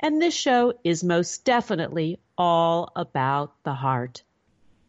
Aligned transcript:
and 0.00 0.20
this 0.20 0.34
show 0.34 0.74
is 0.84 1.02
most 1.02 1.44
definitely 1.44 2.18
all 2.36 2.92
about 2.96 3.54
the 3.64 3.74
heart. 3.74 4.22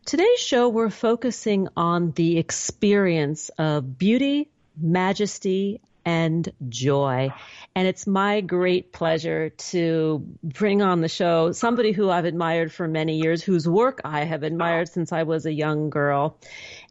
Today's 0.05 0.39
show, 0.39 0.69
we're 0.69 0.89
focusing 0.89 1.67
on 1.75 2.11
the 2.11 2.37
experience 2.37 3.49
of 3.57 3.97
beauty, 3.97 4.49
majesty, 4.79 5.81
and 6.05 6.49
joy. 6.69 7.33
And 7.75 7.85
it's 7.85 8.07
my 8.07 8.39
great 8.39 8.93
pleasure 8.93 9.49
to 9.49 10.25
bring 10.41 10.81
on 10.81 11.01
the 11.01 11.09
show 11.09 11.51
somebody 11.51 11.91
who 11.91 12.09
I've 12.09 12.23
admired 12.23 12.71
for 12.71 12.87
many 12.87 13.19
years, 13.19 13.43
whose 13.43 13.67
work 13.67 13.99
I 14.05 14.23
have 14.23 14.43
admired 14.43 14.87
since 14.87 15.11
I 15.11 15.23
was 15.23 15.45
a 15.45 15.51
young 15.51 15.89
girl. 15.89 16.37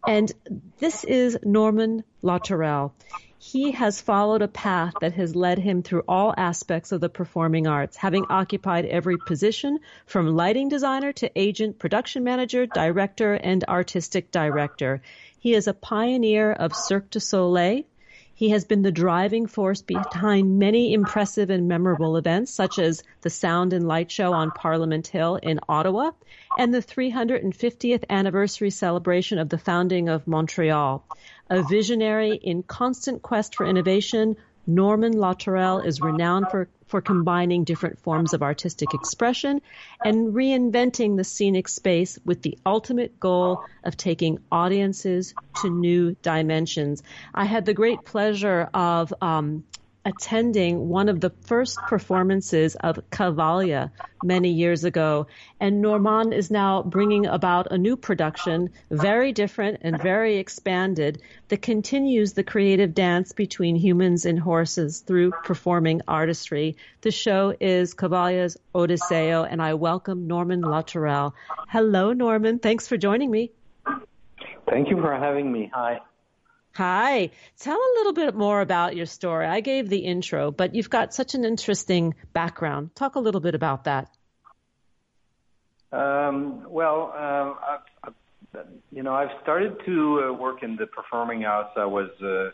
And 0.06 0.30
this 0.78 1.02
is 1.04 1.38
Norman 1.42 2.04
Latourelle 2.22 2.92
he 3.52 3.70
has 3.70 4.00
followed 4.00 4.42
a 4.42 4.48
path 4.48 4.92
that 5.00 5.12
has 5.12 5.36
led 5.36 5.56
him 5.56 5.80
through 5.80 6.02
all 6.08 6.34
aspects 6.36 6.90
of 6.90 7.00
the 7.00 7.08
performing 7.08 7.68
arts, 7.68 7.96
having 7.96 8.24
occupied 8.28 8.84
every 8.86 9.16
position 9.16 9.78
from 10.04 10.34
lighting 10.34 10.68
designer 10.68 11.12
to 11.12 11.30
agent, 11.36 11.78
production 11.78 12.24
manager, 12.24 12.66
director, 12.66 13.34
and 13.34 13.62
artistic 13.68 14.32
director. 14.32 15.00
He 15.38 15.54
is 15.54 15.68
a 15.68 15.74
pioneer 15.74 16.50
of 16.50 16.74
Cirque 16.74 17.08
du 17.10 17.20
Soleil, 17.20 17.84
he 18.36 18.50
has 18.50 18.66
been 18.66 18.82
the 18.82 18.92
driving 18.92 19.46
force 19.46 19.80
behind 19.80 20.58
many 20.58 20.92
impressive 20.92 21.48
and 21.48 21.68
memorable 21.68 22.18
events, 22.18 22.52
such 22.52 22.78
as 22.78 23.02
the 23.22 23.30
Sound 23.30 23.72
and 23.72 23.88
Light 23.88 24.10
Show 24.10 24.34
on 24.34 24.50
Parliament 24.50 25.06
Hill 25.06 25.36
in 25.36 25.58
Ottawa 25.70 26.10
and 26.58 26.74
the 26.74 26.82
350th 26.82 28.04
anniversary 28.10 28.68
celebration 28.68 29.38
of 29.38 29.48
the 29.48 29.56
founding 29.56 30.10
of 30.10 30.26
Montreal. 30.26 31.02
A 31.48 31.62
visionary 31.62 32.34
in 32.34 32.62
constant 32.64 33.22
quest 33.22 33.54
for 33.54 33.66
innovation, 33.66 34.36
Norman 34.66 35.12
Latourelle 35.12 35.84
is 35.84 36.00
renowned 36.00 36.48
for, 36.50 36.68
for 36.86 37.00
combining 37.00 37.62
different 37.62 38.00
forms 38.00 38.34
of 38.34 38.42
artistic 38.42 38.94
expression 38.94 39.62
and 40.04 40.34
reinventing 40.34 41.16
the 41.16 41.22
scenic 41.22 41.68
space 41.68 42.18
with 42.24 42.42
the 42.42 42.58
ultimate 42.66 43.20
goal 43.20 43.64
of 43.84 43.96
taking 43.96 44.38
audiences 44.50 45.34
to 45.62 45.70
new 45.70 46.16
dimensions. 46.22 47.04
I 47.32 47.44
had 47.44 47.64
the 47.64 47.74
great 47.74 48.04
pleasure 48.04 48.68
of 48.74 49.14
um, 49.20 49.62
attending 50.06 50.88
one 50.88 51.08
of 51.08 51.20
the 51.20 51.30
first 51.42 51.76
performances 51.88 52.76
of 52.76 53.00
Cavalia 53.10 53.90
many 54.22 54.50
years 54.50 54.84
ago. 54.84 55.26
And 55.58 55.82
Norman 55.82 56.32
is 56.32 56.48
now 56.48 56.84
bringing 56.84 57.26
about 57.26 57.72
a 57.72 57.76
new 57.76 57.96
production, 57.96 58.70
very 58.88 59.32
different 59.32 59.80
and 59.82 60.00
very 60.00 60.36
expanded, 60.36 61.20
that 61.48 61.60
continues 61.60 62.32
the 62.34 62.44
creative 62.44 62.94
dance 62.94 63.32
between 63.32 63.74
humans 63.74 64.26
and 64.26 64.38
horses 64.38 65.00
through 65.00 65.32
performing 65.42 66.02
artistry. 66.06 66.76
The 67.00 67.10
show 67.10 67.54
is 67.58 67.92
Cavalia's 67.92 68.56
Odysseo, 68.74 69.42
and 69.42 69.60
I 69.60 69.74
welcome 69.74 70.28
Norman 70.28 70.62
Latourelle. 70.62 71.32
Hello, 71.68 72.12
Norman. 72.12 72.60
Thanks 72.60 72.86
for 72.86 72.96
joining 72.96 73.30
me. 73.30 73.50
Thank 74.68 74.88
you 74.88 75.00
for 75.00 75.14
having 75.14 75.50
me. 75.50 75.68
Hi. 75.74 76.00
Hi. 76.76 77.30
Tell 77.58 77.78
a 77.78 77.92
little 77.96 78.12
bit 78.12 78.34
more 78.34 78.60
about 78.60 78.96
your 78.96 79.06
story. 79.06 79.46
I 79.46 79.60
gave 79.60 79.88
the 79.88 80.00
intro, 80.00 80.50
but 80.50 80.74
you've 80.74 80.90
got 80.90 81.14
such 81.14 81.34
an 81.34 81.42
interesting 81.46 82.14
background. 82.34 82.94
Talk 82.94 83.14
a 83.14 83.18
little 83.18 83.40
bit 83.40 83.54
about 83.54 83.84
that. 83.84 84.10
Um, 85.90 86.66
well, 86.68 87.14
uh, 87.14 87.18
I, 87.18 87.78
I, 88.04 88.60
you 88.92 89.02
know, 89.02 89.14
I've 89.14 89.30
started 89.42 89.78
to 89.86 90.28
uh, 90.28 90.32
work 90.34 90.62
in 90.62 90.76
the 90.76 90.86
performing 90.86 91.46
arts. 91.46 91.70
I 91.78 91.86
was 91.86 92.10
uh, 92.22 92.50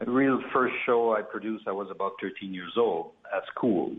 a 0.00 0.10
real 0.10 0.40
first 0.54 0.74
show 0.86 1.14
I 1.14 1.20
produced. 1.20 1.68
I 1.68 1.72
was 1.72 1.88
about 1.90 2.12
13 2.22 2.54
years 2.54 2.72
old 2.78 3.10
at 3.36 3.42
school, 3.54 3.94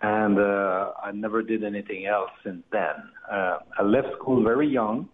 and 0.00 0.38
uh, 0.38 0.92
I 1.04 1.12
never 1.12 1.42
did 1.42 1.64
anything 1.64 2.06
else 2.06 2.30
since 2.42 2.62
then. 2.72 2.94
Uh, 3.30 3.58
I 3.78 3.82
left 3.82 4.08
school 4.18 4.42
very 4.42 4.68
young, 4.68 5.10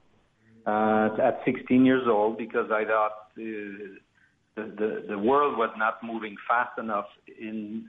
uh, 0.66 1.16
at 1.21 1.41
16 1.44 1.84
years 1.84 2.06
old, 2.06 2.38
because 2.38 2.71
I 2.71 2.84
thought 2.84 3.25
the, 3.36 3.98
the, 4.56 5.04
the 5.08 5.19
world 5.19 5.56
was 5.56 5.70
not 5.76 6.02
moving 6.02 6.34
fast 6.48 6.78
enough 6.78 7.06
in 7.41 7.88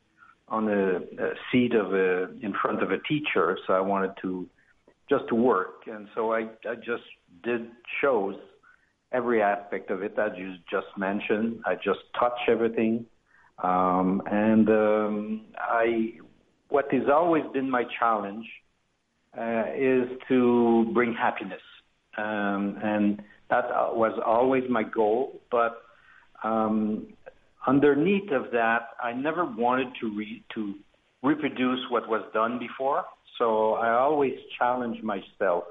on 0.50 0.70
a, 0.70 0.98
a 0.98 1.34
seat 1.52 1.74
of 1.74 1.94
a 1.94 2.30
in 2.42 2.54
front 2.62 2.82
of 2.82 2.92
a 2.92 3.00
teacher, 3.00 3.58
so 3.68 3.74
I 3.74 3.82
wanted 3.82 4.12
to 4.22 4.48
just 5.10 5.28
to 5.30 5.36
work, 5.36 5.84
and 5.88 6.08
so 6.16 6.34
I 6.34 6.50
I 6.70 6.76
just 6.76 7.04
did 7.44 7.68
shows, 8.02 8.36
every 9.12 9.42
aspect 9.42 9.92
of 9.92 10.04
it 10.04 10.16
that 10.16 10.38
you 10.38 10.56
just 10.70 10.88
mentioned. 10.98 11.60
I 11.66 11.76
just 11.76 12.00
touch 12.20 12.40
everything, 12.48 13.06
um, 13.64 14.22
and 14.30 14.70
um, 14.70 15.46
I 15.58 16.14
what 16.70 16.92
has 16.94 17.04
always 17.14 17.44
been 17.54 17.70
my 17.70 17.84
challenge 18.00 18.46
uh, 19.38 19.66
is 19.76 20.08
to 20.30 20.90
bring 20.94 21.14
happiness, 21.14 21.62
um, 22.18 22.78
and 22.84 23.22
that 23.50 23.66
uh, 23.66 23.90
was 23.94 24.20
always 24.26 24.64
my 24.70 24.84
goal, 24.84 25.40
but 25.52 25.82
um, 26.44 27.08
underneath 27.66 28.32
of 28.32 28.52
that, 28.52 28.90
I 29.02 29.14
never 29.14 29.46
wanted 29.46 29.88
to 30.02 30.16
re- 30.16 30.44
to 30.56 30.74
reproduce 31.24 31.80
what 31.90 32.08
was 32.08 32.24
done 32.34 32.60
before. 32.60 33.06
So 33.38 33.74
I 33.74 33.94
always 33.94 34.34
challenge 34.58 35.02
myself 35.04 35.64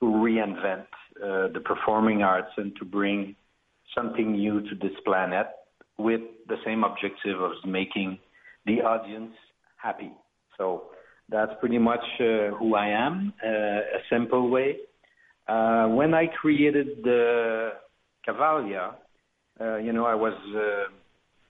to 0.00 0.06
reinvent 0.06 0.86
uh, 1.22 1.48
the 1.52 1.60
performing 1.64 2.22
arts 2.22 2.50
and 2.56 2.74
to 2.76 2.84
bring 2.84 3.36
something 3.94 4.32
new 4.32 4.60
to 4.62 4.74
this 4.80 4.96
planet 5.04 5.46
with 5.98 6.20
the 6.48 6.56
same 6.64 6.84
objective 6.84 7.40
of 7.40 7.52
making 7.64 8.18
the 8.66 8.80
audience 8.82 9.32
happy. 9.76 10.10
So 10.58 10.84
that's 11.28 11.52
pretty 11.60 11.78
much 11.78 12.04
uh, 12.20 12.54
who 12.58 12.74
I 12.74 12.88
am, 12.88 13.32
uh, 13.44 13.48
a 13.48 14.00
simple 14.10 14.50
way. 14.50 14.76
Uh, 15.46 15.88
when 15.88 16.14
I 16.14 16.26
created 16.26 17.02
the 17.02 17.72
Cavalia, 18.26 18.94
uh, 19.60 19.76
you 19.76 19.92
know, 19.92 20.06
I 20.06 20.14
was 20.14 20.34
uh, 20.56 20.90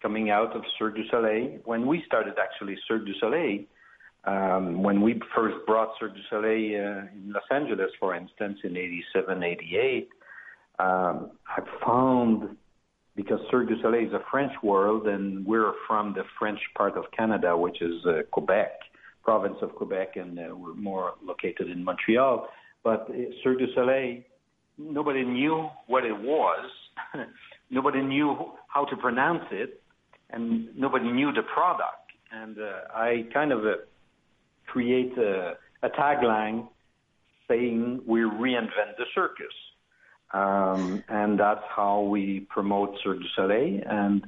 coming 0.02 0.30
out 0.30 0.54
of 0.56 0.62
Cirque 0.78 0.96
du 0.96 1.04
Soleil. 1.10 1.58
When 1.64 1.86
we 1.86 2.02
started 2.06 2.34
actually 2.38 2.76
Cirque 2.88 3.06
du 3.06 3.14
Soleil, 3.20 3.64
Um, 4.26 4.82
when 4.82 5.02
we 5.02 5.20
first 5.34 5.56
brought 5.66 5.90
Cirque 6.00 6.14
du 6.14 6.22
Soleil 6.30 6.80
uh, 6.80 7.06
in 7.12 7.32
Los 7.32 7.44
Angeles, 7.50 7.90
for 8.00 8.14
instance, 8.14 8.58
in 8.64 8.76
87, 8.76 9.42
88, 9.42 10.08
um, 10.78 11.30
I 11.46 11.60
found 11.84 12.56
because 13.16 13.38
Cirque 13.50 13.68
du 13.68 13.80
Soleil 13.82 14.06
is 14.06 14.12
a 14.14 14.22
French 14.30 14.52
world 14.62 15.06
and 15.06 15.44
we're 15.46 15.72
from 15.86 16.14
the 16.14 16.24
French 16.38 16.58
part 16.76 16.96
of 16.96 17.04
Canada, 17.16 17.56
which 17.56 17.82
is 17.82 17.94
uh, 18.06 18.22
Quebec, 18.30 18.72
province 19.22 19.56
of 19.60 19.74
Quebec, 19.74 20.16
and 20.16 20.38
uh, 20.38 20.56
we're 20.56 20.74
more 20.74 21.14
located 21.22 21.68
in 21.70 21.84
Montreal. 21.84 22.48
But 22.84 23.08
uh, 23.08 23.14
Cirque 23.42 23.58
du 23.58 23.66
Soleil, 23.74 24.22
nobody 24.78 25.24
knew 25.24 25.68
what 25.86 26.04
it 26.04 26.16
was, 26.16 26.70
nobody 27.70 28.02
knew 28.02 28.52
how 28.68 28.84
to 28.84 28.96
pronounce 28.96 29.44
it, 29.50 29.82
and 30.30 30.68
nobody 30.76 31.10
knew 31.10 31.32
the 31.32 31.42
product. 31.42 32.12
And 32.30 32.58
uh, 32.58 32.94
I 32.94 33.26
kind 33.32 33.52
of 33.52 33.64
uh, 33.64 33.76
create 34.66 35.16
a, 35.18 35.54
a 35.82 35.88
tagline 35.88 36.68
saying 37.48 38.02
we 38.06 38.20
reinvent 38.20 38.96
the 38.98 39.04
circus. 39.14 39.46
Um, 40.32 41.04
and 41.08 41.38
that's 41.38 41.64
how 41.74 42.00
we 42.00 42.46
promote 42.50 42.96
Cirque 43.02 43.20
du 43.20 43.28
Soleil. 43.36 43.80
And 43.88 44.26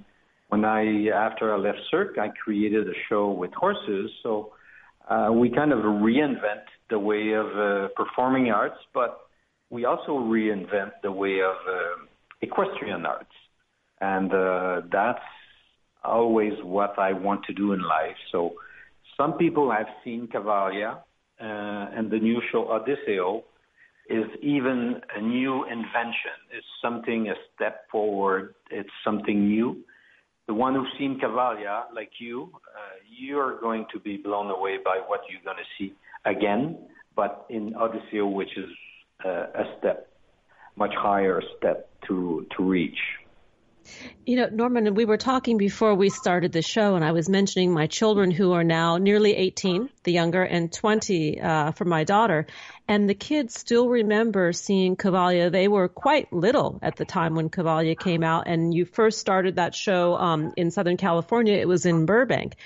when 0.49 0.65
I, 0.65 1.09
after 1.09 1.53
I 1.53 1.59
left 1.59 1.79
Cirque, 1.91 2.19
I 2.19 2.29
created 2.29 2.89
a 2.89 2.95
show 3.09 3.31
with 3.31 3.53
horses. 3.55 4.11
So 4.23 4.53
uh, 5.09 5.31
we 5.33 5.51
kind 5.51 5.73
of 5.73 5.81
reinvent 5.81 6.65
the 6.91 6.99
way 6.99 7.33
of 7.33 7.47
uh, 7.47 7.89
performing 7.97 8.51
arts, 8.51 8.79
but 8.93 9.21
we 9.71 9.85
also 9.85 10.13
reinvent 10.13 10.93
the 11.03 11.13
way 11.13 11.41
of 11.41 11.57
uh, 11.69 12.05
equestrian 12.43 13.07
arts. 13.07 13.31
And 14.01 14.33
uh, 14.33 14.83
that's 14.93 15.25
always 16.05 16.53
what 16.63 16.99
I 16.99 17.13
want 17.13 17.45
to 17.47 17.53
do 17.53 17.73
in 17.73 17.81
life. 17.83 18.17
So 18.31 18.55
some 19.17 19.35
people 19.35 19.71
have 19.71 19.87
seen 20.05 20.29
Cavalia 20.33 20.99
uh, 21.41 21.97
and 21.97 22.11
the 22.11 22.19
new 22.19 22.41
show 22.53 22.69
Odysseo 22.71 23.45
is 24.09 24.27
even 24.41 25.01
a 25.17 25.21
new 25.21 25.65
invention. 25.65 26.37
It's 26.57 26.67
something, 26.81 27.29
a 27.29 27.35
step 27.55 27.91
forward. 27.91 28.55
It's 28.71 28.91
something 29.05 29.49
new. 29.49 29.79
The 30.47 30.55
one 30.55 30.75
who's 30.75 30.93
seen 30.99 31.19
Cavalia, 31.21 31.85
like 31.95 32.11
you, 32.19 32.51
uh, 32.55 32.97
you're 33.19 33.61
going 33.61 33.87
to 33.93 33.99
be 33.99 34.17
blown 34.17 34.51
away 34.51 34.79
by 34.85 35.01
what 35.07 35.21
you're 35.29 35.43
going 35.45 35.57
to 35.57 35.69
see 35.77 35.93
again, 36.25 36.79
but 37.17 37.47
in 37.51 37.75
Odysseo, 37.75 38.27
which 38.27 38.57
is 38.57 38.71
uh, 39.25 39.29
a 39.29 39.65
step, 39.79 40.09
much 40.77 40.95
higher 40.95 41.43
step 41.57 41.89
to, 42.07 42.47
to 42.57 42.63
reach. 42.63 42.99
You 44.25 44.37
know, 44.37 44.49
Norman, 44.51 44.95
we 44.95 45.05
were 45.05 45.17
talking 45.17 45.59
before 45.59 45.95
we 45.95 46.11
started 46.11 46.53
the 46.53 46.63
show, 46.63 46.97
and 46.97 47.05
I 47.05 47.13
was 47.13 47.29
mentioning 47.29 47.73
my 47.73 47.87
children 47.87 48.31
who 48.31 48.53
are 48.53 48.65
now 48.65 48.97
nearly 48.97 49.35
18, 49.35 49.89
the 50.03 50.13
younger, 50.13 50.43
and 50.43 50.73
20 50.73 51.41
uh, 51.41 51.73
for 51.73 51.85
my 51.85 52.05
daughter. 52.05 52.47
And 52.89 53.09
the 53.09 53.15
kids 53.15 53.59
still 53.59 53.89
remember 53.89 54.53
seeing 54.53 54.97
Cavalia. 54.97 55.51
They 55.51 55.69
were 55.69 55.89
quite 55.89 56.33
little 56.33 56.79
at 56.83 56.97
the 56.97 57.05
time 57.05 57.35
when 57.35 57.51
Cavalia 57.51 57.99
came 57.99 58.25
out, 58.25 58.49
and 58.49 58.75
you 58.75 58.85
first 58.85 59.19
started 59.21 59.57
that 59.57 59.75
show 59.75 60.17
um, 60.17 60.53
in 60.57 60.71
Southern 60.71 60.97
California. 60.97 61.55
It 61.55 61.69
was 61.69 61.87
in 61.87 62.07
Burbank. 62.07 62.57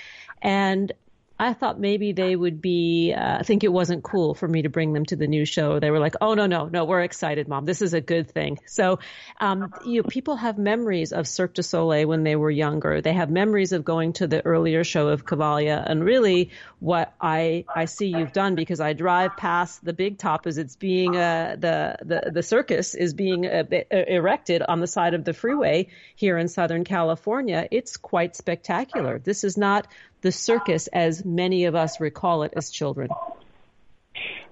And 0.43 0.93
I 1.41 1.55
thought 1.55 1.81
maybe 1.81 2.13
they 2.13 2.37
would 2.37 2.61
be, 2.61 3.15
uh, 3.15 3.43
think 3.43 3.65
it 3.65 3.73
wasn't 3.73 4.05
cool 4.05 4.35
for 4.35 4.47
me 4.47 4.61
to 4.63 4.69
bring 4.69 4.93
them 4.93 5.07
to 5.07 5.17
the 5.17 5.27
new 5.27 5.47
show. 5.47 5.81
They 5.81 5.91
were 5.91 5.99
like, 5.99 6.17
oh, 6.21 6.35
no, 6.35 6.47
no, 6.47 6.67
no, 6.67 6.85
we're 6.85 7.01
excited, 7.01 7.49
mom. 7.49 7.65
This 7.65 7.81
is 7.81 7.95
a 7.95 8.01
good 8.03 8.31
thing. 8.31 8.59
So, 8.67 8.99
um, 9.41 9.73
you 9.87 10.03
know, 10.03 10.09
people 10.09 10.37
have 10.37 10.59
memories 10.59 11.13
of 11.13 11.27
Cirque 11.27 11.55
du 11.55 11.63
Soleil 11.63 12.07
when 12.07 12.25
they 12.25 12.37
were 12.37 12.51
younger. 12.51 13.01
They 13.01 13.15
have 13.15 13.31
memories 13.31 13.73
of 13.73 13.87
going 13.87 14.13
to 14.15 14.27
the 14.27 14.45
earlier 14.45 14.85
show 14.85 15.09
of 15.09 15.25
Cavalia. 15.25 15.83
And 15.85 16.05
really 16.05 16.51
what 16.79 17.15
I, 17.19 17.65
I 17.75 17.87
see 17.87 18.09
you've 18.09 18.35
done 18.35 18.55
because 18.55 18.81
I 18.81 18.93
drive 18.93 19.39
past 19.39 19.83
the 19.83 19.95
big 19.95 20.19
top 20.19 20.47
as 20.47 20.59
it's 20.59 20.77
being, 20.77 21.17
uh, 21.17 21.57
the, 21.59 21.97
the, 22.05 22.31
the 22.33 22.43
circus 22.43 22.95
is 22.95 23.15
being 23.15 23.47
uh, 23.47 23.65
erected 23.91 24.61
on 24.61 24.81
the 24.81 24.87
side 24.87 25.15
of 25.15 25.25
the 25.25 25.33
freeway 25.33 25.89
here 26.17 26.37
in 26.37 26.49
Southern 26.49 26.85
California. 26.85 27.67
It's 27.71 27.97
quite 27.97 28.37
spectacular. 28.37 29.19
This 29.19 29.43
is 29.43 29.57
not 29.57 29.87
the 30.21 30.33
circus 30.33 30.87
as 30.89 31.25
many 31.25 31.65
of 31.65 31.75
us 31.75 32.01
recall 32.01 32.43
it 32.43 32.53
as 32.57 32.71
children? 32.71 33.09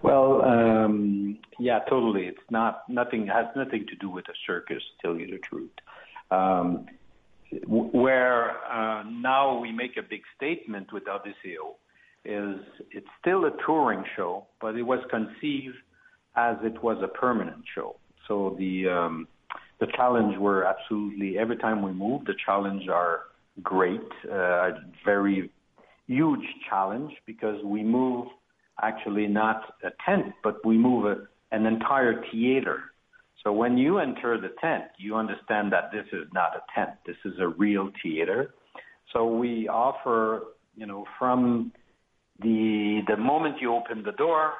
Well, 0.02 0.42
um, 0.42 1.38
yeah, 1.58 1.80
totally. 1.88 2.26
It's 2.26 2.50
not 2.50 2.88
nothing 2.88 3.26
has 3.26 3.46
nothing 3.56 3.86
to 3.88 3.96
do 3.96 4.08
with 4.08 4.28
a 4.28 4.34
circus. 4.46 4.82
To 4.82 5.06
tell 5.06 5.16
you 5.18 5.26
the 5.26 5.38
truth, 5.38 5.70
um, 6.30 6.86
where 7.66 8.50
uh, 8.70 9.02
now 9.04 9.58
we 9.58 9.72
make 9.72 9.96
a 9.96 10.02
big 10.02 10.22
statement 10.36 10.92
with 10.92 11.08
Odysseo 11.08 11.76
is 12.24 12.60
it's 12.90 13.08
still 13.20 13.44
a 13.46 13.50
touring 13.64 14.04
show, 14.16 14.46
but 14.60 14.76
it 14.76 14.82
was 14.82 15.00
conceived 15.10 15.76
as 16.36 16.56
it 16.62 16.82
was 16.82 16.98
a 17.02 17.08
permanent 17.08 17.64
show. 17.74 17.96
So 18.28 18.54
the 18.58 18.88
um, 18.88 19.28
the 19.80 19.86
challenge 19.96 20.36
were 20.38 20.64
absolutely 20.64 21.38
every 21.38 21.56
time 21.56 21.82
we 21.82 21.92
move, 21.92 22.24
the 22.24 22.34
challenge 22.44 22.88
are 22.88 23.22
great, 23.62 24.08
uh, 24.30 24.70
very 25.04 25.50
huge 26.08 26.44
challenge 26.68 27.12
because 27.26 27.62
we 27.64 27.82
move 27.84 28.26
actually 28.82 29.26
not 29.26 29.74
a 29.84 29.90
tent, 30.04 30.32
but 30.42 30.64
we 30.64 30.76
move 30.76 31.04
a, 31.04 31.54
an 31.54 31.66
entire 31.66 32.24
theater. 32.32 32.80
So 33.44 33.52
when 33.52 33.78
you 33.78 33.98
enter 33.98 34.40
the 34.40 34.50
tent, 34.60 34.84
you 34.98 35.14
understand 35.14 35.72
that 35.72 35.92
this 35.92 36.06
is 36.12 36.26
not 36.32 36.56
a 36.56 36.62
tent. 36.74 36.96
This 37.06 37.16
is 37.24 37.34
a 37.38 37.48
real 37.48 37.90
theater. 38.02 38.54
So 39.12 39.26
we 39.26 39.68
offer, 39.68 40.42
you 40.76 40.86
know, 40.86 41.04
from 41.18 41.72
the 42.40 43.00
the 43.08 43.16
moment 43.16 43.56
you 43.60 43.74
open 43.74 44.02
the 44.02 44.12
door 44.12 44.54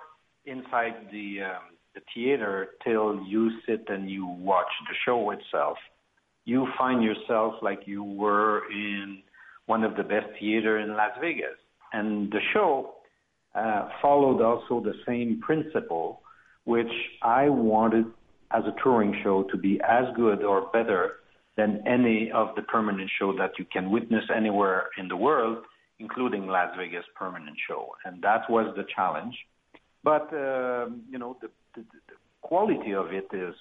inside 0.47 0.95
the 1.13 1.41
um, 1.43 1.77
the 1.95 2.01
theater 2.15 2.69
till 2.85 3.23
you 3.27 3.51
sit 3.67 3.85
and 3.89 4.11
you 4.11 4.27
watch 4.27 4.73
the 4.89 4.95
show 5.05 5.31
itself, 5.31 5.77
you 6.45 6.67
find 6.79 7.03
yourself 7.03 7.55
like 7.63 7.81
you 7.87 8.03
were 8.03 8.63
in 8.71 9.23
one 9.69 9.85
of 9.85 9.97
the 9.97 10.03
best 10.03 10.27
theater 10.41 10.79
in 10.79 10.97
Las 10.97 11.13
Vegas. 11.21 11.59
And 11.93 12.33
the 12.33 12.41
show 12.53 12.95
uh, 13.55 13.89
followed 14.01 14.41
also 14.43 14.83
the 14.83 14.95
same 15.07 15.41
principle, 15.41 16.21
which 16.65 16.95
I 17.23 17.49
wanted 17.51 18.07
as 18.51 18.65
a 18.65 18.75
touring 18.83 19.15
show 19.23 19.45
to 19.51 19.57
be 19.59 19.79
as 19.87 20.05
good 20.17 20.43
or 20.43 20.71
better 20.73 21.17
than 21.59 21.83
any 21.87 22.31
of 22.33 22.49
the 22.57 22.63
permanent 22.63 23.11
show 23.19 23.37
that 23.37 23.53
you 23.59 23.67
can 23.71 23.91
witness 23.91 24.25
anywhere 24.35 24.89
in 24.99 25.09
the 25.09 25.17
world, 25.17 25.59
including 25.99 26.47
Las 26.47 26.71
Vegas 26.79 27.05
permanent 27.15 27.57
show. 27.69 27.91
And 28.07 28.23
that 28.23 28.49
was 28.49 28.75
the 28.75 28.85
challenge. 28.97 29.35
But, 30.03 30.33
uh, 30.33 30.87
you 31.11 31.19
know, 31.19 31.37
the, 31.43 31.49
the, 31.75 31.83
the 31.83 32.15
quality 32.41 32.95
of 32.95 33.13
it 33.13 33.29
is, 33.35 33.55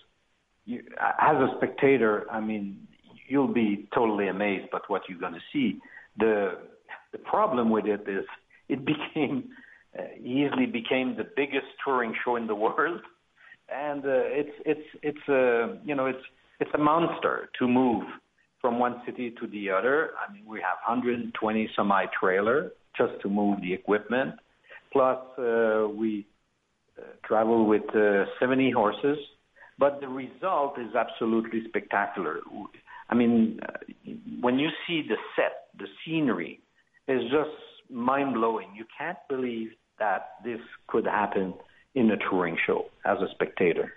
you, 0.66 0.84
as 1.20 1.36
a 1.36 1.50
spectator, 1.58 2.28
I 2.32 2.40
mean, 2.40 2.88
you'll 3.28 3.54
be 3.54 3.90
totally 3.94 4.28
amazed 4.30 4.70
by 4.72 4.80
what 4.88 5.02
you're 5.10 5.20
going 5.20 5.34
to 5.34 5.48
see 5.52 5.80
the 6.18 6.60
the 7.12 7.18
problem 7.20 7.70
with 7.70 7.86
it 7.86 8.02
is 8.08 8.26
it 8.70 8.86
became 8.94 9.50
uh, 9.98 10.04
easily 10.20 10.66
became 10.66 11.16
the 11.18 11.28
biggest 11.36 11.68
touring 11.84 12.14
show 12.24 12.36
in 12.36 12.48
the 12.48 12.56
world, 12.66 13.02
and 13.70 14.04
uh, 14.06 14.40
it's 14.40 14.56
it's 14.66 14.88
it's 15.02 15.28
a 15.30 15.64
uh, 15.64 15.76
you 15.84 15.96
know 15.96 16.06
it's 16.06 16.24
it's 16.60 16.72
a 16.74 16.78
monster 16.78 17.50
to 17.60 17.68
move 17.68 18.04
from 18.62 18.80
one 18.80 19.02
city 19.06 19.34
to 19.40 19.48
the 19.48 19.70
other. 19.70 20.12
I 20.18 20.32
mean, 20.34 20.44
we 20.48 20.60
have 20.60 20.78
120 20.88 21.70
semi 21.76 22.06
trailer 22.20 22.72
just 22.98 23.14
to 23.22 23.30
move 23.30 23.62
the 23.62 23.74
equipment, 23.74 24.34
plus 24.92 25.20
uh, 25.38 25.88
we 25.88 26.26
uh, 26.98 27.04
travel 27.26 27.66
with 27.68 27.84
uh, 27.96 28.26
70 28.40 28.72
horses. 28.72 29.18
But 29.80 30.02
the 30.02 30.08
result 30.08 30.80
is 30.80 30.96
absolutely 30.96 31.62
spectacular. 31.68 32.40
I 33.10 33.16
mean, 33.16 33.60
when 34.42 34.60
you 34.60 34.70
see 34.86 35.02
the 35.08 35.16
set, 35.36 35.68
the 35.78 35.88
scenery 36.06 36.62
it's 37.08 37.24
just 37.32 37.50
mind 37.90 38.34
blowing. 38.34 38.68
You 38.76 38.86
can't 38.98 39.18
believe 39.30 39.70
that 40.00 40.32
this 40.44 40.60
could 40.88 41.06
happen 41.06 41.54
in 41.96 42.12
a 42.12 42.18
touring 42.30 42.58
show 42.66 42.86
as 43.06 43.18
a 43.20 43.28
spectator. 43.32 43.94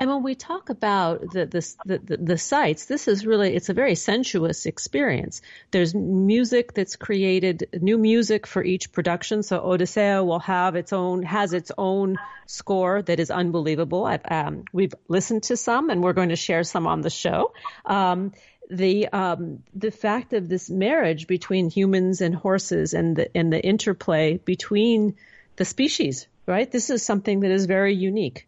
And 0.00 0.08
when 0.08 0.22
we 0.22 0.34
talk 0.34 0.70
about 0.70 1.20
the, 1.20 1.44
the, 1.44 1.98
the, 1.98 2.16
the, 2.16 2.38
sights, 2.38 2.86
this 2.86 3.06
is 3.06 3.26
really, 3.26 3.54
it's 3.54 3.68
a 3.68 3.74
very 3.74 3.94
sensuous 3.94 4.64
experience. 4.64 5.42
There's 5.72 5.94
music 5.94 6.72
that's 6.72 6.96
created, 6.96 7.68
new 7.82 7.98
music 7.98 8.46
for 8.46 8.64
each 8.64 8.92
production. 8.92 9.42
So 9.42 9.60
Odysseo 9.60 10.24
will 10.24 10.38
have 10.38 10.74
its 10.74 10.94
own, 10.94 11.22
has 11.24 11.52
its 11.52 11.70
own 11.76 12.16
score 12.46 13.02
that 13.02 13.20
is 13.20 13.30
unbelievable. 13.30 14.10
Um, 14.24 14.64
we've 14.72 14.94
listened 15.08 15.42
to 15.44 15.56
some 15.58 15.90
and 15.90 16.02
we're 16.02 16.14
going 16.14 16.30
to 16.30 16.36
share 16.36 16.64
some 16.64 16.86
on 16.86 17.02
the 17.02 17.10
show. 17.10 17.52
Um, 17.84 18.32
the 18.70 19.08
um, 19.08 19.64
the 19.74 19.90
fact 19.90 20.32
of 20.32 20.48
this 20.48 20.70
marriage 20.70 21.26
between 21.26 21.68
humans 21.68 22.20
and 22.20 22.34
horses 22.34 22.94
and 22.94 23.16
the 23.16 23.36
and 23.36 23.52
the 23.52 23.60
interplay 23.60 24.36
between 24.38 25.16
the 25.56 25.64
species, 25.64 26.28
right? 26.46 26.70
This 26.70 26.88
is 26.88 27.02
something 27.02 27.40
that 27.40 27.50
is 27.50 27.66
very 27.66 27.94
unique. 27.96 28.46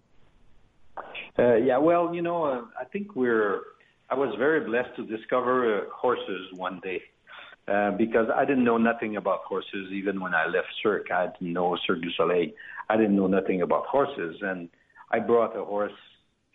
Uh, 1.38 1.54
yeah, 1.56 1.78
well, 1.78 2.14
you 2.14 2.22
know, 2.22 2.44
uh, 2.44 2.62
I 2.80 2.84
think 2.84 3.16
we're. 3.16 3.60
I 4.10 4.14
was 4.14 4.34
very 4.38 4.60
blessed 4.64 4.94
to 4.96 5.06
discover 5.06 5.78
uh, 5.78 5.84
horses 5.94 6.48
one 6.56 6.80
day. 6.82 7.00
uh, 7.68 7.92
because 7.92 8.26
I 8.34 8.44
didn't 8.44 8.64
know 8.64 8.76
nothing 8.78 9.16
about 9.16 9.40
horses. 9.46 9.90
Even 9.92 10.20
when 10.20 10.34
I 10.34 10.46
left 10.46 10.68
Cirque, 10.82 11.10
I 11.12 11.26
didn't 11.28 11.52
know 11.52 11.76
Cirque 11.86 12.02
du 12.02 12.10
Soleil. 12.16 12.50
I 12.90 12.96
didn't 12.96 13.16
know 13.16 13.28
nothing 13.28 13.62
about 13.62 13.86
horses, 13.86 14.36
and 14.42 14.68
I 15.10 15.20
brought 15.20 15.56
a 15.56 15.64
horse 15.64 15.92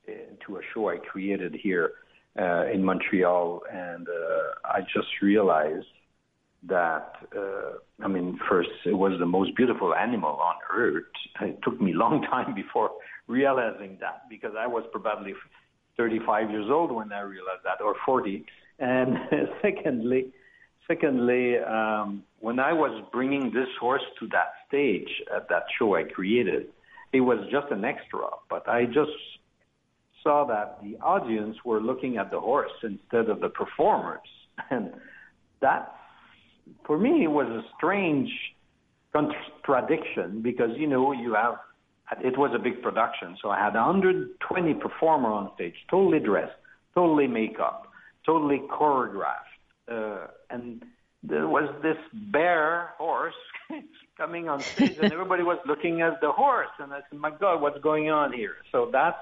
uh, 0.08 0.12
to 0.46 0.58
a 0.58 0.62
show 0.74 0.90
I 0.90 0.98
created 0.98 1.56
here 1.62 1.92
uh, 2.40 2.66
in 2.74 2.84
Montreal, 2.84 3.62
and 3.72 4.08
uh, 4.08 4.68
I 4.78 4.82
just 4.82 5.08
realized 5.22 5.88
that 6.68 7.14
uh, 7.36 7.74
I 8.04 8.08
mean, 8.08 8.40
first 8.50 8.70
it 8.86 8.94
was 8.94 9.14
the 9.20 9.26
most 9.26 9.56
beautiful 9.56 9.94
animal 9.96 10.38
on 10.42 10.56
earth. 10.76 11.06
It 11.42 11.60
took 11.64 11.80
me 11.80 11.94
a 11.94 11.96
long 11.98 12.22
time 12.32 12.54
before 12.54 12.92
realizing 13.28 13.98
that 14.00 14.24
because 14.30 14.54
I 14.58 14.68
was 14.68 14.84
probably 14.92 15.34
35 15.98 16.52
years 16.52 16.68
old 16.70 16.92
when 16.92 17.12
I 17.12 17.22
realized 17.22 17.64
that, 17.64 17.84
or 17.84 17.96
40. 18.06 18.46
And 18.80 19.18
secondly, 19.62 20.32
secondly, 20.88 21.58
um, 21.58 22.24
when 22.40 22.60
I 22.60 22.74
was 22.74 23.04
bringing 23.12 23.52
this 23.54 23.68
horse 23.80 24.04
to 24.20 24.28
that 24.28 24.54
stage 24.68 25.10
at 25.36 25.50
that 25.50 25.64
show 25.78 25.96
I 25.96 26.04
created, 26.04 26.68
it 27.14 27.22
was 27.22 27.40
just 27.52 27.72
an 27.72 27.84
extra. 27.84 28.28
But 28.50 28.68
I 28.68 28.86
just 28.86 29.12
saw 30.24 30.46
that 30.46 30.80
the 30.84 30.98
audience 31.04 31.58
were 31.66 31.82
looking 31.82 32.18
at 32.18 32.32
the 32.32 32.40
horse 32.40 32.72
instead 32.84 33.30
of 33.30 33.40
the 33.40 33.50
performers, 33.50 34.28
and 34.70 34.94
that, 35.62 35.96
for 36.86 36.98
me, 36.98 37.24
it 37.24 37.32
was 37.32 37.48
a 37.48 37.64
strange 37.76 38.30
contradiction 39.14 40.42
because 40.42 40.70
you 40.78 40.86
know 40.86 41.12
you 41.12 41.34
have 41.34 41.56
it 42.24 42.38
was 42.38 42.52
a 42.56 42.60
big 42.60 42.82
production, 42.82 43.38
so 43.42 43.50
I 43.50 43.60
had 43.60 43.74
120 43.74 44.74
performer 44.76 45.30
on 45.30 45.52
stage, 45.56 45.76
totally 45.90 46.20
dressed, 46.20 46.56
totally 46.96 47.28
makeup, 47.28 47.88
totally 48.26 48.62
choreographed, 48.70 49.54
uh, 49.92 50.28
and 50.50 50.84
there 51.24 51.48
was 51.48 51.70
this 51.82 51.98
bare 52.14 52.94
horse 52.98 53.34
coming 54.18 54.48
on 54.48 54.62
stage, 54.62 54.98
and 55.02 55.12
everybody 55.12 55.44
was 55.44 55.60
looking 55.66 56.02
at 56.02 56.22
the 56.22 56.32
horse, 56.32 56.70
and 56.80 56.94
I 56.94 57.02
said, 57.10 57.20
"My 57.20 57.32
God, 57.32 57.62
what's 57.62 57.82
going 57.82 58.10
on 58.10 58.32
here?" 58.32 58.56
So 58.72 58.90
that 58.92 59.18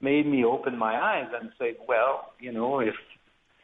made 0.00 0.26
me 0.26 0.44
open 0.44 0.76
my 0.76 1.00
eyes 1.00 1.28
and 1.40 1.50
say, 1.58 1.76
"Well, 1.88 2.32
you 2.38 2.52
know, 2.52 2.80
if 2.80 2.96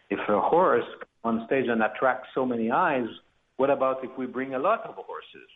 if 0.09 0.21
a 0.29 0.41
horse 0.41 0.89
on 1.25 1.45
stage 1.47 1.67
and 1.69 1.83
attracts 1.83 2.29
so 2.35 2.47
many 2.47 2.71
eyes, 2.71 3.09
what 3.57 3.71
about 3.71 4.05
if 4.05 4.17
we 4.17 4.27
bring 4.27 4.55
a 4.55 4.59
lot 4.59 4.85
of 4.87 4.95
horses?" 4.95 5.51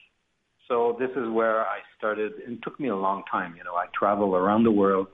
So 0.71 0.97
this 1.01 1.11
is 1.11 1.29
where 1.29 1.63
I 1.63 1.81
started. 1.99 2.33
And 2.47 2.63
took 2.63 2.79
me 2.79 2.89
a 2.89 2.97
long 2.97 3.25
time. 3.31 3.57
You 3.57 3.65
know, 3.65 3.75
I 3.75 3.87
travel 3.93 4.37
around 4.37 4.63
the 4.63 4.71
world 4.71 5.09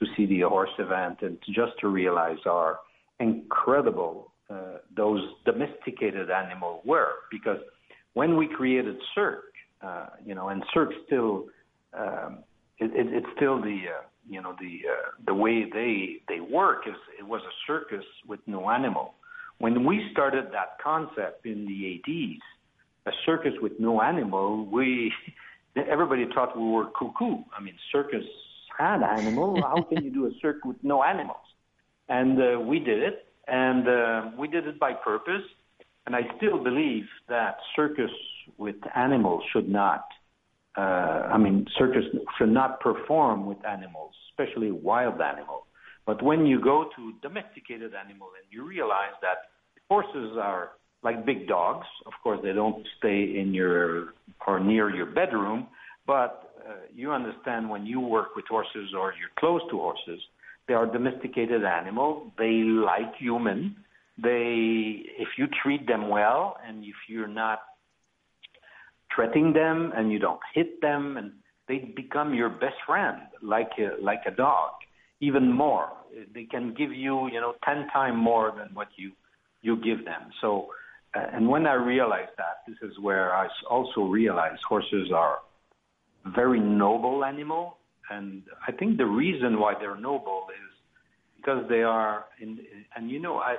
to 0.00 0.06
see 0.16 0.26
the 0.26 0.40
horse 0.40 0.74
event 0.78 1.18
and 1.22 1.38
to 1.42 1.52
just 1.52 1.78
to 1.80 1.88
realize 1.88 2.38
how 2.44 2.78
incredible 3.20 4.32
uh, 4.50 4.78
those 4.96 5.22
domesticated 5.44 6.28
animals 6.28 6.82
were. 6.84 7.12
Because 7.30 7.58
when 8.14 8.36
we 8.36 8.48
created 8.48 8.96
Cirque, 9.14 9.44
uh, 9.80 10.06
you 10.24 10.34
know, 10.34 10.48
and 10.48 10.64
Cirque 10.74 10.92
still, 11.06 11.46
um, 11.96 12.38
it, 12.78 12.90
it, 12.92 13.06
it's 13.14 13.26
still 13.36 13.62
the, 13.62 13.78
uh, 13.96 14.02
you 14.28 14.42
know, 14.42 14.56
the 14.58 14.80
uh, 14.90 15.10
the 15.24 15.34
way 15.34 15.64
they 15.72 16.16
they 16.28 16.40
work 16.40 16.82
is 16.88 16.96
it 17.16 17.26
was 17.26 17.42
a 17.42 17.54
circus 17.66 18.04
with 18.26 18.40
no 18.46 18.68
animal. 18.70 19.14
When 19.58 19.86
we 19.86 20.08
started 20.10 20.46
that 20.52 20.78
concept 20.82 21.46
in 21.46 21.64
the 21.64 22.02
80s, 22.10 22.38
a 23.06 23.12
circus 23.24 23.52
with 23.62 23.72
no 23.78 24.02
animal, 24.02 24.66
we 24.66 25.12
everybody 25.76 26.26
thought 26.34 26.56
we 26.56 26.68
were 26.68 26.86
cuckoo. 26.98 27.42
I 27.56 27.62
mean, 27.62 27.74
circus 27.92 28.24
had 28.76 29.02
animal. 29.02 29.60
How 29.62 29.82
can 29.82 30.04
you 30.04 30.10
do 30.10 30.26
a 30.26 30.30
circus 30.40 30.62
with 30.64 30.76
no 30.82 31.02
animals? 31.02 31.46
And 32.08 32.40
uh, 32.40 32.60
we 32.60 32.78
did 32.78 33.02
it, 33.02 33.26
and 33.48 33.88
uh, 33.88 34.30
we 34.38 34.48
did 34.48 34.66
it 34.66 34.78
by 34.78 34.92
purpose. 34.92 35.42
And 36.06 36.14
I 36.14 36.20
still 36.36 36.62
believe 36.62 37.04
that 37.28 37.56
circus 37.74 38.10
with 38.58 38.76
animals 38.94 39.42
should 39.52 39.68
not. 39.68 40.04
Uh, 40.76 40.80
I 41.32 41.38
mean, 41.38 41.66
circus 41.78 42.04
should 42.38 42.50
not 42.50 42.80
perform 42.80 43.46
with 43.46 43.58
animals, 43.66 44.14
especially 44.30 44.70
wild 44.70 45.20
animals. 45.20 45.64
But 46.06 46.22
when 46.22 46.46
you 46.46 46.60
go 46.60 46.88
to 46.94 47.12
domesticated 47.22 47.92
animal 47.94 48.28
and 48.40 48.46
you 48.50 48.64
realize 48.64 49.16
that 49.22 49.50
horses 49.90 50.36
are 50.40 50.70
like 51.06 51.18
big 51.32 51.40
dogs. 51.56 51.86
Of 52.10 52.14
course, 52.22 52.40
they 52.46 52.54
don't 52.60 52.80
stay 52.98 53.20
in 53.40 53.48
your 53.60 54.14
or 54.46 54.56
near 54.72 54.86
your 54.98 55.10
bedroom, 55.20 55.60
but 56.12 56.32
uh, 56.68 56.82
you 57.00 57.08
understand 57.20 57.70
when 57.74 57.84
you 57.92 58.00
work 58.16 58.30
with 58.36 58.46
horses 58.54 58.88
or 59.00 59.06
you're 59.18 59.36
close 59.42 59.62
to 59.70 59.76
horses, 59.86 60.20
they 60.66 60.74
are 60.74 60.86
domesticated 60.98 61.62
animals. 61.80 62.16
They 62.42 62.54
like 62.92 63.12
human. 63.26 63.58
They, 64.28 64.54
if 65.24 65.30
you 65.38 65.46
treat 65.62 65.82
them 65.92 66.08
well 66.08 66.56
and 66.66 66.76
if 66.92 66.98
you're 67.08 67.34
not 67.44 67.60
treating 69.14 69.52
them 69.52 69.78
and 69.96 70.04
you 70.12 70.18
don't 70.26 70.44
hit 70.56 70.70
them, 70.80 71.02
and 71.18 71.28
they 71.68 71.78
become 72.02 72.34
your 72.34 72.52
best 72.64 72.78
friend, 72.88 73.18
like 73.54 73.72
a, 73.78 73.88
like 74.10 74.22
a 74.26 74.34
dog, 74.46 74.70
even 75.20 75.46
more. 75.64 75.88
They 76.34 76.46
can 76.54 76.74
give 76.80 76.92
you, 76.92 77.14
you 77.34 77.40
know, 77.42 77.52
ten 77.68 77.86
times 77.92 78.18
more 78.30 78.48
than 78.58 78.68
what 78.78 78.88
you 78.96 79.08
you 79.66 79.74
give 79.88 80.04
them. 80.04 80.22
So 80.40 80.48
and 81.32 81.48
when 81.48 81.66
I 81.66 81.74
realized 81.74 82.32
that, 82.36 82.62
this 82.66 82.76
is 82.82 82.98
where 82.98 83.34
I 83.34 83.48
also 83.70 84.02
realized 84.02 84.60
horses 84.68 85.10
are 85.14 85.38
very 86.34 86.60
noble 86.60 87.24
animal, 87.24 87.78
and 88.10 88.42
I 88.66 88.72
think 88.72 88.98
the 88.98 89.06
reason 89.06 89.60
why 89.60 89.74
they're 89.78 89.96
noble 89.96 90.46
is 90.50 90.72
because 91.36 91.64
they 91.68 91.82
are 91.82 92.24
in, 92.40 92.58
and 92.94 93.10
you 93.10 93.20
know, 93.20 93.38
I, 93.38 93.56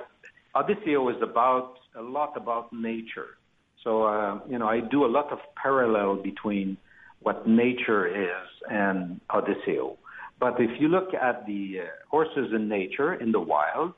Odysseo 0.54 1.08
is 1.08 1.22
about 1.22 1.74
a 1.96 2.02
lot 2.02 2.36
about 2.36 2.72
nature. 2.72 3.38
So 3.82 4.04
uh, 4.04 4.40
you 4.48 4.58
know, 4.58 4.68
I 4.68 4.80
do 4.80 5.04
a 5.04 5.10
lot 5.18 5.32
of 5.32 5.38
parallel 5.60 6.16
between 6.16 6.76
what 7.20 7.48
nature 7.48 8.06
is 8.06 8.48
and 8.70 9.20
Odysseo. 9.30 9.96
But 10.38 10.60
if 10.60 10.80
you 10.80 10.88
look 10.88 11.14
at 11.14 11.46
the 11.46 11.80
uh, 11.80 11.84
horses 12.08 12.52
in 12.54 12.68
nature 12.68 13.14
in 13.14 13.32
the 13.32 13.40
wild, 13.40 13.94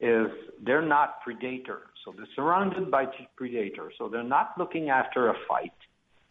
is 0.00 0.28
they're 0.64 0.86
not 0.86 1.20
predators 1.22 1.91
so 2.04 2.12
they're 2.16 2.26
surrounded 2.34 2.90
by 2.90 3.06
predators. 3.36 3.94
So 3.98 4.08
they're 4.08 4.22
not 4.22 4.54
looking 4.58 4.90
after 4.90 5.28
a 5.28 5.34
fight. 5.48 5.72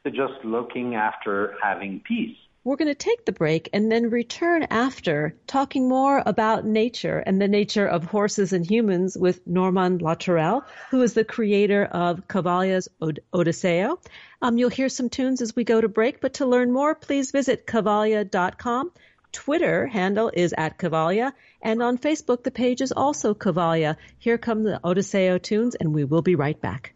They're 0.04 0.12
just 0.12 0.44
looking 0.44 0.96
after 0.96 1.56
having 1.62 2.02
peace. 2.02 2.38
We're 2.64 2.76
going 2.76 2.90
to 2.90 2.96
take 2.96 3.26
the 3.26 3.32
break 3.32 3.70
and 3.74 3.92
then 3.92 4.12
return 4.12 4.68
after 4.70 5.36
talking 5.48 5.90
more 5.90 6.22
about 6.28 6.64
nature 6.64 7.18
and 7.26 7.42
the 7.42 7.48
nature 7.48 7.88
of 7.88 8.04
horses 8.04 8.54
and 8.54 8.64
humans 8.64 9.18
with 9.18 9.46
Norman 9.48 9.98
Latourelle, 9.98 10.64
who 10.92 11.02
is 11.02 11.16
the 11.16 11.24
creator 11.24 11.86
of 11.86 12.28
Cavalia's 12.28 12.88
Od- 13.02 13.20
Odysseo. 13.34 14.00
Um, 14.44 14.60
you'll 14.60 14.70
hear 14.70 14.90
some 14.90 15.10
tunes 15.10 15.42
as 15.42 15.56
we 15.56 15.64
go 15.64 15.82
to 15.82 15.90
break, 15.90 16.22
but 16.22 16.36
to 16.36 16.46
learn 16.46 16.72
more, 16.72 16.94
please 16.94 17.32
visit 17.32 17.66
cavalia.com. 17.66 18.92
Twitter 19.32 19.88
handle 19.88 20.32
is 20.34 20.54
at 20.58 20.78
Cavalia, 20.78 21.34
and 21.62 21.82
on 21.82 21.98
Facebook 21.98 22.44
the 22.44 22.52
page 22.52 22.82
is 22.82 22.92
also 22.92 23.34
Cavalia. 23.34 23.98
Here 24.18 24.38
come 24.38 24.64
the 24.64 24.80
Odysseo 24.84 25.38
tunes, 25.38 25.76
and 25.76 25.94
we 25.94 26.04
will 26.04 26.22
be 26.22 26.36
right 26.36 26.60
back. 26.60 26.94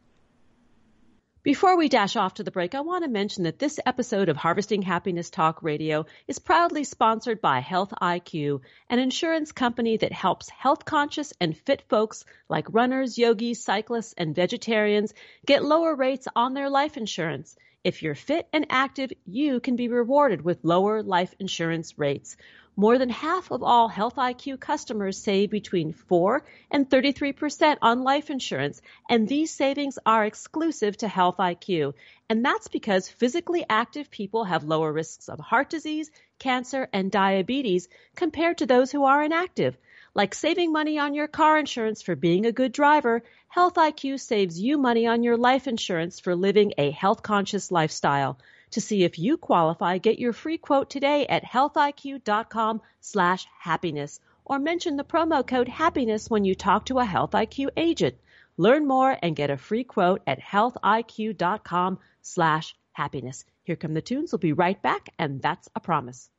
Before 1.45 1.77
we 1.77 1.89
dash 1.89 2.15
off 2.15 2.33
to 2.33 2.43
the 2.43 2.49
break, 2.49 2.73
I 2.73 2.81
want 2.81 3.03
to 3.03 3.07
mention 3.07 3.43
that 3.43 3.59
this 3.59 3.79
episode 3.85 4.29
of 4.29 4.35
Harvesting 4.35 4.81
Happiness 4.81 5.29
Talk 5.29 5.61
Radio 5.61 6.07
is 6.27 6.39
proudly 6.39 6.83
sponsored 6.83 7.39
by 7.39 7.59
Health 7.59 7.93
IQ, 8.01 8.61
an 8.89 8.97
insurance 8.97 9.51
company 9.51 9.95
that 9.97 10.11
helps 10.11 10.49
health 10.49 10.85
conscious 10.85 11.33
and 11.39 11.55
fit 11.55 11.83
folks 11.87 12.25
like 12.49 12.73
runners, 12.73 13.19
yogis, 13.19 13.63
cyclists, 13.63 14.15
and 14.17 14.33
vegetarians 14.33 15.13
get 15.45 15.63
lower 15.63 15.93
rates 15.93 16.27
on 16.35 16.55
their 16.55 16.71
life 16.71 16.97
insurance. 16.97 17.55
If 17.85 18.01
you're 18.01 18.15
fit 18.15 18.47
and 18.51 18.65
active, 18.71 19.13
you 19.27 19.59
can 19.59 19.75
be 19.75 19.89
rewarded 19.89 20.41
with 20.41 20.65
lower 20.65 21.03
life 21.03 21.35
insurance 21.37 21.99
rates. 21.99 22.35
More 22.75 22.97
than 22.97 23.09
half 23.09 23.51
of 23.51 23.61
all 23.61 23.87
Health 23.87 24.15
IQ 24.15 24.59
customers 24.59 25.19
save 25.19 25.51
between 25.51 25.93
4 25.93 26.43
and 26.71 26.89
33% 26.89 27.77
on 27.83 28.03
life 28.03 28.31
insurance, 28.31 28.81
and 29.07 29.27
these 29.27 29.51
savings 29.51 29.99
are 30.03 30.25
exclusive 30.25 30.97
to 30.97 31.07
Health 31.07 31.37
IQ. 31.37 31.93
And 32.27 32.43
that's 32.43 32.69
because 32.69 33.07
physically 33.07 33.63
active 33.69 34.09
people 34.09 34.45
have 34.45 34.63
lower 34.63 34.91
risks 34.91 35.29
of 35.29 35.39
heart 35.39 35.69
disease, 35.69 36.09
cancer, 36.39 36.89
and 36.91 37.11
diabetes 37.11 37.87
compared 38.15 38.57
to 38.57 38.65
those 38.65 38.91
who 38.91 39.03
are 39.03 39.23
inactive. 39.23 39.77
Like 40.15 40.34
saving 40.34 40.72
money 40.72 40.98
on 40.98 41.13
your 41.13 41.27
car 41.27 41.57
insurance 41.57 42.01
for 42.01 42.15
being 42.15 42.45
a 42.45 42.53
good 42.53 42.72
driver, 42.72 43.22
Health 43.50 43.75
IQ 43.75 44.17
saves 44.22 44.57
you 44.57 44.77
money 44.77 45.07
on 45.07 45.24
your 45.24 45.36
life 45.36 45.67
insurance 45.67 46.22
for 46.22 46.36
living 46.36 46.74
a 46.77 46.91
health 46.91 47.22
conscious 47.22 47.69
lifestyle. 47.69 48.39
To 48.72 48.81
see 48.81 49.03
if 49.03 49.19
you 49.19 49.36
qualify, 49.36 49.98
get 49.98 50.17
your 50.17 50.31
free 50.31 50.57
quote 50.57 50.89
today 50.89 51.27
at 51.27 51.43
healthiq.com 51.43 52.81
slash 53.01 53.45
happiness 53.60 54.22
or 54.45 54.57
mention 54.57 54.95
the 54.95 55.03
promo 55.03 55.45
code 55.45 55.67
happiness 55.67 56.29
when 56.29 56.45
you 56.45 56.55
talk 56.55 56.86
to 56.86 57.00
a 57.00 57.05
Health 57.05 57.31
IQ 57.31 57.69
agent. 57.75 58.15
Learn 58.55 58.88
more 58.88 59.17
and 59.22 59.36
get 59.36 59.50
a 59.50 59.57
free 59.57 59.84
quote 59.84 60.22
at 60.25 60.39
healthiq.com 60.39 62.00
slash 62.22 62.74
happiness. 62.93 63.43
Here 63.63 63.75
come 63.75 63.93
the 63.93 64.01
tunes. 64.01 64.31
We'll 64.31 64.39
be 64.39 64.53
right 64.53 64.81
back, 64.81 65.10
and 65.19 65.41
that's 65.41 65.67
a 65.75 65.81
promise. 65.81 66.29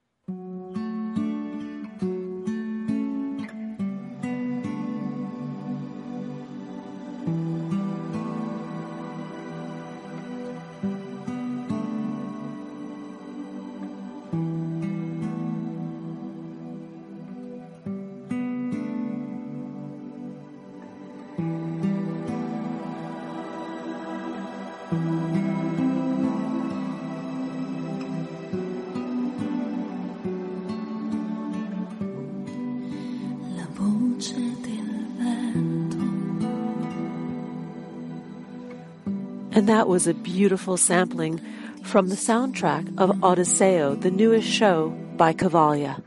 And 39.67 39.75
that 39.75 39.89
was 39.89 40.07
a 40.07 40.15
beautiful 40.15 40.77
sampling 40.77 41.41
from 41.83 42.09
the 42.09 42.15
soundtrack 42.15 42.99
of 42.99 43.25
Odysseo, 43.25 43.97
the 43.97 44.13
newest 44.13 44.47
show 44.47 44.91
by 45.17 45.33
Cavalia. 45.33 46.01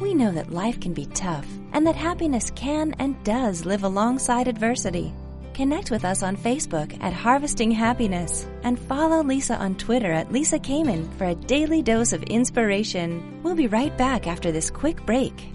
We 0.00 0.12
know 0.12 0.32
that 0.32 0.52
life 0.52 0.80
can 0.80 0.92
be 0.92 1.06
tough 1.06 1.46
and 1.72 1.86
that 1.86 1.96
happiness 1.96 2.50
can 2.50 2.94
and 2.98 3.24
does 3.24 3.64
live 3.64 3.84
alongside 3.84 4.46
adversity. 4.46 5.14
Connect 5.54 5.90
with 5.90 6.04
us 6.04 6.22
on 6.22 6.36
Facebook 6.36 7.02
at 7.02 7.14
Harvesting 7.14 7.70
Happiness 7.70 8.46
and 8.64 8.78
follow 8.78 9.22
Lisa 9.22 9.56
on 9.56 9.76
Twitter 9.76 10.12
at 10.12 10.30
Lisa 10.30 10.58
Kamen 10.58 11.10
for 11.16 11.24
a 11.24 11.34
daily 11.34 11.80
dose 11.80 12.12
of 12.12 12.22
inspiration. 12.24 13.40
We'll 13.42 13.54
be 13.54 13.68
right 13.68 13.96
back 13.96 14.26
after 14.26 14.52
this 14.52 14.70
quick 14.70 15.06
break. 15.06 15.53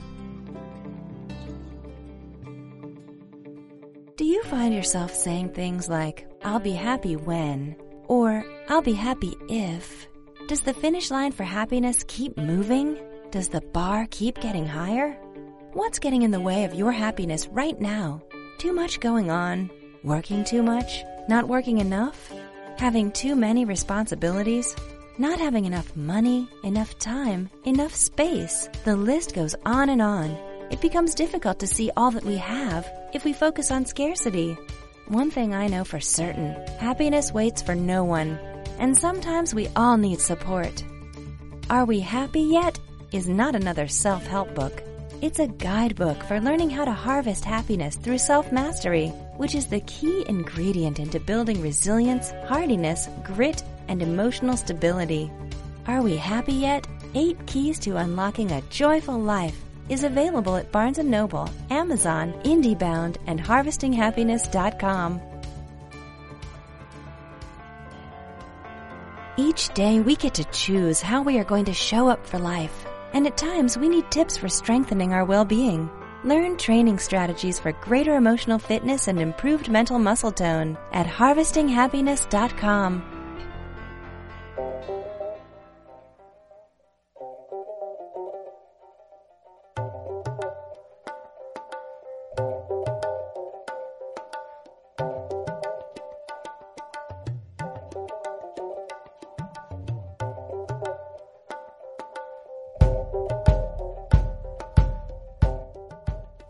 Yourself 4.79 5.13
saying 5.13 5.49
things 5.49 5.89
like, 5.89 6.25
I'll 6.41 6.61
be 6.61 6.71
happy 6.71 7.17
when, 7.17 7.75
or 8.07 8.45
I'll 8.69 8.81
be 8.81 8.93
happy 8.93 9.35
if? 9.49 10.07
Does 10.47 10.61
the 10.61 10.73
finish 10.73 11.11
line 11.11 11.33
for 11.33 11.43
happiness 11.43 12.05
keep 12.07 12.37
moving? 12.37 12.97
Does 13.29 13.49
the 13.49 13.59
bar 13.59 14.07
keep 14.09 14.39
getting 14.39 14.65
higher? 14.65 15.11
What's 15.73 15.99
getting 15.99 16.21
in 16.21 16.31
the 16.31 16.39
way 16.39 16.63
of 16.63 16.73
your 16.73 16.93
happiness 16.93 17.45
right 17.49 17.77
now? 17.81 18.21
Too 18.57 18.71
much 18.71 19.01
going 19.01 19.29
on? 19.29 19.69
Working 20.05 20.45
too 20.45 20.63
much? 20.63 21.03
Not 21.27 21.49
working 21.49 21.79
enough? 21.79 22.31
Having 22.77 23.11
too 23.11 23.35
many 23.35 23.65
responsibilities? 23.65 24.73
Not 25.17 25.39
having 25.39 25.65
enough 25.65 25.93
money, 25.93 26.47
enough 26.63 26.97
time, 26.99 27.49
enough 27.65 27.93
space? 27.93 28.69
The 28.85 28.95
list 28.95 29.35
goes 29.35 29.55
on 29.65 29.89
and 29.89 30.01
on. 30.01 30.37
It 30.71 30.81
becomes 30.81 31.15
difficult 31.15 31.59
to 31.59 31.67
see 31.67 31.91
all 31.97 32.11
that 32.11 32.23
we 32.23 32.37
have 32.37 32.87
if 33.11 33.25
we 33.25 33.33
focus 33.33 33.71
on 33.71 33.85
scarcity. 33.85 34.55
One 35.07 35.31
thing 35.31 35.55
I 35.55 35.67
know 35.67 35.83
for 35.83 35.99
certain 35.99 36.53
happiness 36.77 37.33
waits 37.33 37.61
for 37.61 37.73
no 37.73 38.03
one, 38.03 38.37
and 38.77 38.95
sometimes 38.95 39.55
we 39.55 39.67
all 39.75 39.97
need 39.97 40.21
support. 40.21 40.83
Are 41.69 41.85
we 41.85 41.99
happy 41.99 42.41
yet? 42.41 42.79
is 43.11 43.27
not 43.27 43.55
another 43.55 43.87
self 43.87 44.27
help 44.27 44.53
book. 44.53 44.83
It's 45.21 45.39
a 45.39 45.47
guidebook 45.47 46.21
for 46.23 46.39
learning 46.39 46.69
how 46.69 46.85
to 46.85 46.91
harvest 46.91 47.43
happiness 47.43 47.95
through 47.95 48.19
self 48.19 48.51
mastery, 48.51 49.07
which 49.37 49.55
is 49.55 49.65
the 49.65 49.81
key 49.81 50.23
ingredient 50.29 50.99
into 50.99 51.19
building 51.19 51.61
resilience, 51.61 52.31
hardiness, 52.47 53.09
grit, 53.23 53.63
and 53.87 54.03
emotional 54.03 54.55
stability. 54.55 55.31
Are 55.87 56.03
we 56.03 56.15
happy 56.15 56.53
yet? 56.53 56.87
Eight 57.15 57.43
Keys 57.47 57.79
to 57.79 57.97
Unlocking 57.97 58.51
a 58.51 58.61
Joyful 58.69 59.19
Life 59.19 59.59
is 59.89 60.03
available 60.03 60.55
at 60.55 60.71
Barnes 60.71 60.97
& 60.97 61.03
Noble, 61.03 61.49
Amazon, 61.69 62.33
IndieBound, 62.43 63.17
and 63.27 63.41
HarvestingHappiness.com. 63.41 65.21
Each 69.37 69.69
day 69.73 69.99
we 70.01 70.15
get 70.15 70.33
to 70.35 70.43
choose 70.45 71.01
how 71.01 71.21
we 71.21 71.37
are 71.39 71.45
going 71.45 71.65
to 71.65 71.73
show 71.73 72.09
up 72.09 72.27
for 72.27 72.39
life. 72.39 72.85
And 73.13 73.25
at 73.25 73.37
times, 73.37 73.77
we 73.77 73.89
need 73.89 74.11
tips 74.11 74.37
for 74.37 74.49
strengthening 74.49 75.13
our 75.13 75.25
well 75.25 75.45
being. 75.45 75.89
Learn 76.23 76.57
training 76.57 76.99
strategies 76.99 77.57
for 77.57 77.71
greater 77.71 78.15
emotional 78.15 78.59
fitness 78.59 79.07
and 79.07 79.19
improved 79.19 79.69
mental 79.69 79.97
muscle 79.97 80.31
tone 80.31 80.77
at 80.91 81.07
harvestinghappiness.com. 81.07 83.18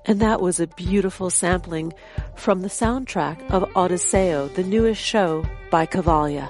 And 0.09 0.21
that 0.21 0.41
was 0.41 0.59
a 0.59 0.65
beautiful 0.65 1.29
sampling 1.29 1.93
from 2.35 2.63
the 2.63 2.67
soundtrack 2.67 3.47
of 3.51 3.77
Odysseo, 3.77 4.47
the 4.47 4.63
newest 4.63 4.99
show 4.99 5.45
by 5.69 5.85
Cavalia. 5.85 6.49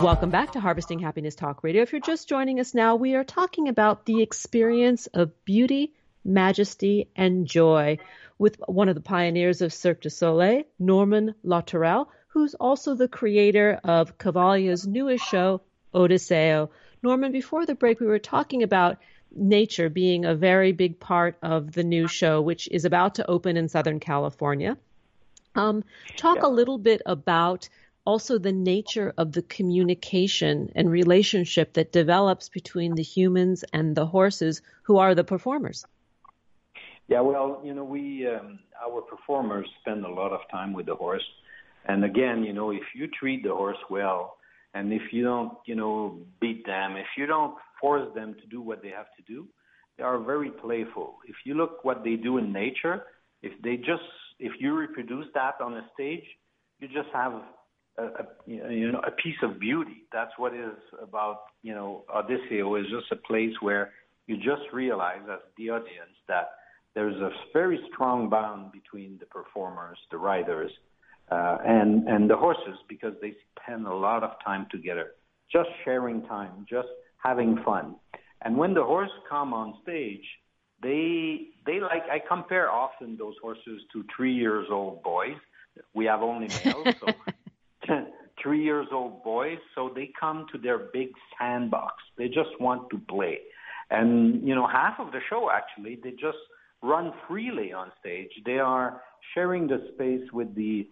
Welcome 0.00 0.30
back 0.30 0.52
to 0.52 0.60
Harvesting 0.60 1.00
Happiness 1.00 1.34
Talk 1.34 1.62
Radio. 1.62 1.82
If 1.82 1.92
you're 1.92 2.00
just 2.00 2.30
joining 2.30 2.60
us 2.60 2.72
now, 2.72 2.96
we 2.96 3.14
are 3.14 3.24
talking 3.24 3.68
about 3.68 4.06
the 4.06 4.22
experience 4.22 5.06
of 5.08 5.44
beauty, 5.44 5.92
majesty, 6.24 7.10
and 7.14 7.46
joy 7.46 7.98
with 8.38 8.56
one 8.68 8.88
of 8.88 8.94
the 8.94 9.02
pioneers 9.02 9.60
of 9.60 9.74
Cirque 9.74 10.00
du 10.00 10.08
Soleil, 10.08 10.62
Norman 10.78 11.34
Latourelle, 11.44 12.06
who's 12.28 12.54
also 12.54 12.94
the 12.94 13.06
creator 13.06 13.78
of 13.84 14.16
Cavalia's 14.16 14.86
newest 14.86 15.26
show, 15.26 15.60
Odysseo. 15.92 16.70
Norman, 17.02 17.32
before 17.32 17.66
the 17.66 17.74
break, 17.74 18.00
we 18.00 18.06
were 18.06 18.18
talking 18.18 18.62
about 18.62 18.98
nature 19.34 19.88
being 19.88 20.24
a 20.24 20.34
very 20.34 20.72
big 20.72 20.98
part 20.98 21.36
of 21.42 21.72
the 21.72 21.84
new 21.84 22.08
show, 22.08 22.42
which 22.42 22.68
is 22.68 22.84
about 22.84 23.14
to 23.16 23.30
open 23.30 23.56
in 23.56 23.68
Southern 23.68 24.00
California. 24.00 24.76
Um, 25.54 25.84
talk 26.16 26.38
yeah. 26.38 26.46
a 26.46 26.48
little 26.48 26.78
bit 26.78 27.02
about 27.06 27.68
also 28.04 28.38
the 28.38 28.52
nature 28.52 29.12
of 29.16 29.32
the 29.32 29.42
communication 29.42 30.72
and 30.74 30.90
relationship 30.90 31.74
that 31.74 31.92
develops 31.92 32.48
between 32.48 32.94
the 32.94 33.02
humans 33.02 33.64
and 33.72 33.94
the 33.94 34.06
horses 34.06 34.62
who 34.82 34.98
are 34.98 35.14
the 35.14 35.24
performers. 35.24 35.84
Yeah, 37.08 37.20
well, 37.20 37.60
you 37.64 37.74
know, 37.74 37.84
we 37.84 38.26
um, 38.26 38.60
our 38.80 39.02
performers 39.02 39.66
spend 39.80 40.04
a 40.04 40.08
lot 40.08 40.32
of 40.32 40.40
time 40.50 40.72
with 40.72 40.86
the 40.86 40.94
horse, 40.94 41.24
and 41.84 42.04
again, 42.04 42.44
you 42.44 42.52
know, 42.52 42.70
if 42.70 42.84
you 42.94 43.08
treat 43.08 43.42
the 43.42 43.54
horse 43.54 43.78
well, 43.90 44.36
and 44.74 44.92
if 44.92 45.02
you 45.12 45.24
don't, 45.24 45.52
you 45.66 45.74
know, 45.74 46.18
beat 46.40 46.64
them, 46.66 46.96
if 46.96 47.06
you 47.16 47.26
don't 47.26 47.54
force 47.80 48.08
them 48.14 48.34
to 48.40 48.46
do 48.46 48.60
what 48.60 48.82
they 48.82 48.90
have 48.90 49.06
to 49.16 49.22
do, 49.26 49.46
they 49.98 50.04
are 50.04 50.18
very 50.18 50.50
playful. 50.50 51.16
If 51.26 51.36
you 51.44 51.54
look 51.54 51.84
what 51.84 52.04
they 52.04 52.16
do 52.16 52.38
in 52.38 52.52
nature, 52.52 53.02
if 53.42 53.52
they 53.62 53.76
just, 53.76 54.02
if 54.38 54.52
you 54.60 54.74
reproduce 54.74 55.26
that 55.34 55.54
on 55.60 55.74
a 55.74 55.86
stage, 55.94 56.24
you 56.78 56.88
just 56.88 57.08
have 57.12 57.32
a, 57.98 58.02
a 58.02 58.26
you 58.46 58.92
know 58.92 59.00
a 59.06 59.10
piece 59.10 59.36
of 59.42 59.58
beauty. 59.58 60.06
That's 60.12 60.32
what 60.36 60.54
is 60.54 60.76
about 61.02 61.40
you 61.62 61.74
know 61.74 62.04
Odysseo 62.12 62.76
is 62.76 62.86
just 62.86 63.12
a 63.12 63.16
place 63.16 63.52
where 63.60 63.92
you 64.26 64.36
just 64.36 64.62
realize 64.72 65.20
as 65.30 65.40
the 65.58 65.70
audience 65.70 66.16
that 66.28 66.50
there's 66.94 67.16
a 67.16 67.30
very 67.52 67.78
strong 67.92 68.28
bond 68.28 68.72
between 68.72 69.18
the 69.18 69.26
performers, 69.26 69.98
the 70.10 70.18
riders, 70.18 70.70
uh, 71.30 71.58
and 71.64 72.08
and 72.08 72.28
the 72.28 72.36
horses 72.36 72.78
because 72.88 73.14
they 73.20 73.34
spend 73.62 73.86
a 73.86 73.94
lot 73.94 74.22
of 74.22 74.32
time 74.44 74.66
together, 74.70 75.12
just 75.50 75.68
sharing 75.84 76.22
time, 76.22 76.66
just 76.68 76.88
having 77.22 77.58
fun. 77.64 77.94
And 78.42 78.56
when 78.56 78.74
the 78.74 78.82
horse 78.82 79.10
come 79.28 79.52
on 79.52 79.74
stage, 79.82 80.24
they 80.82 81.48
they 81.66 81.80
like 81.80 82.02
I 82.10 82.20
compare 82.26 82.70
often 82.70 83.16
those 83.16 83.34
horses 83.42 83.82
to 83.92 84.04
three 84.14 84.34
years 84.34 84.66
old 84.70 85.02
boys. 85.02 85.36
We 85.94 86.04
have 86.06 86.22
only 86.22 86.48
males, 86.64 86.94
so 87.00 87.14
three 88.42 88.62
years 88.64 88.86
old 88.92 89.22
boys. 89.22 89.58
So 89.74 89.90
they 89.94 90.10
come 90.18 90.46
to 90.52 90.58
their 90.58 90.78
big 90.92 91.10
sandbox. 91.38 91.94
They 92.16 92.26
just 92.26 92.58
want 92.58 92.90
to 92.90 92.98
play, 93.08 93.38
and 93.90 94.46
you 94.46 94.54
know 94.54 94.66
half 94.66 94.98
of 94.98 95.12
the 95.12 95.20
show 95.28 95.50
actually 95.50 95.98
they 96.02 96.10
just 96.10 96.38
run 96.82 97.12
freely 97.28 97.72
on 97.72 97.92
stage. 98.00 98.30
They 98.44 98.58
are 98.58 99.02
sharing 99.34 99.66
the 99.66 99.90
space 99.94 100.32
with 100.32 100.54
the 100.54 100.88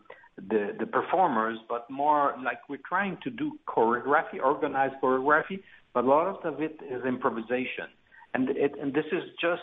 the 0.48 0.74
the 0.79 0.87
performers, 0.87 1.59
but 1.68 1.90
more 1.90 2.35
like 2.44 2.68
we're 2.68 2.79
trying 2.88 3.18
to 3.24 3.31
do 3.31 3.59
choreography, 3.66 4.40
organized 4.42 4.94
choreography, 5.03 5.61
but 5.94 6.05
a 6.05 6.07
lot 6.07 6.44
of 6.44 6.62
it 6.62 6.79
is 6.90 7.05
improvisation, 7.05 7.88
and 8.35 8.51
it 8.51 8.72
and 8.81 8.94
this 8.94 9.07
is 9.12 9.22
just 9.40 9.62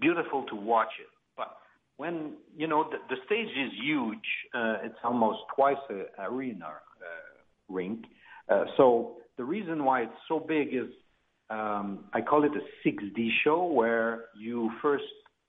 beautiful 0.00 0.44
to 0.44 0.56
watch 0.56 0.92
it. 1.00 1.08
But 1.36 1.56
when 1.96 2.34
you 2.56 2.66
know 2.66 2.88
the, 2.90 2.98
the 3.14 3.20
stage 3.26 3.48
is 3.48 3.72
huge, 3.82 4.18
uh, 4.54 4.76
it's 4.82 4.98
almost 5.04 5.40
twice 5.54 5.76
a 5.90 6.22
arena 6.24 6.66
uh, 6.66 6.72
rink. 7.68 8.04
Uh, 8.48 8.64
so 8.76 9.16
the 9.36 9.44
reason 9.44 9.84
why 9.84 10.02
it's 10.02 10.22
so 10.28 10.38
big 10.40 10.68
is 10.68 10.88
um, 11.50 12.04
I 12.14 12.22
call 12.22 12.44
it 12.44 12.52
a 12.52 12.88
6D 12.88 13.28
show, 13.44 13.64
where 13.64 14.26
you 14.38 14.70
first 14.80 15.04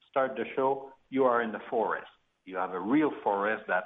start 0.09 0.35
the 0.35 0.43
show, 0.55 0.89
you 1.09 1.23
are 1.23 1.41
in 1.41 1.51
the 1.51 1.61
forest. 1.69 2.07
You 2.45 2.57
have 2.57 2.71
a 2.71 2.79
real 2.79 3.11
forest 3.23 3.63
that 3.67 3.85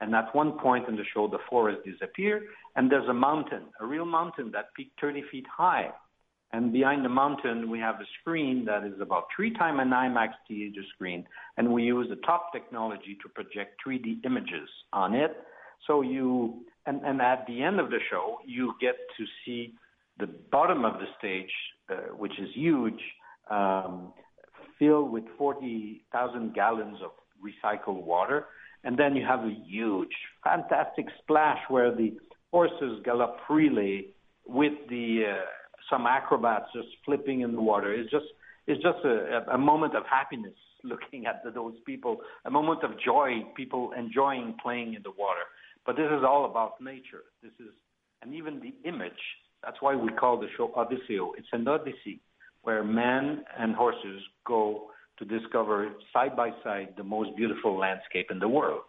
and 0.00 0.14
at 0.14 0.34
one 0.34 0.58
point 0.58 0.88
in 0.88 0.96
the 0.96 1.04
show, 1.14 1.28
the 1.28 1.38
forest 1.48 1.80
disappears, 1.84 2.42
and 2.76 2.90
there's 2.90 3.08
a 3.08 3.14
mountain, 3.14 3.62
a 3.80 3.86
real 3.86 4.04
mountain 4.04 4.50
that 4.52 4.74
peaked 4.74 5.00
30 5.00 5.22
feet 5.30 5.46
high. 5.46 5.90
And 6.52 6.72
behind 6.72 7.04
the 7.04 7.08
mountain, 7.08 7.68
we 7.68 7.80
have 7.80 7.96
a 7.96 8.04
screen 8.20 8.64
that 8.66 8.84
is 8.84 9.00
about 9.00 9.24
three 9.34 9.52
times 9.52 9.80
an 9.82 9.90
IMAX 9.90 10.30
theater 10.46 10.82
screen, 10.94 11.26
and 11.56 11.72
we 11.72 11.82
use 11.82 12.06
the 12.08 12.20
top 12.26 12.52
technology 12.52 13.18
to 13.22 13.28
project 13.28 13.80
3D 13.84 14.24
images 14.24 14.68
on 14.92 15.14
it. 15.14 15.36
So 15.86 16.02
you, 16.02 16.64
and, 16.86 17.02
and 17.04 17.20
at 17.20 17.44
the 17.48 17.62
end 17.62 17.80
of 17.80 17.90
the 17.90 17.98
show, 18.10 18.38
you 18.46 18.74
get 18.80 18.94
to 19.18 19.24
see 19.44 19.74
the 20.18 20.28
bottom 20.52 20.84
of 20.84 20.94
the 20.94 21.06
stage, 21.18 21.50
uh, 21.90 22.14
which 22.16 22.38
is 22.38 22.48
huge, 22.54 23.00
um, 23.50 24.12
filled 24.78 25.10
with 25.10 25.24
40,000 25.36 26.54
gallons 26.54 26.98
of 27.02 27.10
recycled 27.42 28.02
water. 28.02 28.46
And 28.84 28.98
then 28.98 29.16
you 29.16 29.24
have 29.26 29.40
a 29.40 29.56
huge, 29.66 30.12
fantastic 30.44 31.06
splash 31.22 31.58
where 31.68 31.94
the 31.94 32.14
horses 32.50 33.00
gallop 33.04 33.38
freely 33.48 34.08
with 34.46 34.74
the 34.88 35.24
uh, 35.32 35.44
some 35.90 36.06
acrobats 36.06 36.66
just 36.74 36.88
flipping 37.04 37.40
in 37.40 37.52
the 37.52 37.60
water. 37.60 37.92
It's 37.92 38.10
just 38.10 38.26
it's 38.66 38.82
just 38.82 39.04
a, 39.04 39.44
a 39.52 39.58
moment 39.58 39.96
of 39.96 40.04
happiness 40.08 40.54
looking 40.84 41.26
at 41.26 41.42
the, 41.42 41.50
those 41.50 41.74
people, 41.86 42.18
a 42.44 42.50
moment 42.50 42.84
of 42.84 42.92
joy, 43.02 43.42
people 43.56 43.92
enjoying 43.98 44.54
playing 44.62 44.94
in 44.94 45.02
the 45.02 45.12
water. 45.18 45.46
But 45.86 45.96
this 45.96 46.06
is 46.06 46.22
all 46.26 46.44
about 46.44 46.80
nature. 46.80 47.24
This 47.42 47.52
is 47.58 47.72
and 48.22 48.34
even 48.34 48.60
the 48.60 48.74
image. 48.88 49.12
That's 49.62 49.76
why 49.80 49.94
we 49.96 50.10
call 50.12 50.38
the 50.38 50.48
show 50.56 50.72
Odysseo. 50.76 51.32
It's 51.38 51.48
an 51.52 51.66
odyssey 51.68 52.20
where 52.62 52.82
men 52.82 53.44
and 53.58 53.74
horses 53.74 54.22
go 54.46 54.90
to 55.18 55.24
discover 55.24 55.92
side 56.12 56.36
by 56.36 56.50
side 56.62 56.94
the 56.96 57.04
most 57.04 57.36
beautiful 57.36 57.78
landscape 57.78 58.30
in 58.30 58.38
the 58.38 58.48
world. 58.48 58.82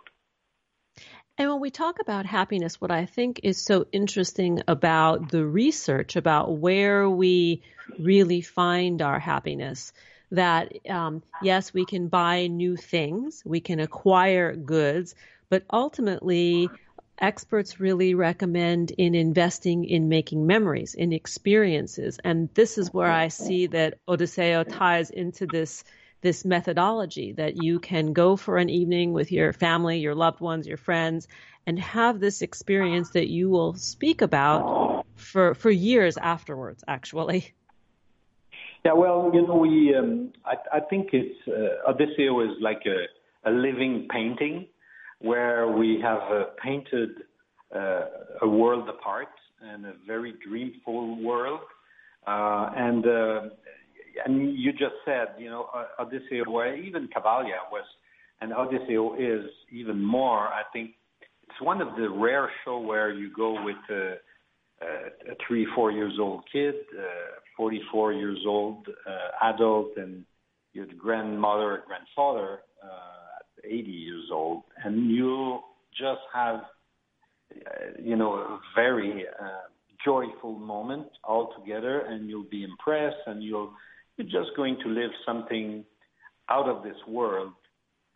And 1.37 1.49
when 1.49 1.59
we 1.59 1.69
talk 1.69 1.99
about 1.99 2.25
happiness, 2.25 2.79
what 2.79 2.91
I 2.91 3.05
think 3.05 3.41
is 3.43 3.57
so 3.61 3.85
interesting 3.91 4.61
about 4.67 5.29
the 5.29 5.45
research 5.45 6.15
about 6.15 6.57
where 6.57 7.09
we 7.09 7.61
really 7.99 8.41
find 8.41 9.01
our 9.01 9.19
happiness, 9.19 9.91
that 10.31 10.71
um, 10.89 11.23
yes, 11.43 11.73
we 11.73 11.85
can 11.85 12.07
buy 12.07 12.47
new 12.47 12.77
things, 12.77 13.43
we 13.45 13.59
can 13.59 13.81
acquire 13.81 14.55
goods, 14.55 15.13
but 15.49 15.63
ultimately, 15.71 16.71
experts 17.19 17.79
really 17.79 18.13
recommend 18.13 18.91
in 18.91 19.15
investing 19.15 19.85
in 19.85 20.09
making 20.09 20.47
memories, 20.47 20.95
in 20.95 21.13
experiences. 21.13 22.19
And 22.23 22.49
this 22.53 22.77
is 22.77 22.93
where 22.93 23.11
I 23.11 23.27
see 23.27 23.67
that 23.67 23.99
Odysseo 24.07 24.63
ties 24.63 25.09
into 25.11 25.47
this 25.47 25.83
this 26.25 26.43
methodology 26.43 27.33
that 27.33 27.61
you 27.61 27.79
can 27.79 28.11
go 28.11 28.35
for 28.35 28.57
an 28.57 28.67
evening 28.67 29.13
with 29.13 29.31
your 29.31 29.53
family, 29.53 29.99
your 29.99 30.15
loved 30.15 30.41
ones, 30.41 30.65
your 30.65 30.75
friends, 30.75 31.27
and 31.67 31.77
have 31.77 32.19
this 32.19 32.41
experience 32.41 33.11
that 33.11 33.27
you 33.27 33.47
will 33.47 33.75
speak 33.75 34.23
about 34.23 35.05
for 35.13 35.53
for 35.53 35.69
years 35.69 36.17
afterwards. 36.17 36.83
Actually. 36.87 37.53
Yeah, 38.83 38.93
well, 38.93 39.29
you 39.35 39.45
know, 39.45 39.55
we 39.55 39.93
um, 39.95 40.33
I, 40.43 40.55
I 40.77 40.79
think 40.79 41.09
it's 41.13 41.37
uh, 41.47 41.91
Odysseo 41.91 42.41
is 42.41 42.57
like 42.59 42.81
a, 42.87 42.99
a 43.47 43.51
living 43.51 44.07
painting 44.09 44.65
where 45.19 45.67
we 45.67 45.99
have 46.01 46.23
uh, 46.31 46.45
painted 46.57 47.11
uh, 47.75 48.05
a 48.41 48.47
world 48.47 48.89
apart 48.89 49.33
and 49.61 49.85
a 49.85 49.93
very 50.07 50.33
dreamful 50.43 51.21
world. 51.21 51.61
Uh, 52.25 52.71
and 52.75 53.05
uh, 53.05 53.41
and 54.25 54.57
you 54.57 54.71
just 54.71 54.95
said, 55.03 55.27
you 55.37 55.49
know, 55.49 55.67
Odysseo, 55.99 56.45
or 56.45 56.73
even 56.73 57.07
Cavalia 57.07 57.69
was, 57.71 57.85
and 58.41 58.53
Odysseo 58.53 59.15
is 59.15 59.49
even 59.71 60.03
more. 60.03 60.47
I 60.47 60.61
think 60.73 60.91
it's 61.43 61.61
one 61.61 61.81
of 61.81 61.95
the 61.95 62.09
rare 62.09 62.49
show 62.63 62.79
where 62.79 63.11
you 63.11 63.31
go 63.35 63.63
with 63.63 63.75
a, 63.89 64.15
a, 64.81 65.31
a 65.31 65.35
three, 65.47 65.67
four 65.75 65.91
years 65.91 66.13
old 66.19 66.43
kid, 66.51 66.75
uh, 66.97 67.39
44 67.57 68.13
years 68.13 68.39
old 68.47 68.87
uh, 69.07 69.49
adult, 69.49 69.91
and 69.97 70.25
your 70.73 70.87
grandmother 70.97 71.83
grandfather, 71.87 72.59
uh, 72.83 73.39
80 73.63 73.89
years 73.89 74.25
old, 74.31 74.63
and 74.83 75.09
you 75.09 75.59
just 75.91 76.21
have, 76.33 76.61
uh, 77.55 78.01
you 78.01 78.15
know, 78.15 78.33
a 78.33 78.59
very 78.75 79.25
uh, 79.41 79.69
joyful 80.03 80.53
moment 80.53 81.07
all 81.23 81.53
together, 81.57 82.01
and 82.01 82.29
you'll 82.29 82.43
be 82.43 82.63
impressed, 82.63 83.15
and 83.27 83.41
you'll 83.41 83.71
you're 84.17 84.43
just 84.43 84.55
going 84.55 84.77
to 84.83 84.89
live 84.89 85.11
something 85.25 85.83
out 86.49 86.69
of 86.69 86.83
this 86.83 86.97
world, 87.07 87.53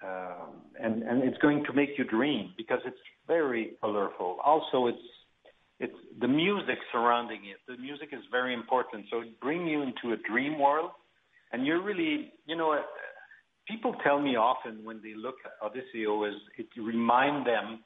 um, 0.04 0.62
and 0.80 1.04
and 1.04 1.24
it's 1.24 1.38
going 1.40 1.64
to 1.66 1.74
make 1.74 1.90
you 1.98 2.04
dream 2.04 2.54
because 2.58 2.80
it's 2.86 2.98
very 3.28 3.74
colorful. 3.82 4.38
Also, 4.44 4.88
it's 4.88 5.08
it's 5.80 5.96
the 6.20 6.28
music 6.28 6.78
surrounding 6.92 7.42
it. 7.46 7.58
The 7.68 7.78
music 7.82 8.10
is 8.12 8.20
very 8.32 8.54
important, 8.54 9.06
so 9.10 9.22
it 9.22 9.40
brings 9.40 9.70
you 9.70 9.82
into 9.82 10.14
a 10.14 10.18
dream 10.30 10.60
world, 10.60 10.92
and 11.52 11.66
you're 11.66 11.82
really, 11.82 12.34
you 12.46 12.56
know, 12.56 12.74
uh, 12.74 12.82
people 13.68 13.96
tell 14.04 14.20
me 14.20 14.36
often 14.36 14.84
when 14.84 15.02
they 15.02 15.14
look 15.16 15.36
at 15.46 15.52
Odysseo 15.66 16.26
is 16.26 16.36
it 16.58 16.68
remind 16.78 17.46
them 17.46 17.80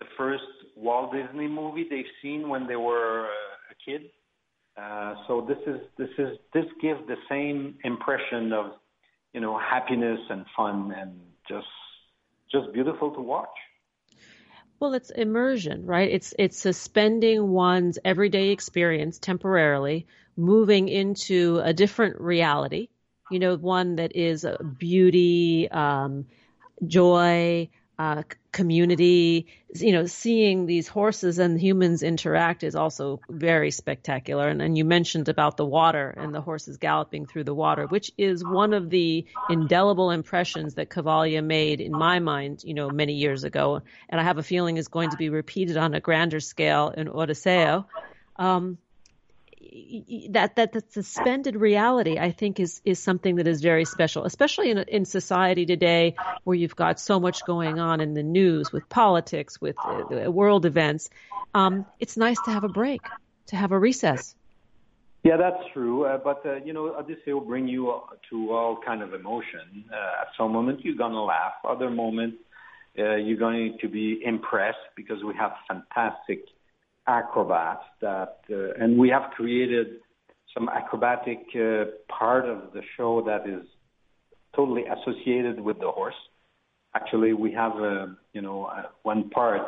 the 0.00 0.06
first 0.16 0.42
Walt 0.76 1.12
Disney 1.12 1.48
movie 1.48 1.86
they've 1.88 2.04
seen 2.22 2.48
when 2.48 2.66
they 2.66 2.76
were 2.76 3.26
uh, 3.26 3.72
a 3.72 3.74
kid 3.84 4.10
uh, 4.76 5.14
so 5.26 5.46
this 5.46 5.58
is 5.66 5.80
this 5.98 6.10
is 6.18 6.38
this 6.52 6.64
gives 6.80 7.00
the 7.06 7.16
same 7.28 7.76
impression 7.84 8.52
of 8.52 8.72
you 9.32 9.40
know 9.40 9.58
happiness 9.58 10.20
and 10.30 10.44
fun 10.56 10.92
and 10.96 11.20
just 11.48 11.66
just 12.50 12.72
beautiful 12.72 13.12
to 13.12 13.20
watch. 13.20 13.48
Well, 14.80 14.94
it's 14.94 15.10
immersion, 15.10 15.86
right? 15.86 16.10
It's 16.10 16.34
it's 16.38 16.58
suspending 16.58 17.50
one's 17.50 17.98
everyday 18.04 18.50
experience 18.50 19.18
temporarily, 19.18 20.06
moving 20.36 20.88
into 20.88 21.60
a 21.62 21.72
different 21.72 22.20
reality. 22.20 22.88
You 23.30 23.38
know, 23.38 23.56
one 23.56 23.96
that 23.96 24.14
is 24.16 24.44
beauty, 24.78 25.70
um, 25.70 26.26
joy, 26.86 27.70
uh, 27.98 28.22
community. 28.54 29.46
You 29.74 29.92
know, 29.92 30.06
seeing 30.06 30.64
these 30.64 30.88
horses 30.88 31.38
and 31.38 31.60
humans 31.60 32.02
interact 32.02 32.62
is 32.62 32.76
also 32.76 33.20
very 33.28 33.70
spectacular. 33.70 34.48
And, 34.48 34.78
you 34.78 34.84
mentioned 34.84 35.28
about 35.28 35.56
the 35.56 35.66
water 35.66 36.08
and 36.16 36.34
the 36.34 36.40
horses 36.40 36.78
galloping 36.78 37.26
through 37.26 37.44
the 37.44 37.54
water, 37.54 37.86
which 37.86 38.12
is 38.16 38.42
one 38.42 38.72
of 38.72 38.88
the 38.88 39.26
indelible 39.50 40.10
impressions 40.10 40.74
that 40.74 40.88
Cavalia 40.88 41.42
made 41.44 41.80
in 41.80 41.92
my 41.92 42.20
mind, 42.20 42.62
you 42.64 42.74
know, 42.74 42.88
many 42.88 43.14
years 43.14 43.44
ago. 43.44 43.82
And 44.08 44.20
I 44.20 44.24
have 44.24 44.38
a 44.38 44.42
feeling 44.42 44.78
is 44.78 44.88
going 44.88 45.10
to 45.10 45.16
be 45.16 45.28
repeated 45.28 45.76
on 45.76 45.94
a 45.94 46.00
grander 46.00 46.40
scale 46.40 46.94
in 46.96 47.08
Odysseo. 47.08 47.86
Um, 48.36 48.78
that 50.30 50.56
that 50.56 50.72
the 50.72 50.82
suspended 50.90 51.56
reality 51.56 52.18
I 52.18 52.30
think 52.30 52.60
is 52.60 52.80
is 52.84 52.98
something 52.98 53.36
that 53.36 53.46
is 53.46 53.60
very 53.60 53.84
special, 53.84 54.24
especially 54.24 54.70
in 54.70 54.78
in 54.78 55.04
society 55.04 55.66
today 55.66 56.14
where 56.44 56.56
you've 56.56 56.76
got 56.76 57.00
so 57.00 57.20
much 57.20 57.44
going 57.44 57.78
on 57.78 58.00
in 58.00 58.14
the 58.14 58.22
news 58.22 58.72
with 58.72 58.88
politics, 58.88 59.60
with 59.60 59.76
uh, 59.84 60.30
world 60.30 60.66
events. 60.66 61.10
Um, 61.54 61.86
it's 62.00 62.16
nice 62.16 62.40
to 62.42 62.50
have 62.50 62.64
a 62.64 62.68
break, 62.68 63.02
to 63.46 63.56
have 63.56 63.72
a 63.72 63.78
recess. 63.78 64.34
Yeah, 65.22 65.38
that's 65.38 65.62
true. 65.72 66.04
Uh, 66.04 66.18
but 66.18 66.44
uh, 66.44 66.56
you 66.56 66.72
know, 66.72 67.02
this 67.02 67.18
will 67.26 67.40
bring 67.40 67.66
you 67.68 68.00
to 68.30 68.52
all 68.52 68.78
kind 68.84 69.02
of 69.02 69.14
emotion. 69.14 69.84
Uh, 69.92 70.22
at 70.22 70.28
some 70.36 70.52
moment, 70.52 70.84
you're 70.84 70.96
gonna 70.96 71.22
laugh. 71.22 71.54
Other 71.64 71.90
moments, 71.90 72.38
uh, 72.98 73.14
you're 73.16 73.38
going 73.38 73.78
to 73.80 73.88
be 73.88 74.20
impressed 74.24 74.86
because 74.96 75.22
we 75.24 75.34
have 75.34 75.52
fantastic 75.66 76.44
acrobats 77.06 77.84
that, 78.00 78.38
uh, 78.50 78.72
and 78.82 78.98
we 78.98 79.08
have 79.08 79.30
created 79.36 80.00
some 80.52 80.68
acrobatic 80.68 81.40
uh, 81.54 81.84
part 82.08 82.48
of 82.48 82.72
the 82.72 82.82
show 82.96 83.22
that 83.22 83.48
is 83.48 83.66
totally 84.54 84.84
associated 84.86 85.60
with 85.60 85.78
the 85.80 85.90
horse. 85.90 86.14
Actually, 86.94 87.32
we 87.32 87.52
have, 87.52 87.72
uh, 87.76 88.06
you 88.32 88.40
know, 88.40 88.70
one 89.02 89.28
part 89.30 89.62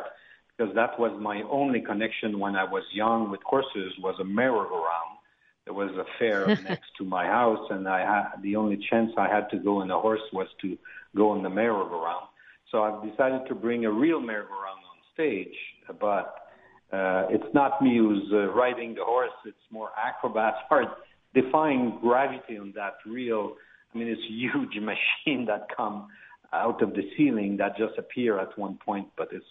because 0.57 0.73
that 0.75 0.99
was 0.99 1.11
my 1.21 1.43
only 1.51 1.81
connection 1.81 2.39
when 2.39 2.55
I 2.55 2.63
was 2.63 2.83
young 2.91 3.29
with 3.29 3.41
horses 3.43 3.93
was 4.01 4.15
a 4.19 4.23
merry-go-round. 4.23 5.17
There 5.65 5.73
was 5.73 5.91
a 5.91 6.05
fair 6.17 6.47
next 6.69 6.89
to 6.97 7.03
my 7.03 7.25
house, 7.25 7.67
and 7.69 7.87
I 7.87 7.99
had 7.99 8.41
the 8.41 8.55
only 8.55 8.77
chance 8.89 9.11
I 9.17 9.27
had 9.27 9.49
to 9.51 9.57
go 9.57 9.81
in 9.81 9.91
a 9.91 9.99
horse 9.99 10.21
was 10.33 10.47
to 10.61 10.77
go 11.15 11.35
in 11.35 11.43
the 11.43 11.49
merry-go-round. 11.49 12.27
So 12.71 12.83
I've 12.83 13.07
decided 13.09 13.47
to 13.49 13.55
bring 13.55 13.85
a 13.85 13.91
real 13.91 14.19
merry-go-round 14.19 14.79
on 14.79 14.97
stage, 15.13 15.55
but 15.99 16.46
it's 16.91 17.53
not 17.53 17.81
me 17.81 17.97
who's 17.97 18.29
uh, 18.31 18.51
riding 18.53 18.95
the 18.95 19.03
horse. 19.03 19.31
It's 19.45 19.57
more 19.71 19.89
acrobats 19.97 20.57
are 20.71 20.97
defying 21.33 21.99
gravity 22.01 22.57
on 22.57 22.73
that 22.75 22.95
real. 23.05 23.55
I 23.93 23.97
mean, 23.97 24.07
it's 24.07 24.21
huge 24.29 24.75
machine 24.81 25.45
that 25.45 25.67
come 25.75 26.07
out 26.53 26.81
of 26.81 26.93
the 26.93 27.03
ceiling 27.17 27.57
that 27.57 27.77
just 27.77 27.97
appear 27.97 28.39
at 28.39 28.57
one 28.57 28.77
point, 28.85 29.07
but 29.17 29.29
it's 29.31 29.45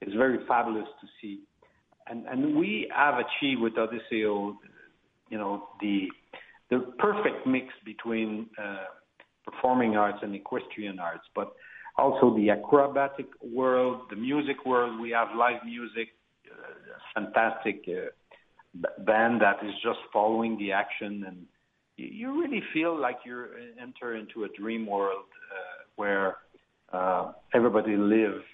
it's 0.00 0.14
very 0.14 0.38
fabulous 0.46 0.88
to 1.00 1.06
see. 1.20 1.40
And 2.08 2.26
and 2.26 2.56
we 2.56 2.90
have 2.94 3.14
achieved 3.14 3.60
with 3.60 3.78
Odysseo, 3.78 4.58
you 5.30 5.38
know, 5.38 5.68
the 5.80 6.08
the 6.70 6.92
perfect 6.98 7.46
mix 7.46 7.66
between 7.84 8.46
uh, 8.58 8.84
performing 9.44 9.96
arts 9.96 10.18
and 10.22 10.34
equestrian 10.34 10.98
arts, 10.98 11.24
but 11.34 11.52
also 11.96 12.34
the 12.36 12.50
acrobatic 12.50 13.26
world, 13.42 14.02
the 14.10 14.16
music 14.16 14.64
world. 14.66 15.00
We 15.00 15.10
have 15.10 15.28
live 15.36 15.64
music 15.64 16.08
fantastic 17.14 17.88
uh, 17.88 18.10
band 18.98 19.40
that 19.40 19.64
is 19.64 19.74
just 19.82 19.98
following 20.12 20.58
the 20.58 20.72
action, 20.72 21.24
and 21.26 21.46
you 21.96 22.40
really 22.40 22.62
feel 22.72 22.98
like 22.98 23.18
you're 23.24 23.46
uh, 23.46 23.82
enter 23.82 24.16
into 24.16 24.44
a 24.44 24.48
dream 24.48 24.86
world 24.86 25.26
uh, 25.52 25.84
where 25.96 26.36
uh, 26.92 27.32
everybody 27.54 27.96
lives, 27.96 28.44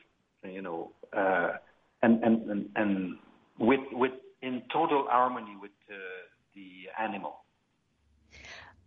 you 0.45 0.63
know, 0.63 0.93
uh, 1.17 1.53
and, 2.03 2.23
and 2.23 2.51
and 2.51 2.69
and 2.77 3.19
with 3.59 3.81
with 3.93 4.13
in 4.43 4.63
total 4.73 5.07
harmony 5.09 5.57
with 5.61 5.73
uh, 5.91 5.95
the 6.55 6.89
animal. 7.03 7.45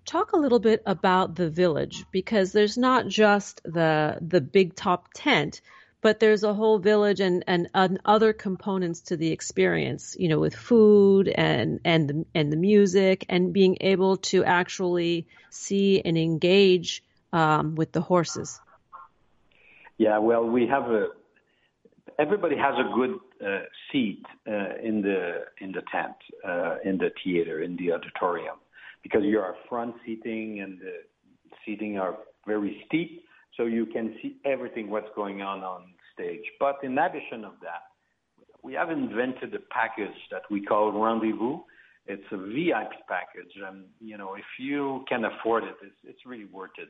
talk 0.06 0.34
a 0.34 0.38
little 0.38 0.60
bit 0.60 0.82
about 0.86 1.36
the 1.36 1.50
village 1.50 2.06
because 2.12 2.52
there's 2.52 2.78
not 2.78 3.08
just 3.08 3.62
the 3.64 4.18
the 4.22 4.42
big 4.42 4.76
top 4.76 5.08
tent, 5.14 5.62
but 6.02 6.20
there's 6.20 6.44
a 6.44 6.54
whole 6.54 6.80
village 6.80 7.20
and, 7.20 7.44
and, 7.48 7.70
and 7.74 8.00
other 8.06 8.34
components 8.34 9.02
to 9.02 9.18
the 9.18 9.32
experience, 9.32 10.16
you 10.20 10.28
know, 10.28 10.40
with 10.40 10.56
food 10.56 11.28
and 11.30 11.80
and 11.86 12.10
the, 12.10 12.26
and 12.34 12.52
the 12.52 12.58
music 12.58 13.26
and 13.30 13.54
being 13.54 13.78
able 13.82 14.18
to 14.18 14.44
actually 14.44 15.28
see 15.52 16.02
and 16.04 16.18
engage 16.18 17.04
um, 17.32 17.76
with 17.76 17.92
the 17.92 18.02
horses. 18.02 18.60
Yeah, 19.98 20.18
well, 20.18 20.44
we 20.44 20.68
have 20.68 20.90
a 20.90 21.08
everybody 22.18 22.56
has 22.58 22.76
a 22.80 22.94
good 22.96 23.20
uh, 23.46 23.66
seat 23.92 24.26
uh, 24.48 24.78
in 24.84 25.02
the 25.04 25.46
in 25.60 25.72
the 25.72 25.84
tent, 25.92 26.16
uh, 26.44 26.78
in 26.84 26.98
the 26.98 27.12
theater, 27.24 27.62
in 27.62 27.78
the 27.78 27.92
auditorium, 27.92 28.58
because 29.04 29.24
you 29.24 29.40
are 29.40 29.56
front 29.70 29.96
seating 30.04 30.62
and 30.62 30.80
the 30.80 30.94
seating 31.64 32.00
are 32.00 32.18
very 32.48 32.84
steep 32.88 33.24
so 33.58 33.64
you 33.66 33.86
can 33.86 34.16
see 34.22 34.38
everything 34.46 34.90
what's 34.90 35.10
going 35.16 35.42
on 35.42 35.60
on 35.64 35.94
stage. 36.14 36.44
But 36.60 36.78
in 36.84 36.98
addition 36.98 37.44
of 37.44 37.54
that, 37.62 37.84
we 38.64 38.74
have 38.74 38.92
invented 38.92 39.54
a 39.54 39.60
package 39.72 40.18
that 40.32 40.44
we 40.50 40.64
call 40.64 40.92
Rendezvous. 40.92 41.60
It's 42.08 42.24
a 42.32 42.38
VIP 42.38 42.92
package, 43.08 43.54
and 43.68 43.86
you 44.00 44.18
know 44.18 44.36
if 44.36 44.46
you 44.60 45.06
can 45.08 45.26
afford 45.26 45.64
it, 45.64 45.76
it's, 45.84 45.96
it's 46.04 46.26
really 46.26 46.46
worth 46.46 46.72
it. 46.78 46.90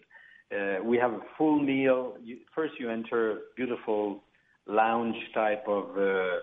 Uh, 0.54 0.84
we 0.84 0.98
have 0.98 1.12
a 1.12 1.22
full 1.38 1.60
meal. 1.60 2.16
You, 2.22 2.38
first, 2.54 2.74
you 2.80 2.90
enter 2.90 3.32
a 3.32 3.36
beautiful 3.56 4.24
lounge 4.68 5.16
type 5.34 5.64
of 5.68 5.98
uh, 5.98 6.38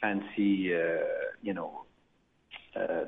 fancy, 0.00 0.74
uh, 0.74 1.04
you 1.42 1.54
know, 1.54 1.84
uh, 2.76 3.04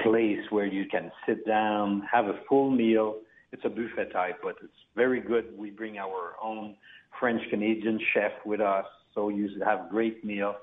place 0.00 0.40
where 0.50 0.66
you 0.66 0.86
can 0.86 1.10
sit 1.26 1.46
down, 1.46 2.02
have 2.10 2.26
a 2.26 2.40
full 2.48 2.70
meal 2.70 3.16
it's 3.54 3.64
a 3.64 3.68
buffet 3.68 4.12
type, 4.12 4.40
but 4.42 4.56
it's 4.64 4.82
very 4.96 5.20
good. 5.20 5.56
We 5.56 5.70
bring 5.70 5.96
our 5.96 6.34
own 6.42 6.74
French 7.20 7.40
Canadian 7.50 8.00
chef 8.12 8.32
with 8.44 8.60
us, 8.60 8.84
so 9.14 9.28
you 9.28 9.48
have 9.64 9.88
great 9.90 10.24
meal, 10.24 10.56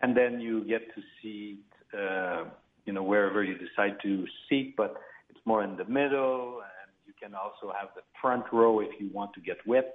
and 0.00 0.16
then 0.16 0.40
you 0.40 0.64
get 0.64 0.82
to 0.96 1.02
see, 1.22 1.60
uh, 1.96 2.44
you 2.84 2.92
know, 2.92 3.04
wherever 3.04 3.44
you 3.44 3.56
decide 3.56 3.96
to 4.02 4.26
seat, 4.48 4.74
but 4.76 4.96
it's 5.30 5.38
more 5.44 5.62
in 5.62 5.76
the 5.76 5.84
middle, 5.84 6.62
and 6.62 6.90
you 7.06 7.12
can 7.22 7.32
also 7.32 7.72
have 7.78 7.90
the 7.94 8.02
front 8.20 8.44
row 8.52 8.80
if 8.80 8.90
you 8.98 9.08
want 9.12 9.32
to 9.34 9.40
get 9.40 9.58
wet, 9.64 9.94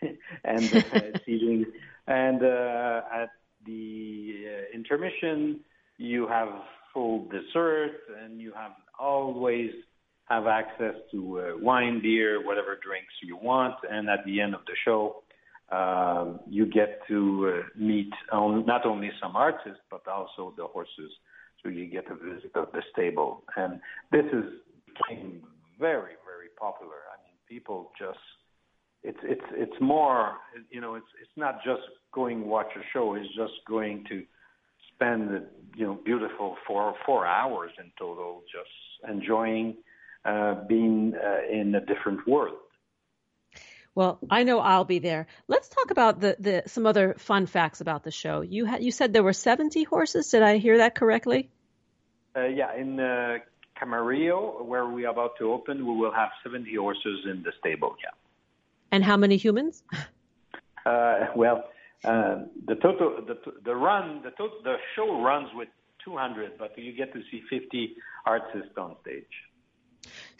and 0.44 0.64
uh, 0.76 1.18
seating, 1.26 1.66
and 2.06 2.44
uh, 2.44 3.00
at 3.12 3.30
the 3.66 4.44
uh, 4.46 4.76
intermission 4.76 5.58
you 5.98 6.28
have 6.28 6.50
full 6.94 7.28
dessert, 7.28 7.96
and 8.22 8.40
you 8.40 8.52
have 8.54 8.72
always 8.96 9.72
have 10.30 10.46
access 10.46 10.94
to 11.10 11.40
uh, 11.40 11.58
wine, 11.58 12.00
beer, 12.00 12.46
whatever 12.46 12.78
drinks 12.82 13.12
you 13.22 13.36
want, 13.36 13.74
and 13.90 14.08
at 14.08 14.24
the 14.24 14.40
end 14.40 14.54
of 14.54 14.60
the 14.66 14.74
show, 14.84 15.22
um, 15.72 16.40
you 16.48 16.66
get 16.66 17.00
to 17.08 17.52
uh, 17.52 17.68
meet 17.76 18.10
not 18.32 18.86
only 18.86 19.10
some 19.20 19.36
artists 19.36 19.80
but 19.90 20.06
also 20.08 20.54
the 20.56 20.64
horses. 20.64 21.10
So 21.62 21.68
you 21.68 21.86
get 21.86 22.04
a 22.10 22.14
visit 22.14 22.52
of 22.54 22.68
the 22.72 22.82
stable, 22.92 23.44
and 23.56 23.80
this 24.10 24.24
is 24.32 24.44
became 24.86 25.42
very 25.78 26.14
very 26.24 26.48
popular. 26.58 26.96
I 27.12 27.22
mean, 27.22 27.34
people 27.46 27.90
just 27.98 28.18
it's 29.02 29.18
it's 29.22 29.48
it's 29.52 29.80
more 29.80 30.36
you 30.70 30.80
know 30.80 30.94
it's 30.94 31.12
it's 31.20 31.36
not 31.36 31.56
just 31.64 31.82
going 32.14 32.46
watch 32.46 32.70
a 32.76 32.82
show. 32.92 33.14
It's 33.14 33.28
just 33.36 33.52
going 33.68 34.04
to 34.08 34.22
spend 34.94 35.42
you 35.76 35.86
know 35.86 35.98
beautiful 36.04 36.56
four 36.66 36.94
four 37.04 37.26
hours 37.26 37.72
in 37.78 37.92
total 37.98 38.42
just 38.50 39.12
enjoying 39.12 39.76
uh, 40.24 40.54
being 40.68 41.14
uh, 41.14 41.52
in 41.52 41.74
a 41.74 41.80
different 41.80 42.26
world. 42.26 42.56
Well, 43.94 44.20
I 44.30 44.44
know 44.44 44.60
I'll 44.60 44.84
be 44.84 45.00
there. 45.00 45.26
Let's 45.48 45.68
talk 45.68 45.90
about 45.90 46.20
the, 46.20 46.36
the 46.38 46.62
some 46.66 46.86
other 46.86 47.14
fun 47.18 47.46
facts 47.46 47.80
about 47.80 48.04
the 48.04 48.12
show. 48.12 48.40
You 48.40 48.66
ha- 48.66 48.78
you 48.80 48.92
said 48.92 49.12
there 49.12 49.24
were 49.24 49.32
70 49.32 49.82
horses. 49.84 50.30
Did 50.30 50.42
I 50.42 50.58
hear 50.58 50.78
that 50.78 50.94
correctly? 50.94 51.50
Uh, 52.36 52.44
yeah, 52.44 52.72
in 52.76 53.00
uh, 53.00 53.38
Camarillo, 53.80 54.64
where 54.64 54.86
we 54.86 55.04
are 55.06 55.10
about 55.10 55.32
to 55.38 55.52
open, 55.52 55.84
we 55.86 55.96
will 55.96 56.12
have 56.12 56.30
70 56.44 56.72
horses 56.76 57.26
in 57.28 57.42
the 57.42 57.52
stable. 57.58 57.96
Yeah. 58.02 58.10
And 58.92 59.04
how 59.04 59.16
many 59.16 59.36
humans? 59.36 59.82
Uh, 60.86 61.26
well, 61.36 61.64
uh, 62.04 62.36
the 62.66 62.74
total 62.76 63.18
the 63.26 63.36
the 63.66 63.76
run 63.76 64.22
the 64.22 64.30
the 64.64 64.76
show 64.96 65.20
runs 65.20 65.50
with 65.54 65.68
200, 66.02 66.56
but 66.58 66.76
you 66.78 66.92
get 66.96 67.12
to 67.12 67.20
see 67.30 67.42
50 67.50 67.96
artists 68.24 68.72
on 68.78 68.96
stage. 69.02 69.26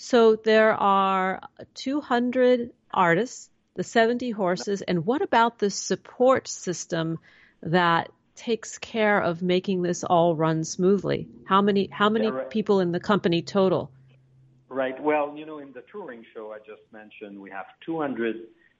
So 0.02 0.34
there 0.34 0.72
are 0.72 1.42
200 1.74 2.70
artists, 2.90 3.50
the 3.74 3.84
70 3.84 4.30
horses, 4.30 4.80
and 4.80 5.04
what 5.04 5.20
about 5.20 5.58
the 5.58 5.68
support 5.68 6.48
system 6.48 7.18
that 7.64 8.10
takes 8.34 8.78
care 8.78 9.20
of 9.20 9.42
making 9.42 9.82
this 9.82 10.02
all 10.02 10.34
run 10.34 10.64
smoothly? 10.64 11.28
How 11.44 11.60
many 11.60 11.90
how 11.92 12.08
many 12.08 12.28
yeah, 12.28 12.32
right. 12.32 12.50
people 12.50 12.80
in 12.80 12.92
the 12.92 12.98
company 12.98 13.42
total? 13.42 13.90
Right. 14.70 14.98
Well, 15.02 15.34
you 15.36 15.44
know, 15.44 15.58
in 15.58 15.74
the 15.74 15.84
touring 15.92 16.24
show 16.32 16.50
I 16.50 16.60
just 16.60 16.84
mentioned, 16.92 17.38
we 17.38 17.50
have 17.50 17.66
200 17.84 18.36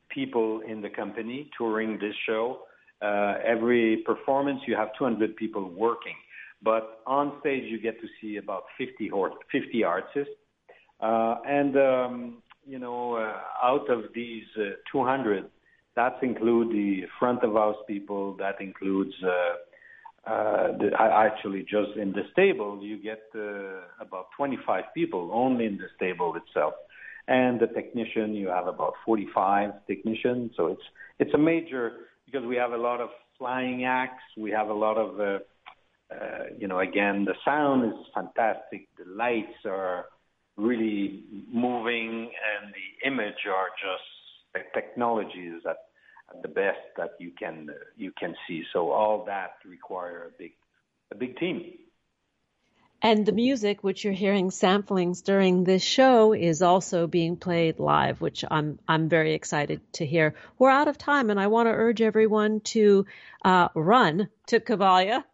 people 0.08 0.62
in 0.66 0.80
the 0.80 0.88
company 0.88 1.50
touring 1.58 1.98
this 1.98 2.14
show. 2.26 2.60
Uh, 3.02 3.34
every 3.44 3.98
performance, 4.06 4.62
you 4.66 4.74
have 4.74 4.88
200 4.98 5.36
people 5.36 5.68
working. 5.68 6.16
But 6.62 7.02
on 7.06 7.34
stage, 7.40 7.64
you 7.64 7.78
get 7.78 8.00
to 8.00 8.08
see 8.22 8.38
about 8.38 8.64
50, 8.78 9.08
horse, 9.08 9.34
50 9.52 9.84
artists 9.84 10.32
and 11.02 11.76
um, 11.76 12.42
you 12.66 12.78
know, 12.78 13.14
uh, 13.14 13.66
out 13.66 13.90
of 13.90 14.04
these 14.14 14.44
uh, 14.56 14.76
200, 14.92 15.44
that 15.96 16.18
include 16.22 16.70
the 16.70 17.02
front 17.18 17.42
of 17.42 17.52
house 17.54 17.76
people. 17.86 18.36
That 18.38 18.60
includes 18.60 19.14
uh, 19.24 20.30
uh, 20.30 20.78
the, 20.78 20.90
actually 21.00 21.62
just 21.62 21.96
in 21.96 22.12
the 22.12 22.22
stable, 22.32 22.80
you 22.82 23.02
get 23.02 23.22
uh, 23.34 23.80
about 24.00 24.26
25 24.36 24.84
people 24.94 25.30
only 25.32 25.66
in 25.66 25.78
the 25.78 25.88
stable 25.96 26.36
itself. 26.36 26.74
And 27.26 27.60
the 27.60 27.66
technician, 27.66 28.34
you 28.34 28.48
have 28.48 28.66
about 28.66 28.94
45 29.04 29.86
technicians. 29.86 30.52
So 30.56 30.68
it's 30.68 30.82
it's 31.18 31.34
a 31.34 31.38
major 31.38 31.92
because 32.26 32.44
we 32.44 32.56
have 32.56 32.72
a 32.72 32.76
lot 32.76 33.00
of 33.00 33.10
flying 33.38 33.84
acts. 33.84 34.22
We 34.36 34.50
have 34.50 34.68
a 34.68 34.74
lot 34.74 34.96
of 34.96 35.20
uh, 35.20 35.38
uh, 36.12 36.44
you 36.58 36.66
know, 36.66 36.80
again, 36.80 37.24
the 37.24 37.34
sound 37.44 37.84
is 37.84 37.98
fantastic. 38.14 38.88
The 38.98 39.04
lights 39.10 39.64
are 39.64 40.06
really 40.60 41.24
moving, 41.52 42.30
and 42.50 42.72
the 42.74 43.08
image 43.08 43.46
are 43.48 43.68
just 43.80 44.04
technologies 44.74 45.62
at, 45.68 45.76
at 46.30 46.42
the 46.42 46.48
best 46.48 46.78
that 46.96 47.12
you 47.18 47.32
can 47.38 47.68
uh, 47.70 47.74
you 47.96 48.12
can 48.18 48.34
see. 48.46 48.64
So 48.72 48.90
all 48.90 49.24
that 49.26 49.52
require 49.64 50.26
a 50.28 50.38
big 50.38 50.52
a 51.12 51.16
big 51.16 51.38
team. 51.38 51.72
And 53.02 53.24
the 53.24 53.32
music, 53.32 53.82
which 53.82 54.04
you're 54.04 54.12
hearing 54.12 54.50
samplings 54.50 55.24
during 55.24 55.64
this 55.64 55.82
show, 55.82 56.34
is 56.34 56.60
also 56.60 57.06
being 57.06 57.36
played 57.36 57.78
live, 57.78 58.20
which 58.20 58.44
I'm 58.50 58.78
I'm 58.86 59.08
very 59.08 59.32
excited 59.32 59.80
to 59.94 60.04
hear. 60.04 60.34
We're 60.58 60.70
out 60.70 60.88
of 60.88 60.98
time, 60.98 61.30
and 61.30 61.40
I 61.40 61.46
want 61.46 61.68
to 61.68 61.72
urge 61.72 62.02
everyone 62.02 62.60
to 62.60 63.06
uh, 63.42 63.68
run 63.74 64.28
to 64.48 64.60
Cavalia 64.60 65.24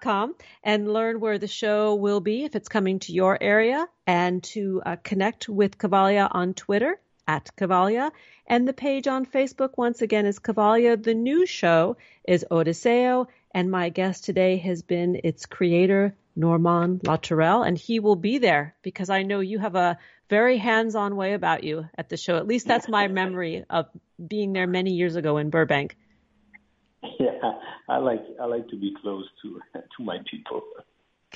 com 0.00 0.34
and 0.62 0.92
learn 0.92 1.20
where 1.20 1.38
the 1.38 1.48
show 1.48 1.94
will 1.94 2.20
be 2.20 2.44
if 2.44 2.54
it's 2.54 2.68
coming 2.68 2.98
to 3.00 3.12
your 3.12 3.36
area 3.40 3.88
and 4.06 4.42
to 4.42 4.82
uh, 4.84 4.96
connect 5.02 5.48
with 5.48 5.78
Cavalia 5.78 6.28
on 6.30 6.54
Twitter 6.54 6.98
at 7.26 7.50
Cavalia. 7.56 8.10
And 8.46 8.68
the 8.68 8.72
page 8.72 9.08
on 9.08 9.26
Facebook, 9.26 9.70
once 9.76 10.02
again, 10.02 10.26
is 10.26 10.38
Cavalia. 10.38 11.02
The 11.02 11.14
new 11.14 11.46
show 11.46 11.96
is 12.26 12.44
Odysseo, 12.50 13.28
and 13.52 13.70
my 13.70 13.88
guest 13.88 14.24
today 14.24 14.58
has 14.58 14.82
been 14.82 15.20
its 15.24 15.46
creator, 15.46 16.14
Norman 16.36 16.98
Latourelle, 17.00 17.66
and 17.66 17.78
he 17.78 18.00
will 18.00 18.16
be 18.16 18.38
there 18.38 18.74
because 18.82 19.08
I 19.08 19.22
know 19.22 19.40
you 19.40 19.58
have 19.58 19.76
a 19.76 19.98
very 20.28 20.58
hands-on 20.58 21.16
way 21.16 21.34
about 21.34 21.64
you 21.64 21.88
at 21.96 22.08
the 22.08 22.16
show. 22.16 22.36
At 22.36 22.46
least 22.46 22.66
that's 22.66 22.88
my 22.88 23.08
memory 23.22 23.64
of 23.70 23.86
being 24.24 24.52
there 24.52 24.66
many 24.66 24.92
years 24.92 25.16
ago 25.16 25.38
in 25.38 25.50
Burbank. 25.50 25.96
Yeah, 27.20 27.52
I 27.88 27.98
like 27.98 28.24
I 28.40 28.46
like 28.46 28.68
to 28.68 28.76
be 28.76 28.94
close 29.00 29.26
to 29.42 29.60
to 29.74 30.04
my 30.04 30.18
people. 30.30 30.62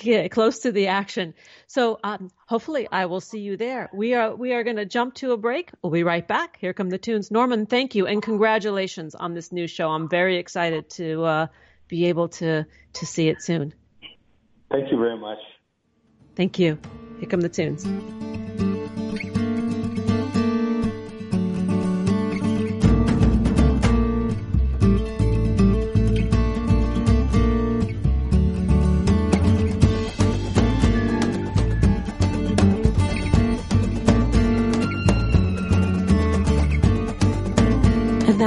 Yeah, 0.00 0.28
close 0.28 0.60
to 0.60 0.70
the 0.70 0.88
action. 0.88 1.34
So 1.66 1.98
um, 2.04 2.30
hopefully 2.46 2.86
I 2.90 3.06
will 3.06 3.20
see 3.20 3.40
you 3.40 3.56
there. 3.56 3.90
We 3.92 4.14
are 4.14 4.34
we 4.34 4.52
are 4.52 4.62
going 4.62 4.76
to 4.76 4.84
jump 4.84 5.14
to 5.16 5.32
a 5.32 5.36
break. 5.36 5.70
We'll 5.82 5.92
be 5.92 6.04
right 6.04 6.26
back. 6.26 6.56
Here 6.60 6.72
come 6.72 6.90
the 6.90 6.98
tunes. 6.98 7.30
Norman, 7.30 7.66
thank 7.66 7.94
you 7.94 8.06
and 8.06 8.22
congratulations 8.22 9.14
on 9.14 9.34
this 9.34 9.50
new 9.52 9.66
show. 9.66 9.90
I'm 9.90 10.08
very 10.08 10.36
excited 10.36 10.90
to 10.90 11.24
uh, 11.24 11.46
be 11.88 12.06
able 12.06 12.28
to 12.28 12.64
to 12.94 13.06
see 13.06 13.28
it 13.28 13.42
soon. 13.42 13.74
Thank 14.70 14.90
you 14.90 14.98
very 14.98 15.18
much. 15.18 15.38
Thank 16.36 16.58
you. 16.58 16.78
Here 17.18 17.28
come 17.28 17.40
the 17.40 17.48
tunes. 17.48 17.84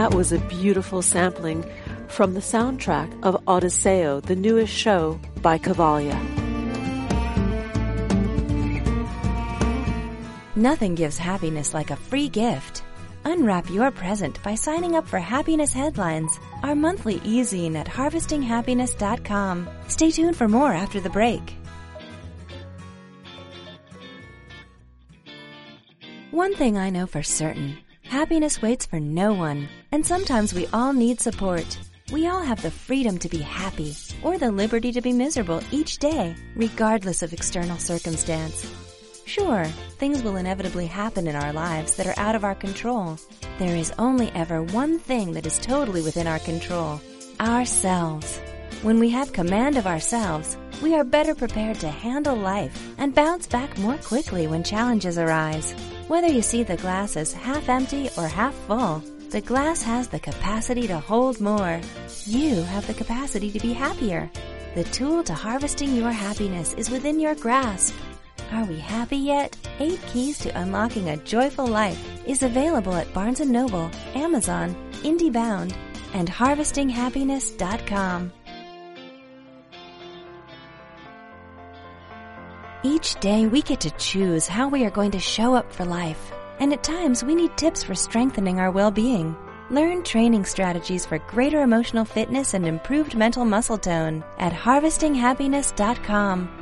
That 0.02 0.16
was 0.16 0.32
a 0.32 0.40
beautiful 0.40 1.04
sampling 1.04 1.64
from 2.08 2.34
the 2.34 2.40
soundtrack 2.40 3.08
of 3.22 3.44
Odysseo, 3.46 4.20
the 4.20 4.36
newest 4.36 4.74
show 4.74 5.20
by 5.44 5.60
Cavalia. 5.60 6.20
Nothing 10.56 10.96
gives 10.96 11.20
happiness 11.20 11.76
like 11.76 11.92
a 11.92 11.96
free 11.96 12.30
gift. 12.30 12.82
Unwrap 13.26 13.70
your 13.70 13.92
present 13.92 14.42
by 14.42 14.56
signing 14.56 14.96
up 14.96 15.08
for 15.08 15.20
Happiness 15.20 15.72
Headlines, 15.72 16.40
our 16.64 16.74
monthly 16.74 17.22
e-zine 17.24 17.76
at 17.76 17.86
harvestinghappiness.com. 17.86 19.70
Stay 19.88 20.10
tuned 20.10 20.36
for 20.36 20.48
more 20.48 20.74
after 20.74 21.00
the 21.00 21.12
break. 21.12 21.56
One 26.32 26.56
thing 26.56 26.76
I 26.76 26.90
know 26.90 27.06
for 27.06 27.22
certain, 27.22 27.78
happiness 28.12 28.62
waits 28.62 28.86
for 28.86 29.00
no 29.00 29.34
one, 29.34 29.70
and 29.94 30.06
sometimes 30.06 30.54
we 30.54 30.68
all 30.74 30.92
need 30.92 31.22
support. 31.22 31.80
We 32.12 32.28
all 32.28 32.42
have 32.42 32.62
the 32.62 32.70
freedom 32.70 33.18
to 33.20 33.30
be 33.30 33.38
happy 33.38 33.96
or 34.22 34.38
the 34.38 34.52
liberty 34.52 34.92
to 34.92 35.00
be 35.00 35.14
miserable 35.14 35.62
each 35.72 35.98
day, 35.98 36.36
regardless 36.54 37.24
of 37.24 37.32
external 37.32 37.78
circumstance. 37.78 38.70
Sure, 39.26 39.64
things 39.98 40.24
will 40.24 40.36
inevitably 40.36 40.88
happen 40.88 41.26
in 41.26 41.38
our 41.38 41.54
lives 41.54 41.96
that 41.96 42.06
are 42.06 42.20
out 42.20 42.36
of 42.36 42.44
our 42.44 42.54
control. 42.54 43.18
There 43.60 43.78
is 43.78 43.94
only 43.98 44.30
ever 44.32 44.62
one 44.62 45.00
thing 45.00 45.32
that 45.32 45.46
is 45.46 45.58
totally 45.58 46.02
within 46.02 46.28
our 46.28 46.40
control 46.40 47.00
ourselves. 47.40 48.42
When 48.82 49.00
we 49.00 49.10
have 49.12 49.32
command 49.32 49.78
of 49.78 49.88
ourselves, 49.88 50.58
we 50.84 50.96
are 50.96 51.06
better 51.06 51.34
prepared 51.34 51.80
to 51.80 51.88
handle 51.88 52.36
life 52.36 52.94
and 52.98 53.16
bounce 53.16 53.48
back 53.48 53.78
more 53.78 53.98
quickly 53.98 54.48
when 54.48 54.64
challenges 54.64 55.18
arise. 55.18 55.74
Whether 56.12 56.28
you 56.28 56.42
see 56.42 56.64
the 56.64 56.76
glass 56.76 57.16
as 57.16 57.32
half 57.32 57.70
empty 57.70 58.10
or 58.18 58.28
half 58.28 58.54
full, 58.68 59.02
the 59.30 59.40
glass 59.40 59.82
has 59.84 60.10
the 60.10 60.20
capacity 60.20 60.86
to 60.88 61.00
hold 61.00 61.40
more. 61.40 61.80
You 62.26 62.64
have 62.64 62.86
the 62.86 62.94
capacity 62.94 63.50
to 63.50 63.60
be 63.62 63.72
happier. 63.72 64.30
The 64.76 64.84
tool 64.84 65.24
to 65.24 65.34
harvesting 65.34 65.96
your 65.96 66.12
happiness 66.12 66.74
is 66.74 66.90
within 66.90 67.18
your 67.18 67.36
grasp. 67.36 67.96
Are 68.52 68.66
we 68.66 68.78
happy 68.78 69.16
yet? 69.16 69.56
Eight 69.80 70.02
Keys 70.08 70.38
to 70.40 70.50
Unlocking 70.60 71.12
a 71.12 71.16
Joyful 71.16 71.68
Life 71.68 71.98
is 72.28 72.44
available 72.44 72.96
at 72.96 73.14
Barnes 73.14 73.40
& 73.40 73.48
Noble, 73.48 73.90
Amazon, 74.14 74.76
IndieBound, 75.04 75.74
and 76.14 76.30
HarvestingHappiness.com. 76.30 78.34
Each 82.84 83.14
day 83.20 83.46
we 83.46 83.62
get 83.62 83.82
to 83.82 83.92
choose 83.92 84.48
how 84.48 84.68
we 84.68 84.86
are 84.86 84.90
going 84.90 85.12
to 85.12 85.20
show 85.20 85.54
up 85.54 85.72
for 85.72 85.86
life, 85.86 86.32
and 86.60 86.74
at 86.74 86.84
times 86.84 87.24
we 87.24 87.36
need 87.36 87.56
tips 87.56 87.84
for 87.84 87.94
strengthening 87.94 88.60
our 88.60 88.72
well-being. 88.72 89.36
Learn 89.70 90.04
training 90.04 90.46
strategies 90.46 91.06
for 91.06 91.20
greater 91.20 91.62
emotional 91.62 92.06
fitness 92.06 92.56
and 92.56 92.66
improved 92.66 93.16
mental 93.16 93.46
muscle 93.46 93.78
tone 93.78 94.24
at 94.40 94.52
harvestinghappiness.com. 94.52 96.58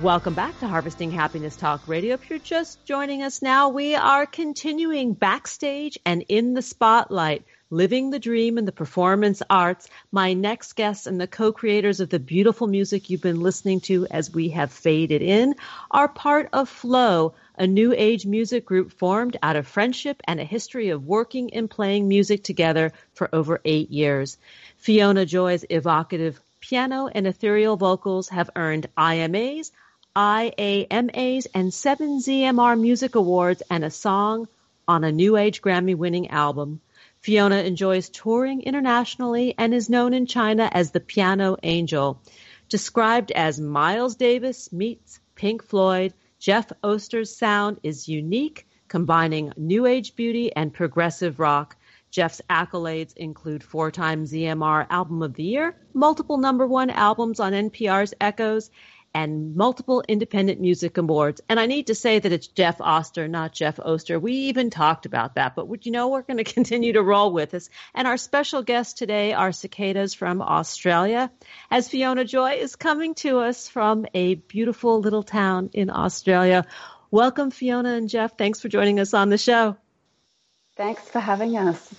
Welcome 0.00 0.34
back 0.34 0.58
to 0.58 0.66
Harvesting 0.66 1.12
Happiness 1.12 1.54
Talk 1.54 1.86
Radio. 1.86 2.14
If 2.14 2.28
you're 2.28 2.40
just 2.40 2.84
joining 2.84 3.22
us 3.22 3.40
now, 3.40 3.68
we 3.68 3.94
are 3.94 4.26
continuing 4.26 5.12
backstage 5.12 5.96
and 6.04 6.24
in 6.28 6.54
the 6.54 6.62
spotlight, 6.62 7.44
living 7.72 8.10
the 8.10 8.18
dream 8.18 8.58
in 8.58 8.66
the 8.66 8.70
performance 8.70 9.42
arts. 9.48 9.88
My 10.12 10.34
next 10.34 10.74
guests 10.74 11.06
and 11.06 11.18
the 11.18 11.26
co-creators 11.26 12.00
of 12.00 12.10
the 12.10 12.18
beautiful 12.18 12.66
music 12.66 13.08
you've 13.08 13.22
been 13.22 13.40
listening 13.40 13.80
to 13.80 14.06
as 14.10 14.30
we 14.30 14.50
have 14.50 14.70
faded 14.70 15.22
in 15.22 15.54
are 15.90 16.06
part 16.06 16.50
of 16.52 16.68
Flow, 16.68 17.32
a 17.56 17.66
new 17.66 17.94
age 17.96 18.26
music 18.26 18.66
group 18.66 18.92
formed 18.92 19.38
out 19.42 19.56
of 19.56 19.66
friendship 19.66 20.20
and 20.24 20.38
a 20.38 20.44
history 20.44 20.90
of 20.90 21.06
working 21.06 21.54
and 21.54 21.70
playing 21.70 22.08
music 22.08 22.44
together 22.44 22.92
for 23.14 23.34
over 23.34 23.62
eight 23.64 23.90
years. 23.90 24.36
Fiona 24.76 25.24
Joy's 25.24 25.64
evocative 25.70 26.38
piano 26.60 27.08
and 27.08 27.26
ethereal 27.26 27.78
vocals 27.78 28.28
have 28.28 28.50
earned 28.54 28.86
IMAs, 28.98 29.70
IAMAs, 30.14 31.46
and 31.54 31.72
seven 31.72 32.18
ZMR 32.18 32.78
Music 32.78 33.14
Awards 33.14 33.62
and 33.70 33.82
a 33.82 33.90
song 33.90 34.46
on 34.86 35.04
a 35.04 35.12
New 35.12 35.38
Age 35.38 35.62
Grammy 35.62 35.96
winning 35.96 36.28
album. 36.28 36.82
Fiona 37.22 37.58
enjoys 37.58 38.08
touring 38.08 38.62
internationally 38.62 39.54
and 39.56 39.72
is 39.72 39.88
known 39.88 40.12
in 40.12 40.26
China 40.26 40.68
as 40.72 40.90
the 40.90 40.98
Piano 40.98 41.56
Angel. 41.62 42.20
Described 42.68 43.30
as 43.30 43.60
Miles 43.60 44.16
Davis 44.16 44.72
meets 44.72 45.20
Pink 45.36 45.62
Floyd, 45.62 46.14
Jeff 46.40 46.72
Oster's 46.82 47.36
sound 47.36 47.78
is 47.84 48.08
unique, 48.08 48.66
combining 48.88 49.52
new 49.56 49.86
age 49.86 50.16
beauty 50.16 50.52
and 50.56 50.74
progressive 50.74 51.38
rock. 51.38 51.76
Jeff's 52.10 52.42
accolades 52.50 53.16
include 53.16 53.62
four-time 53.62 54.24
ZMR 54.24 54.88
Album 54.90 55.22
of 55.22 55.34
the 55.34 55.44
Year, 55.44 55.76
multiple 55.94 56.38
number 56.38 56.66
one 56.66 56.90
albums 56.90 57.38
on 57.38 57.52
NPR's 57.52 58.14
Echoes, 58.20 58.68
and 59.14 59.54
multiple 59.54 60.02
independent 60.08 60.60
music 60.60 60.96
awards. 60.96 61.40
And 61.48 61.60
I 61.60 61.66
need 61.66 61.88
to 61.88 61.94
say 61.94 62.18
that 62.18 62.32
it's 62.32 62.46
Jeff 62.46 62.80
Oster, 62.80 63.28
not 63.28 63.52
Jeff 63.52 63.78
Oster. 63.78 64.18
We 64.18 64.32
even 64.32 64.70
talked 64.70 65.06
about 65.06 65.34
that, 65.34 65.54
but 65.54 65.68
would 65.68 65.84
you 65.84 65.92
know 65.92 66.08
we're 66.08 66.22
going 66.22 66.36
to 66.42 66.44
continue 66.44 66.94
to 66.94 67.02
roll 67.02 67.32
with 67.32 67.54
us. 67.54 67.68
And 67.94 68.08
our 68.08 68.16
special 68.16 68.62
guests 68.62 68.94
today 68.94 69.32
are 69.32 69.52
cicadas 69.52 70.14
from 70.14 70.40
Australia, 70.40 71.30
as 71.70 71.88
Fiona 71.88 72.24
Joy 72.24 72.54
is 72.54 72.76
coming 72.76 73.14
to 73.16 73.38
us 73.40 73.68
from 73.68 74.06
a 74.14 74.34
beautiful 74.34 75.00
little 75.00 75.22
town 75.22 75.70
in 75.72 75.90
Australia. 75.90 76.66
Welcome, 77.10 77.50
Fiona 77.50 77.94
and 77.94 78.08
Jeff. 78.08 78.38
Thanks 78.38 78.60
for 78.60 78.68
joining 78.68 78.98
us 78.98 79.12
on 79.12 79.28
the 79.28 79.38
show. 79.38 79.76
Thanks 80.76 81.02
for 81.02 81.20
having 81.20 81.58
us. 81.58 81.94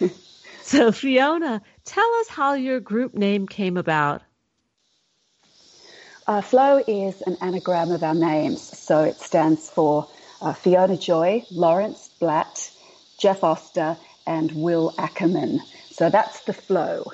so, 0.62 0.90
Fiona, 0.90 1.62
tell 1.84 2.14
us 2.20 2.28
how 2.28 2.54
your 2.54 2.80
group 2.80 3.14
name 3.14 3.46
came 3.46 3.76
about. 3.76 4.22
Uh, 6.28 6.40
Flow 6.40 6.82
is 6.88 7.22
an 7.22 7.36
anagram 7.40 7.92
of 7.92 8.02
our 8.02 8.14
names, 8.14 8.60
so 8.60 9.04
it 9.04 9.16
stands 9.16 9.70
for 9.70 10.08
uh, 10.42 10.52
Fiona 10.52 10.96
Joy, 10.96 11.44
Lawrence 11.52 12.10
Blatt, 12.18 12.68
Jeff 13.16 13.44
Oster, 13.44 13.96
and 14.26 14.50
Will 14.50 14.92
Ackerman. 14.98 15.60
So 15.90 16.10
that's 16.10 16.42
the 16.42 16.52
flow. 16.52 17.04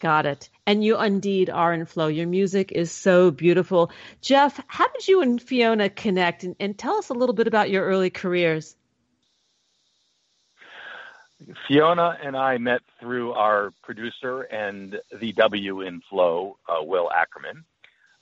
Got 0.00 0.26
it. 0.26 0.48
And 0.66 0.82
you 0.82 1.00
indeed 1.00 1.50
are 1.50 1.72
in 1.72 1.86
flow. 1.86 2.08
Your 2.08 2.26
music 2.26 2.72
is 2.72 2.90
so 2.90 3.30
beautiful. 3.30 3.92
Jeff, 4.20 4.60
how 4.66 4.88
did 4.88 5.06
you 5.06 5.22
and 5.22 5.40
Fiona 5.40 5.88
connect? 5.88 6.42
And, 6.42 6.56
and 6.58 6.76
tell 6.76 6.96
us 6.96 7.10
a 7.10 7.14
little 7.14 7.34
bit 7.34 7.46
about 7.46 7.70
your 7.70 7.84
early 7.84 8.10
careers. 8.10 8.74
Fiona 11.68 12.18
and 12.22 12.36
I 12.36 12.58
met 12.58 12.80
through 12.98 13.32
our 13.34 13.72
producer 13.82 14.42
and 14.42 15.00
the 15.20 15.32
W 15.32 15.82
in 15.82 16.02
Flow, 16.10 16.56
uh, 16.68 16.82
Will 16.82 17.08
Ackerman 17.12 17.64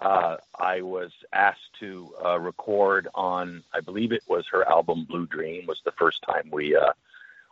uh, 0.01 0.37
I 0.59 0.83
was 0.83 1.11
asked 1.33 1.73
to 1.81 2.15
uh, 2.25 2.39
record 2.39 3.09
on, 3.15 3.65
I 3.73 3.81
believe 3.81 4.13
it 4.13 4.23
was 4.29 4.47
her 4.53 4.69
album 4.69 5.05
Blue 5.05 5.27
Dream 5.27 5.67
was 5.67 5.81
the 5.85 5.93
first 5.93 6.23
time 6.23 6.49
we 6.53 6.77
uh, 6.77 6.93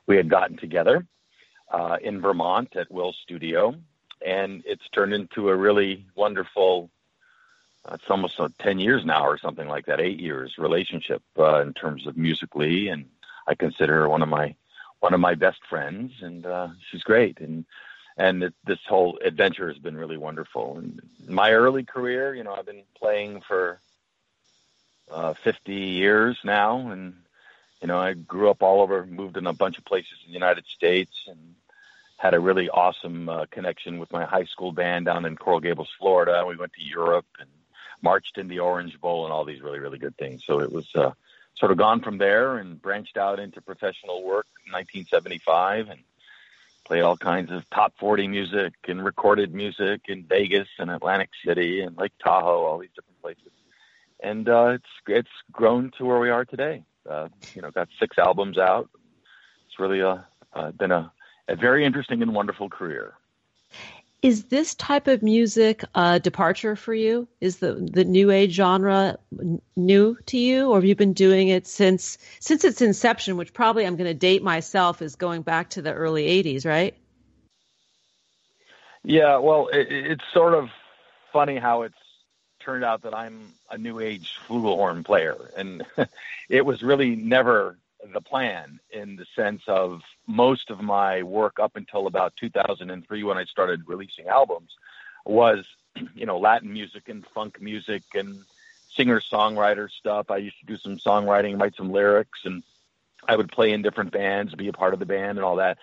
we 0.07 0.17
had 0.17 0.29
gotten 0.29 0.57
together 0.57 1.05
uh, 1.73 1.97
in 2.01 2.21
Vermont 2.21 2.77
at 2.77 2.91
Will's 2.91 3.19
studio, 3.23 3.75
and 4.25 4.63
it's 4.65 4.89
turned 4.91 5.13
into 5.13 5.49
a 5.49 5.57
really 5.57 6.07
wonderful. 6.15 6.91
Uh, 7.85 7.95
it's 7.95 8.11
almost 8.11 8.41
ten 8.61 8.79
years 8.79 9.05
now, 9.05 9.27
or 9.27 9.39
something 9.39 9.69
like 9.69 9.87
that, 9.87 10.01
eight 10.01 10.21
years 10.21 10.55
relationship 10.59 11.23
uh, 11.39 11.61
in 11.63 11.73
terms 11.75 12.07
of 12.07 12.17
musically, 12.17 12.89
and 12.89 13.07
I 13.49 13.57
consider 13.57 13.95
her 13.95 14.09
one 14.09 14.23
of 14.23 14.29
my 14.29 14.55
one 15.01 15.15
of 15.15 15.21
my 15.21 15.35
best 15.35 15.59
friends, 15.69 16.13
and 16.21 16.47
uh, 16.47 16.69
she's 16.91 17.03
great. 17.03 17.41
And 17.41 17.65
and 18.17 18.43
it, 18.45 18.55
this 18.65 18.79
whole 18.89 19.19
adventure 19.25 19.69
has 19.69 19.79
been 19.79 19.97
really 19.97 20.17
wonderful. 20.17 20.79
And 20.79 21.01
my 21.29 21.53
early 21.53 21.85
career, 21.85 22.35
you 22.35 22.45
know, 22.45 22.55
I've 22.55 22.67
been 22.67 22.85
playing 22.99 23.43
for 23.47 23.81
uh, 25.11 25.35
50 25.35 25.73
years 25.73 26.39
now, 26.45 26.89
and 26.89 27.15
you 27.81 27.89
know, 27.89 27.99
I 27.99 28.15
grew 28.15 28.51
up 28.51 28.63
all 28.63 28.81
over, 28.81 29.05
moved 29.05 29.37
in 29.37 29.47
a 29.47 29.53
bunch 29.53 29.79
of 29.79 29.85
places 29.85 30.19
in 30.25 30.33
the 30.33 30.39
United 30.39 30.65
States, 30.67 31.13
and 31.29 31.55
had 32.17 32.35
a 32.35 32.41
really 32.41 32.71
awesome 32.71 33.29
uh, 33.29 33.45
connection 33.51 33.99
with 33.99 34.11
my 34.11 34.25
high 34.25 34.45
school 34.45 34.73
band 34.73 35.05
down 35.05 35.27
in 35.27 35.37
Coral 35.37 35.61
Gables, 35.61 35.91
Florida. 35.99 36.45
We 36.47 36.57
went 36.57 36.73
to 36.73 36.83
Europe 36.83 37.27
and 37.39 37.49
marched 38.03 38.39
in 38.39 38.49
the 38.49 38.61
Orange 38.61 38.99
Bowl 39.01 39.25
and 39.25 39.33
all 39.33 39.45
these 39.45 39.61
really, 39.61 39.79
really 39.79 39.99
good 39.99 40.17
things. 40.17 40.45
So 40.45 40.61
it 40.61 40.73
was 40.73 40.89
uh, 40.95 41.13
sort 41.57 41.73
of 41.73 41.79
gone 41.79 42.01
from 42.01 42.19
there 42.19 42.57
and 42.57 42.81
branched 42.81 43.17
out 43.19 43.39
into 43.39 43.61
professional 43.61 44.23
work 44.23 44.47
in 44.67 44.73
1975 44.73 45.91
and 45.91 46.01
played 46.87 47.03
all 47.03 47.17
kinds 47.17 47.51
of 47.51 47.69
top 47.71 47.93
40 47.99 48.29
music 48.29 48.73
and 48.87 49.05
recorded 49.05 49.53
music 49.53 50.03
in 50.09 50.25
Vegas 50.25 50.69
and 50.79 50.91
Atlantic 50.91 51.31
City 51.45 51.81
and 51.81 51.97
Lake 51.97 52.13
Tahoe, 52.23 52.65
all 52.65 52.79
these 52.79 52.91
different 52.95 53.21
places. 53.21 53.53
And 54.23 54.49
uh, 54.49 54.77
it's 54.77 54.89
it's 55.07 55.29
grown 55.53 55.91
to 55.99 56.05
where 56.05 56.21
we 56.21 56.31
are 56.31 56.45
today. 56.45 56.85
Uh, 57.09 57.29
you 57.55 57.63
know, 57.63 57.71
got 57.71 57.89
six 58.01 58.17
albums 58.19 58.57
out. 58.57 58.89
It's 59.67 59.79
really 59.79 60.01
a, 60.01 60.27
uh, 60.55 60.71
been 60.73 60.93
a, 60.93 61.13
a 61.49 61.57
very 61.57 61.85
interesting 61.85 62.23
and 62.23 62.35
wonderful 62.35 62.71
career. 62.71 63.15
Is 64.23 64.45
this 64.45 64.75
type 64.75 65.09
of 65.09 65.23
music 65.23 65.85
a 65.95 66.19
departure 66.19 66.75
for 66.75 66.95
you? 66.95 67.29
Is 67.41 67.59
the 67.59 67.75
the 67.75 68.05
new 68.05 68.31
age 68.31 68.53
genre 68.53 69.19
new 69.77 70.17
to 70.27 70.39
you, 70.39 70.71
or 70.71 70.79
have 70.79 70.85
you 70.85 70.97
been 70.97 71.13
doing 71.13 71.49
it 71.49 71.67
since 71.67 72.19
since 72.41 72.65
its 72.65 72.81
inception? 72.81 73.37
Which 73.37 73.53
probably 73.53 73.87
I'm 73.87 73.97
going 73.97 74.09
to 74.09 74.15
date 74.15 74.43
myself 74.43 75.03
is 75.03 75.17
going 75.17 75.43
back 75.43 75.71
to 75.71 75.83
the 75.83 75.93
early 75.93 76.27
'80s, 76.43 76.65
right? 76.65 76.97
Yeah, 79.05 79.37
well, 79.39 79.69
it, 79.69 79.87
it's 79.91 80.25
sort 80.33 80.55
of 80.55 80.71
funny 81.33 81.59
how 81.59 81.83
it's 81.83 81.95
turned 82.59 82.85
out 82.85 83.03
that 83.03 83.15
I'm 83.15 83.53
a 83.71 83.79
new 83.79 84.01
age 84.01 84.39
flugelhorn 84.49 85.05
player, 85.05 85.37
and 85.57 85.85
it 86.49 86.65
was 86.65 86.83
really 86.83 87.15
never 87.15 87.79
the 88.13 88.21
plan 88.21 88.81
in 88.91 89.17
the 89.17 89.27
sense 89.35 89.63
of 89.67 90.01
most 90.27 90.71
of 90.71 90.81
my 90.81 91.23
work 91.23 91.59
up 91.61 91.77
until 91.77 92.07
about 92.07 92.35
2003 92.37 93.23
when 93.23 93.39
I 93.39 93.45
started 93.45 93.83
releasing 93.87 94.29
albums 94.29 94.71
was, 95.25 95.65
you 96.15 96.27
know, 96.27 96.39
Latin 96.39 96.73
music 96.73 97.09
and 97.09 97.25
funk 97.35 97.61
music 97.61 98.03
and 98.15 98.45
singer 98.97 99.21
songwriter 99.21 99.91
stuff. 99.91 100.31
I 100.31 100.39
used 100.39 100.59
to 100.61 100.67
do 100.67 100.77
some 100.79 100.99
songwriting, 100.99 101.61
write 101.61 101.77
some 101.77 101.93
lyrics, 101.93 102.41
and 102.45 102.63
I 103.29 103.37
would 103.37 103.51
play 103.51 103.73
in 103.73 103.83
different 103.83 104.13
bands, 104.13 104.55
be 104.55 104.69
a 104.69 104.73
part 104.73 104.95
of 104.95 105.01
the 105.01 105.07
band, 105.07 105.39
and 105.39 105.45
all 105.45 105.57
that. 105.57 105.79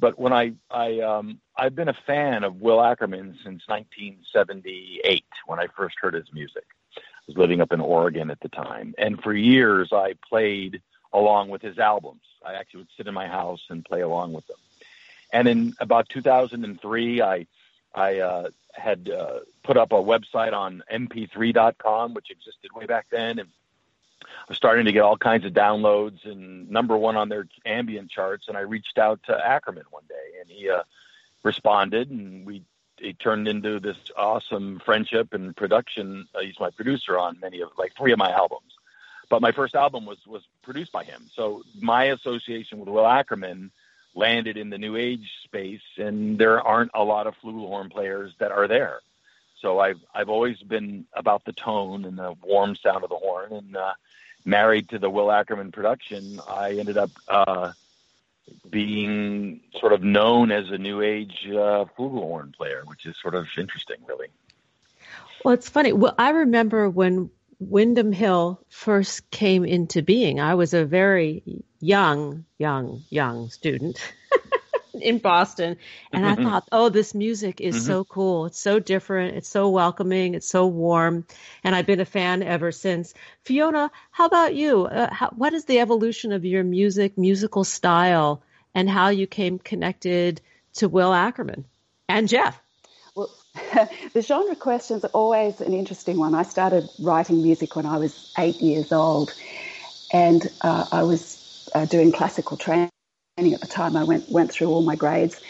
But 0.00 0.18
when 0.18 0.32
I 0.32 0.52
I 0.70 1.00
um, 1.00 1.40
I've 1.56 1.74
been 1.74 1.88
a 1.88 1.96
fan 2.06 2.44
of 2.44 2.60
Will 2.60 2.82
Ackerman 2.82 3.38
since 3.44 3.62
1978 3.66 5.24
when 5.46 5.58
I 5.58 5.66
first 5.76 5.96
heard 6.00 6.14
his 6.14 6.32
music. 6.32 6.64
I 6.96 7.00
was 7.26 7.36
living 7.36 7.60
up 7.60 7.72
in 7.72 7.80
Oregon 7.80 8.30
at 8.30 8.40
the 8.40 8.48
time, 8.48 8.94
and 8.96 9.20
for 9.22 9.34
years 9.34 9.92
I 9.92 10.14
played 10.28 10.80
along 11.12 11.48
with 11.48 11.62
his 11.62 11.78
albums. 11.78 12.22
I 12.44 12.54
actually 12.54 12.80
would 12.80 12.88
sit 12.96 13.06
in 13.06 13.14
my 13.14 13.26
house 13.26 13.64
and 13.70 13.84
play 13.84 14.00
along 14.00 14.32
with 14.32 14.46
them. 14.46 14.56
And 15.32 15.48
in 15.48 15.74
about 15.80 16.08
2003, 16.08 17.22
I 17.22 17.46
I 17.94 18.18
uh, 18.18 18.50
had 18.72 19.10
uh, 19.10 19.40
put 19.62 19.76
up 19.76 19.92
a 19.92 19.96
website 19.96 20.52
on 20.52 20.82
mp3.com, 20.92 22.14
which 22.14 22.30
existed 22.30 22.70
way 22.74 22.86
back 22.86 23.06
then, 23.10 23.38
and 23.38 23.48
I 24.22 24.44
was 24.48 24.56
starting 24.56 24.84
to 24.84 24.92
get 24.92 25.02
all 25.02 25.16
kinds 25.16 25.44
of 25.44 25.52
downloads 25.52 26.24
and 26.24 26.70
number 26.70 26.96
one 26.96 27.16
on 27.16 27.28
their 27.28 27.46
ambient 27.64 28.10
charts. 28.10 28.48
And 28.48 28.56
I 28.56 28.60
reached 28.60 28.98
out 28.98 29.20
to 29.24 29.46
Ackerman 29.46 29.84
one 29.90 30.04
day, 30.08 30.40
and 30.40 30.50
he 30.50 30.70
uh, 30.70 30.82
responded, 31.42 32.10
and 32.10 32.46
we 32.46 32.62
it 33.00 33.18
turned 33.18 33.46
into 33.46 33.78
this 33.78 33.96
awesome 34.16 34.80
friendship 34.84 35.32
and 35.32 35.56
production. 35.56 36.26
Uh, 36.34 36.40
he's 36.40 36.58
my 36.58 36.70
producer 36.70 37.16
on 37.16 37.38
many 37.40 37.60
of 37.60 37.70
like 37.78 37.94
three 37.96 38.12
of 38.12 38.18
my 38.18 38.30
albums 38.30 38.77
but 39.28 39.42
my 39.42 39.52
first 39.52 39.74
album 39.74 40.06
was 40.06 40.18
was 40.26 40.42
produced 40.62 40.92
by 40.92 41.04
him. 41.04 41.28
So 41.34 41.62
my 41.80 42.04
association 42.04 42.78
with 42.78 42.88
Will 42.88 43.06
Ackerman 43.06 43.70
landed 44.14 44.56
in 44.56 44.70
the 44.70 44.78
new 44.78 44.96
age 44.96 45.30
space, 45.44 45.82
and 45.96 46.38
there 46.38 46.60
aren't 46.60 46.90
a 46.94 47.04
lot 47.04 47.26
of 47.26 47.34
flugelhorn 47.42 47.90
players 47.90 48.32
that 48.38 48.52
are 48.52 48.68
there. 48.68 49.00
So 49.60 49.78
I've 49.78 50.00
I've 50.14 50.28
always 50.28 50.58
been 50.62 51.06
about 51.12 51.44
the 51.44 51.52
tone 51.52 52.04
and 52.04 52.18
the 52.18 52.34
warm 52.42 52.76
sound 52.76 53.04
of 53.04 53.10
the 53.10 53.16
horn, 53.16 53.52
and 53.52 53.76
uh, 53.76 53.94
married 54.44 54.88
to 54.90 54.98
the 54.98 55.10
Will 55.10 55.30
Ackerman 55.30 55.72
production, 55.72 56.40
I 56.48 56.72
ended 56.72 56.96
up 56.96 57.10
uh, 57.28 57.72
being 58.68 59.60
sort 59.78 59.92
of 59.92 60.02
known 60.02 60.50
as 60.50 60.70
a 60.70 60.78
new 60.78 61.02
age 61.02 61.46
uh, 61.46 61.84
flugelhorn 61.96 62.54
player, 62.54 62.82
which 62.86 63.06
is 63.06 63.16
sort 63.20 63.34
of 63.34 63.46
interesting, 63.56 63.96
really. 64.06 64.28
Well, 65.44 65.54
it's 65.54 65.68
funny. 65.68 65.92
Well, 65.92 66.14
I 66.18 66.30
remember 66.30 66.88
when 66.88 67.30
Windham 67.60 68.12
Hill 68.12 68.60
first 68.68 69.30
came 69.30 69.64
into 69.64 70.02
being, 70.02 70.40
I 70.40 70.54
was 70.54 70.74
a 70.74 70.84
very 70.84 71.42
young, 71.80 72.44
young, 72.58 73.02
young 73.10 73.50
student 73.50 74.00
in 75.00 75.18
Boston. 75.18 75.76
And 76.12 76.24
I 76.24 76.36
thought, 76.36 76.68
oh, 76.70 76.88
this 76.88 77.14
music 77.14 77.60
is 77.60 77.76
mm-hmm. 77.76 77.86
so 77.86 78.04
cool. 78.04 78.46
It's 78.46 78.60
so 78.60 78.78
different. 78.78 79.36
It's 79.36 79.48
so 79.48 79.68
welcoming. 79.70 80.34
It's 80.34 80.48
so 80.48 80.66
warm. 80.66 81.26
And 81.64 81.74
I've 81.74 81.86
been 81.86 82.00
a 82.00 82.04
fan 82.04 82.42
ever 82.42 82.70
since. 82.70 83.14
Fiona, 83.44 83.90
how 84.10 84.26
about 84.26 84.54
you? 84.54 84.86
Uh, 84.86 85.12
how, 85.12 85.30
what 85.30 85.52
is 85.52 85.64
the 85.64 85.80
evolution 85.80 86.32
of 86.32 86.44
your 86.44 86.64
music, 86.64 87.18
musical 87.18 87.64
style, 87.64 88.42
and 88.74 88.88
how 88.88 89.08
you 89.08 89.26
came 89.26 89.58
connected 89.58 90.40
to 90.74 90.88
Will 90.88 91.12
Ackerman 91.12 91.64
and 92.08 92.28
Jeff? 92.28 92.60
the 94.14 94.22
genre 94.22 94.56
question 94.56 94.96
is 94.96 95.04
always 95.06 95.60
an 95.60 95.72
interesting 95.72 96.18
one. 96.18 96.34
I 96.34 96.42
started 96.42 96.88
writing 96.98 97.42
music 97.42 97.76
when 97.76 97.86
I 97.86 97.98
was 97.98 98.18
eight 98.36 98.60
years 98.60 98.92
old, 98.92 99.32
and 100.10 100.50
uh, 100.60 100.86
I 100.90 101.02
was 101.02 101.38
uh, 101.74 101.84
doing 101.84 102.12
classical 102.12 102.56
training 102.56 102.90
at 103.38 103.60
the 103.60 103.66
time. 103.66 103.96
I 103.96 104.04
went 104.04 104.30
went 104.30 104.52
through 104.52 104.68
all 104.68 104.82
my 104.82 104.96
grades, 104.96 105.40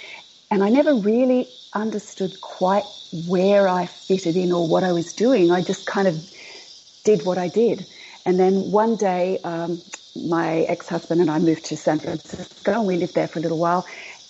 and 0.50 0.62
I 0.62 0.68
never 0.68 0.94
really 0.94 1.48
understood 1.72 2.40
quite 2.40 2.86
where 3.12 3.68
I 3.68 3.86
fitted 3.86 4.36
in 4.36 4.52
or 4.52 4.66
what 4.66 4.84
I 4.84 4.92
was 4.92 5.12
doing. 5.12 5.50
I 5.50 5.62
just 5.62 5.86
kind 5.86 6.08
of 6.08 6.20
did 7.04 7.24
what 7.24 7.38
I 7.38 7.48
did, 7.48 7.86
and 8.24 8.38
then 8.38 8.70
one 8.70 8.96
day. 8.96 9.38
Um, 9.44 9.82
my 10.16 10.62
ex-husband 10.62 11.20
and 11.20 11.30
I 11.30 11.38
moved 11.38 11.66
to 11.66 11.76
San 11.76 12.00
Francisco 12.00 12.72
and 12.72 12.86
we 12.86 12.96
lived 12.96 13.14
there 13.14 13.28
for 13.28 13.38
a 13.38 13.42
little 13.42 13.58
while 13.58 13.86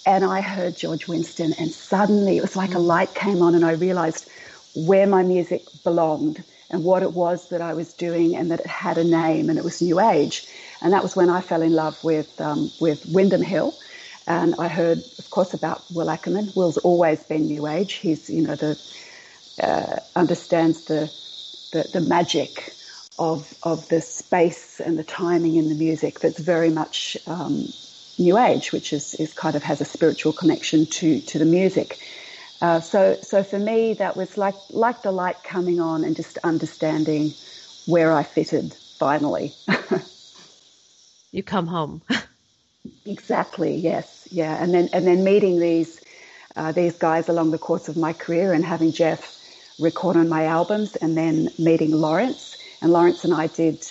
and 0.08 0.24
I 0.24 0.40
heard 0.42 0.76
George 0.76 1.08
Winston, 1.08 1.54
and 1.54 1.72
suddenly 1.72 2.38
it 2.38 2.42
was 2.42 2.56
like 2.56 2.74
a 2.74 2.80
light 2.80 3.14
came 3.14 3.42
on, 3.42 3.54
and 3.54 3.64
I 3.64 3.72
realized 3.72 4.28
where 4.74 5.06
my 5.06 5.22
music 5.22 5.68
belonged 5.84 6.44
and 6.70 6.84
what 6.84 7.04
it 7.04 7.12
was 7.12 7.50
that 7.50 7.62
I 7.62 7.74
was 7.74 7.94
doing, 7.94 8.36
and 8.36 8.50
that 8.52 8.60
it 8.62 8.68
had 8.68 8.98
a 8.98 9.04
name, 9.04 9.50
and 9.50 9.58
it 9.58 9.64
was 9.64 9.82
New 9.82 10.00
Age. 10.00 10.46
And 10.82 10.94
that 10.94 11.04
was 11.04 11.16
when 11.16 11.30
I 11.30 11.42
fell 11.42 11.62
in 11.62 11.74
love 11.74 12.02
with 12.04 12.40
um, 12.40 12.72
with 12.80 13.06
Windham 13.06 13.42
Hill. 13.42 13.78
And 14.26 14.56
I 14.58 14.68
heard, 14.68 15.04
of 15.18 15.30
course, 15.30 15.54
about 15.54 15.84
Will 15.92 16.10
Ackerman. 16.10 16.52
Will's 16.56 16.78
always 16.78 17.24
been 17.24 17.46
New 17.48 17.66
Age. 17.68 17.94
He's, 17.94 18.30
you 18.30 18.42
know, 18.42 18.56
the 18.56 18.78
uh, 19.62 20.00
understands 20.16 20.82
the, 20.84 21.10
the 21.72 21.88
the 21.92 22.02
magic 22.02 22.76
of 23.18 23.54
of 23.62 23.88
the 23.88 24.00
space 24.02 24.80
and 24.80 24.98
the 24.98 25.04
timing 25.04 25.56
in 25.56 25.68
the 25.68 25.76
music 25.76 26.20
that's 26.20 26.40
very 26.40 26.70
much 26.70 27.16
um, 27.26 27.74
New 28.18 28.38
Age, 28.38 28.72
which 28.72 28.92
is, 28.92 29.14
is 29.14 29.32
kind 29.32 29.56
of 29.56 29.62
has 29.62 29.80
a 29.80 29.84
spiritual 29.84 30.32
connection 30.32 30.86
to, 30.86 31.20
to 31.20 31.38
the 31.38 31.44
music. 31.44 31.98
Uh, 32.60 32.80
so, 32.80 33.18
so 33.22 33.42
for 33.42 33.58
me, 33.58 33.94
that 33.94 34.16
was 34.16 34.36
like, 34.36 34.56
like 34.70 35.02
the 35.02 35.12
light 35.12 35.42
coming 35.44 35.80
on 35.80 36.04
and 36.04 36.16
just 36.16 36.38
understanding 36.38 37.32
where 37.86 38.12
I 38.12 38.24
fitted 38.24 38.74
finally. 38.98 39.54
you 41.30 41.42
come 41.42 41.68
home. 41.68 42.02
exactly. 43.06 43.76
Yes. 43.76 44.26
Yeah. 44.30 44.60
And 44.60 44.74
then, 44.74 44.90
and 44.92 45.06
then 45.06 45.22
meeting 45.22 45.60
these, 45.60 46.00
uh, 46.56 46.72
these 46.72 46.98
guys 46.98 47.28
along 47.28 47.52
the 47.52 47.58
course 47.58 47.88
of 47.88 47.96
my 47.96 48.12
career 48.12 48.52
and 48.52 48.64
having 48.64 48.92
Jeff 48.92 49.38
record 49.78 50.16
on 50.16 50.28
my 50.28 50.46
albums 50.46 50.96
and 50.96 51.16
then 51.16 51.48
meeting 51.58 51.92
Lawrence 51.92 52.56
and 52.82 52.92
Lawrence 52.92 53.24
and 53.24 53.32
I 53.32 53.46
did 53.46 53.86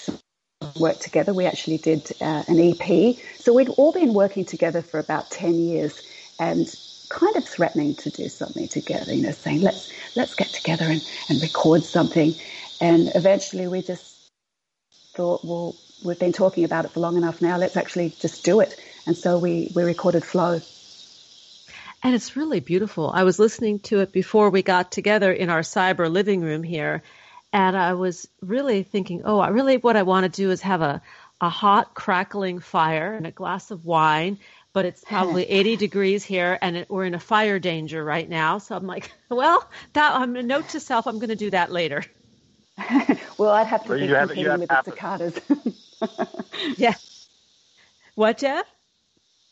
work 0.79 0.99
together. 0.99 1.33
We 1.33 1.45
actually 1.45 1.77
did 1.77 2.11
uh, 2.21 2.43
an 2.47 2.59
EP. 2.59 3.15
So 3.37 3.53
we'd 3.53 3.69
all 3.69 3.91
been 3.91 4.13
working 4.13 4.45
together 4.45 4.81
for 4.81 4.99
about 4.99 5.29
10 5.31 5.55
years 5.55 6.01
and 6.39 6.67
kind 7.09 7.35
of 7.35 7.45
threatening 7.45 7.95
to 7.95 8.09
do 8.09 8.27
something 8.27 8.67
together, 8.67 9.13
you 9.13 9.23
know, 9.23 9.31
saying, 9.31 9.61
let's, 9.61 9.91
let's 10.15 10.35
get 10.35 10.47
together 10.47 10.85
and, 10.85 11.03
and 11.29 11.41
record 11.41 11.83
something. 11.83 12.33
And 12.81 13.11
eventually 13.15 13.67
we 13.67 13.81
just 13.81 14.29
thought, 15.13 15.43
well, 15.43 15.75
we've 16.03 16.19
been 16.19 16.33
talking 16.33 16.63
about 16.63 16.85
it 16.85 16.91
for 16.91 16.99
long 16.99 17.17
enough 17.17 17.41
now. 17.41 17.57
Let's 17.57 17.77
actually 17.77 18.09
just 18.19 18.43
do 18.43 18.59
it. 18.59 18.79
And 19.05 19.15
so 19.15 19.37
we, 19.37 19.71
we 19.75 19.83
recorded 19.83 20.23
Flow. 20.23 20.59
And 22.03 22.13
it's 22.13 22.35
really 22.35 22.59
beautiful. 22.59 23.09
I 23.09 23.23
was 23.23 23.39
listening 23.39 23.79
to 23.79 24.01
it 24.01 24.11
before 24.11 24.49
we 24.49 24.61
got 24.61 24.91
together 24.91 25.31
in 25.31 25.49
our 25.49 25.61
cyber 25.61 26.11
living 26.11 26.41
room 26.41 26.61
here 26.61 27.01
and 27.53 27.77
I 27.77 27.93
was 27.93 28.27
really 28.41 28.83
thinking, 28.83 29.21
oh, 29.25 29.39
I 29.39 29.49
really 29.49 29.77
what 29.77 29.95
I 29.95 30.03
want 30.03 30.23
to 30.23 30.29
do 30.29 30.51
is 30.51 30.61
have 30.61 30.81
a 30.81 31.01
a 31.39 31.49
hot 31.49 31.93
crackling 31.93 32.59
fire 32.59 33.13
and 33.13 33.27
a 33.27 33.31
glass 33.31 33.69
of 33.69 33.85
wine, 33.85 34.39
but 34.73 34.85
it's 34.85 35.03
probably 35.03 35.43
80 35.43 35.75
degrees 35.75 36.23
here 36.23 36.57
and 36.61 36.77
it, 36.77 36.89
we're 36.89 37.05
in 37.05 37.13
a 37.13 37.19
fire 37.19 37.59
danger 37.59 38.03
right 38.03 38.27
now. 38.27 38.57
So 38.57 38.75
I'm 38.75 38.87
like, 38.87 39.11
well, 39.29 39.69
that 39.93 40.13
I'm 40.15 40.35
a 40.35 40.43
note 40.43 40.69
to 40.69 40.79
self. 40.79 41.05
I'm 41.05 41.19
going 41.19 41.29
to 41.29 41.35
do 41.35 41.51
that 41.51 41.71
later. 41.71 42.03
well, 43.37 43.51
I'd 43.51 43.67
have 43.67 43.83
to 43.83 43.89
well, 43.89 43.99
be 43.99 44.07
competing 44.07 44.59
with 44.59 44.69
the 44.69 44.83
cicadas. 44.83 45.39
yeah. 46.77 46.93
What, 48.15 48.39
Jeff? 48.39 48.65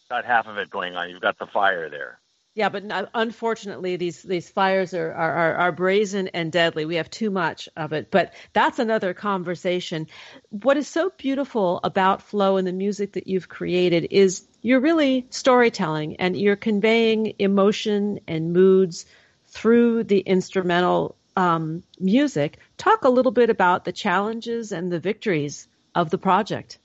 Got 0.09 0.25
half 0.25 0.47
of 0.47 0.57
it 0.57 0.69
going 0.69 0.95
on. 0.95 1.09
You've 1.09 1.21
got 1.21 1.37
the 1.37 1.47
fire 1.47 1.89
there. 1.89 2.19
Yeah, 2.55 2.69
but 2.69 3.09
unfortunately, 3.13 3.97
these 3.97 4.23
these 4.23 4.49
fires 4.49 4.93
are, 4.93 5.11
are 5.11 5.55
are 5.55 5.71
brazen 5.73 6.29
and 6.29 6.53
deadly. 6.53 6.85
We 6.85 6.95
have 6.95 7.09
too 7.09 7.29
much 7.29 7.67
of 7.75 7.91
it, 7.91 8.09
but 8.09 8.33
that's 8.53 8.79
another 8.79 9.13
conversation. 9.13 10.07
What 10.51 10.77
is 10.77 10.87
so 10.87 11.11
beautiful 11.17 11.81
about 11.83 12.21
flow 12.21 12.55
and 12.55 12.65
the 12.65 12.71
music 12.71 13.11
that 13.13 13.27
you've 13.27 13.49
created 13.49 14.07
is 14.09 14.47
you're 14.61 14.79
really 14.79 15.27
storytelling 15.31 16.15
and 16.15 16.37
you're 16.37 16.55
conveying 16.55 17.33
emotion 17.39 18.21
and 18.25 18.53
moods 18.53 19.05
through 19.47 20.05
the 20.05 20.19
instrumental 20.19 21.17
um, 21.35 21.83
music. 21.99 22.59
Talk 22.77 23.03
a 23.03 23.09
little 23.09 23.33
bit 23.33 23.49
about 23.49 23.83
the 23.83 23.91
challenges 23.91 24.71
and 24.71 24.89
the 24.89 24.99
victories 24.99 25.67
of 25.93 26.09
the 26.09 26.17
project. 26.17 26.77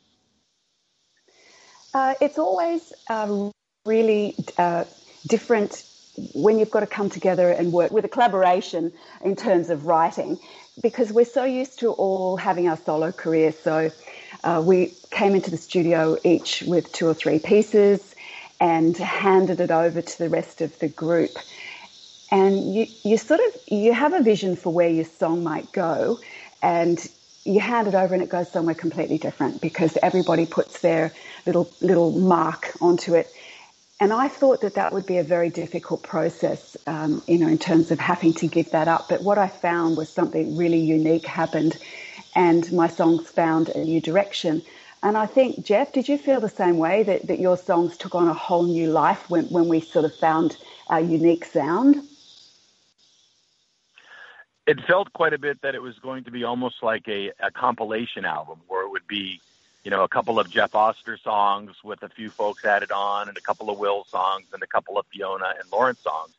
Uh, 1.95 2.15
it's 2.21 2.39
always 2.39 2.93
uh, 3.09 3.51
really 3.87 4.35
uh, 4.59 4.85
different 5.27 5.85
when 6.17 6.59
you've 6.59 6.71
got 6.71 6.81
to 6.81 6.87
come 6.87 7.09
together 7.09 7.51
and 7.51 7.73
work 7.73 7.91
with 7.93 8.05
a 8.05 8.09
collaboration 8.09 8.93
in 9.25 9.37
terms 9.37 9.71
of 9.71 9.87
writing, 9.87 10.39
because 10.83 11.13
we're 11.13 11.25
so 11.25 11.45
used 11.45 11.79
to 11.79 11.93
all 11.93 12.37
having 12.37 12.69
our 12.69 12.77
solo 12.77 13.13
career. 13.13 13.53
So 13.53 13.91
uh, 14.45 14.61
we 14.65 14.95
came 15.11 15.35
into 15.35 15.51
the 15.51 15.57
studio 15.57 16.19
each 16.25 16.63
with 16.63 16.93
two 16.93 17.07
or 17.07 17.15
three 17.15 17.39
pieces 17.39 18.15
and 18.61 18.97
handed 18.97 19.61
it 19.61 19.71
over 19.71 20.03
to 20.03 20.19
the 20.19 20.29
rest 20.29 20.61
of 20.61 20.79
the 20.79 20.89
group. 20.89 21.39
And 22.31 22.75
you, 22.75 22.87
you 23.03 23.17
sort 23.17 23.41
of 23.41 23.61
you 23.67 23.93
have 23.93 24.13
a 24.13 24.23
vision 24.23 24.57
for 24.57 24.73
where 24.73 24.89
your 24.89 25.05
song 25.05 25.43
might 25.43 25.73
go, 25.73 26.21
and 26.63 27.05
you 27.45 27.59
hand 27.59 27.89
it 27.89 27.95
over 27.95 28.13
and 28.13 28.23
it 28.23 28.29
goes 28.29 28.51
somewhere 28.53 28.75
completely 28.75 29.17
different 29.19 29.61
because 29.61 29.97
everybody 30.03 30.47
puts 30.47 30.81
their 30.81 31.15
little 31.47 31.73
little 31.81 32.13
mark 32.13 32.77
onto 32.81 33.15
it. 33.15 33.33
And 34.01 34.15
I 34.15 34.29
thought 34.29 34.63
that 34.63 34.75
that 34.75 34.95
would 34.95 35.05
be 35.05 35.19
a 35.19 35.23
very 35.23 35.51
difficult 35.51 36.03
process, 36.03 36.75
um, 36.87 37.23
you 37.27 37.37
know, 37.37 37.47
in 37.49 37.59
terms 37.59 37.91
of 37.91 38.01
having 38.01 38.33
to 38.35 38.47
give 38.47 38.71
that 38.71 38.89
up. 38.89 39.11
But 39.11 39.23
what 39.23 39.37
I 39.37 39.47
found 39.47 39.99
was 39.99 40.09
something 40.09 40.57
really 40.57 40.81
unique 40.81 41.27
happened, 41.27 41.77
and 42.35 42.73
my 42.73 42.89
songs 42.89 43.29
found 43.29 43.69
a 43.69 43.85
new 43.85 44.01
direction. 44.01 44.63
And 45.03 45.19
I 45.19 45.27
think, 45.27 45.65
Jeff, 45.65 45.93
did 45.93 46.09
you 46.09 46.17
feel 46.17 46.41
the 46.41 46.49
same 46.49 46.79
way 46.79 47.03
that, 47.03 47.27
that 47.27 47.41
your 47.41 47.59
songs 47.59 47.99
took 47.99 48.15
on 48.15 48.27
a 48.27 48.33
whole 48.33 48.63
new 48.63 48.91
life 48.91 49.29
when, 49.29 49.45
when 49.47 49.69
we 49.69 49.81
sort 49.81 50.07
of 50.07 50.15
found 50.15 50.57
our 50.89 51.01
unique 51.01 51.45
sound? 51.45 51.97
It 54.67 54.81
felt 54.87 55.13
quite 55.13 55.35
a 55.35 55.39
bit 55.39 55.61
that 55.63 55.75
it 55.75 55.83
was 55.83 55.99
going 55.99 56.25
to 56.25 56.31
be 56.31 56.45
almost 56.45 56.77
like 56.83 57.07
a, 57.07 57.33
a 57.41 57.51
compilation 57.51 58.25
album 58.25 58.61
where 58.69 58.83
it 58.83 58.91
would 58.91 59.07
be 59.07 59.41
you 59.85 59.91
know, 59.91 60.05
a 60.05 60.09
couple 60.09 60.39
of 60.39 60.51
Jeff 60.51 60.75
Oster 60.75 61.17
songs 61.17 61.73
with 61.83 62.03
a 62.03 62.09
few 62.09 62.31
folks 62.31 62.65
added 62.65 62.93
on, 62.93 63.29
and 63.29 63.37
a 63.37 63.41
couple 63.41 63.71
of 63.71 63.79
Will 63.79 64.05
songs, 64.05 64.47
and 64.53 64.63
a 64.63 64.67
couple 64.67 64.99
of 64.99 65.07
Fiona 65.07 65.55
and 65.59 65.71
Lawrence 65.73 66.01
songs. 66.01 66.33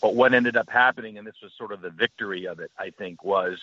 But 0.00 0.14
what 0.14 0.32
ended 0.32 0.56
up 0.56 0.70
happening, 0.70 1.18
and 1.18 1.26
this 1.26 1.40
was 1.42 1.52
sort 1.52 1.72
of 1.72 1.82
the 1.82 1.90
victory 1.90 2.46
of 2.46 2.60
it, 2.60 2.70
I 2.78 2.90
think, 2.90 3.22
was 3.24 3.60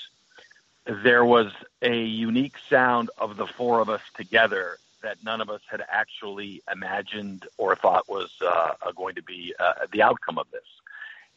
there 0.86 1.23
was 1.23 1.51
a 1.81 2.03
unique 2.03 2.55
sound 2.69 3.09
of 3.17 3.38
the 3.38 3.47
four 3.47 3.79
of 3.79 3.89
us 3.89 4.01
together 4.15 4.77
that 5.01 5.17
none 5.23 5.41
of 5.41 5.49
us 5.49 5.61
had 5.69 5.84
actually 5.89 6.61
imagined 6.71 7.45
or 7.57 7.75
thought 7.75 8.07
was 8.09 8.31
uh, 8.45 8.73
going 8.95 9.15
to 9.15 9.23
be 9.23 9.53
uh, 9.59 9.73
the 9.91 10.01
outcome 10.01 10.38
of 10.38 10.49
this. 10.51 10.63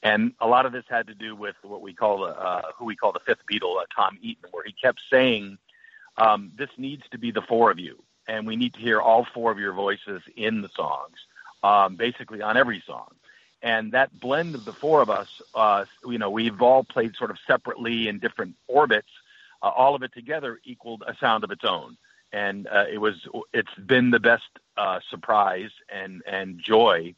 And 0.03 0.33
a 0.41 0.47
lot 0.47 0.67
of 0.67 0.73
this 0.73 0.85
had 0.89 1.09
to 1.09 1.15
do 1.15 1.35
with 1.35 1.57
what 1.63 1.81
we 1.81 1.93
call 1.93 2.25
uh, 2.25 2.63
who 2.77 2.85
we 2.85 2.97
call 2.97 3.13
the 3.13 3.21
fifth 3.21 3.45
Beatle, 3.51 3.81
uh, 3.81 3.85
Tom 3.95 4.19
Eaton, 4.23 4.51
where 4.53 4.65
he 4.65 4.73
kept 4.73 5.01
saying 5.11 5.59
um, 6.19 6.53
this 6.57 6.71
needs 6.77 7.03
to 7.11 7.19
be 7.19 7.31
the 7.31 7.43
four 7.43 7.71
of 7.71 7.79
you, 7.79 8.03
and 8.27 8.47
we 8.47 8.57
need 8.57 8.75
to 8.75 8.81
hear 8.81 9.01
all 9.01 9.27
four 9.35 9.51
of 9.51 9.59
your 9.59 9.73
voices 9.73 10.23
in 10.37 10.63
the 10.63 10.69
songs, 10.75 11.17
um, 11.63 11.97
basically 11.97 12.43
on 12.43 12.57
every 12.57 12.83
song. 12.87 13.09
And 13.63 13.93
that 13.93 14.19
blend 14.21 14.55
of 14.55 14.65
the 14.65 14.73
four 14.73 15.01
of 15.03 15.11
us, 15.11 15.41
uh, 15.55 15.87
you 16.07 16.19
know, 16.19 16.31
we've 16.31 16.61
all 16.63 16.85
played 16.85 17.17
sort 17.17 17.31
of 17.31 17.39
separately 17.47 18.09
in 18.09 18.19
different 18.19 18.55
orbits. 18.69 19.09
Uh, 19.63 19.69
all 19.69 19.95
of 19.95 20.03
it 20.03 20.13
together 20.13 20.61
equaled 20.65 21.03
a 21.07 21.17
sound 21.17 21.43
of 21.43 21.51
its 21.51 21.65
own, 21.65 21.97
and 22.33 22.67
uh, 22.69 22.85
it 22.91 22.99
was. 22.99 23.27
It's 23.53 23.75
been 23.75 24.11
the 24.11 24.21
best 24.21 24.49
uh, 24.77 25.01
surprise 25.11 25.71
and 25.89 26.23
and 26.27 26.59
joy 26.59 27.15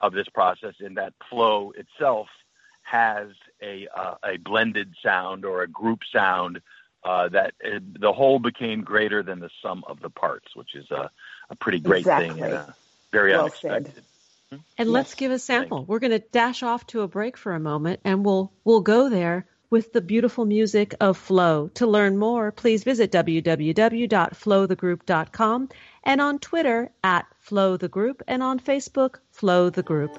of 0.00 0.12
this 0.12 0.28
process 0.28 0.74
in 0.80 0.94
that 0.94 1.12
flow 1.30 1.72
itself 1.76 2.28
has 2.82 3.28
a 3.62 3.86
uh, 3.94 4.16
a 4.24 4.36
blended 4.38 4.94
sound 5.02 5.44
or 5.44 5.62
a 5.62 5.68
group 5.68 6.00
sound 6.12 6.60
uh, 7.04 7.28
that 7.28 7.54
it, 7.60 8.00
the 8.00 8.12
whole 8.12 8.38
became 8.38 8.82
greater 8.82 9.22
than 9.22 9.40
the 9.40 9.50
sum 9.62 9.84
of 9.86 10.00
the 10.00 10.10
parts, 10.10 10.54
which 10.54 10.74
is 10.74 10.90
a, 10.90 11.10
a 11.50 11.56
pretty 11.56 11.80
great 11.80 12.00
exactly. 12.00 12.30
thing 12.30 12.42
and 12.42 12.52
a 12.52 12.74
very 13.10 13.32
well 13.32 13.42
unexpected. 13.42 13.94
Said. 13.94 14.04
Hmm? 14.50 14.56
And 14.78 14.88
yes. 14.88 14.94
let's 14.94 15.14
give 15.14 15.32
a 15.32 15.38
sample. 15.38 15.84
We're 15.84 15.98
going 15.98 16.12
to 16.12 16.18
dash 16.18 16.62
off 16.62 16.86
to 16.88 17.02
a 17.02 17.08
break 17.08 17.36
for 17.36 17.54
a 17.54 17.60
moment, 17.60 18.00
and 18.04 18.24
we'll 18.24 18.52
we'll 18.64 18.80
go 18.80 19.08
there 19.08 19.46
with 19.70 19.92
the 19.94 20.02
beautiful 20.02 20.44
music 20.44 20.94
of 21.00 21.16
Flow. 21.16 21.70
To 21.74 21.86
learn 21.86 22.18
more, 22.18 22.52
please 22.52 22.84
visit 22.84 23.10
www.flowthegroup.com 23.10 25.68
and 26.04 26.20
on 26.20 26.38
Twitter 26.38 26.90
at 27.02 27.26
Flow 27.40 27.78
the 27.78 27.88
Group 27.88 28.22
and 28.28 28.42
on 28.42 28.60
Facebook 28.60 29.20
Flow 29.30 29.70
the 29.70 29.82
Group. 29.82 30.18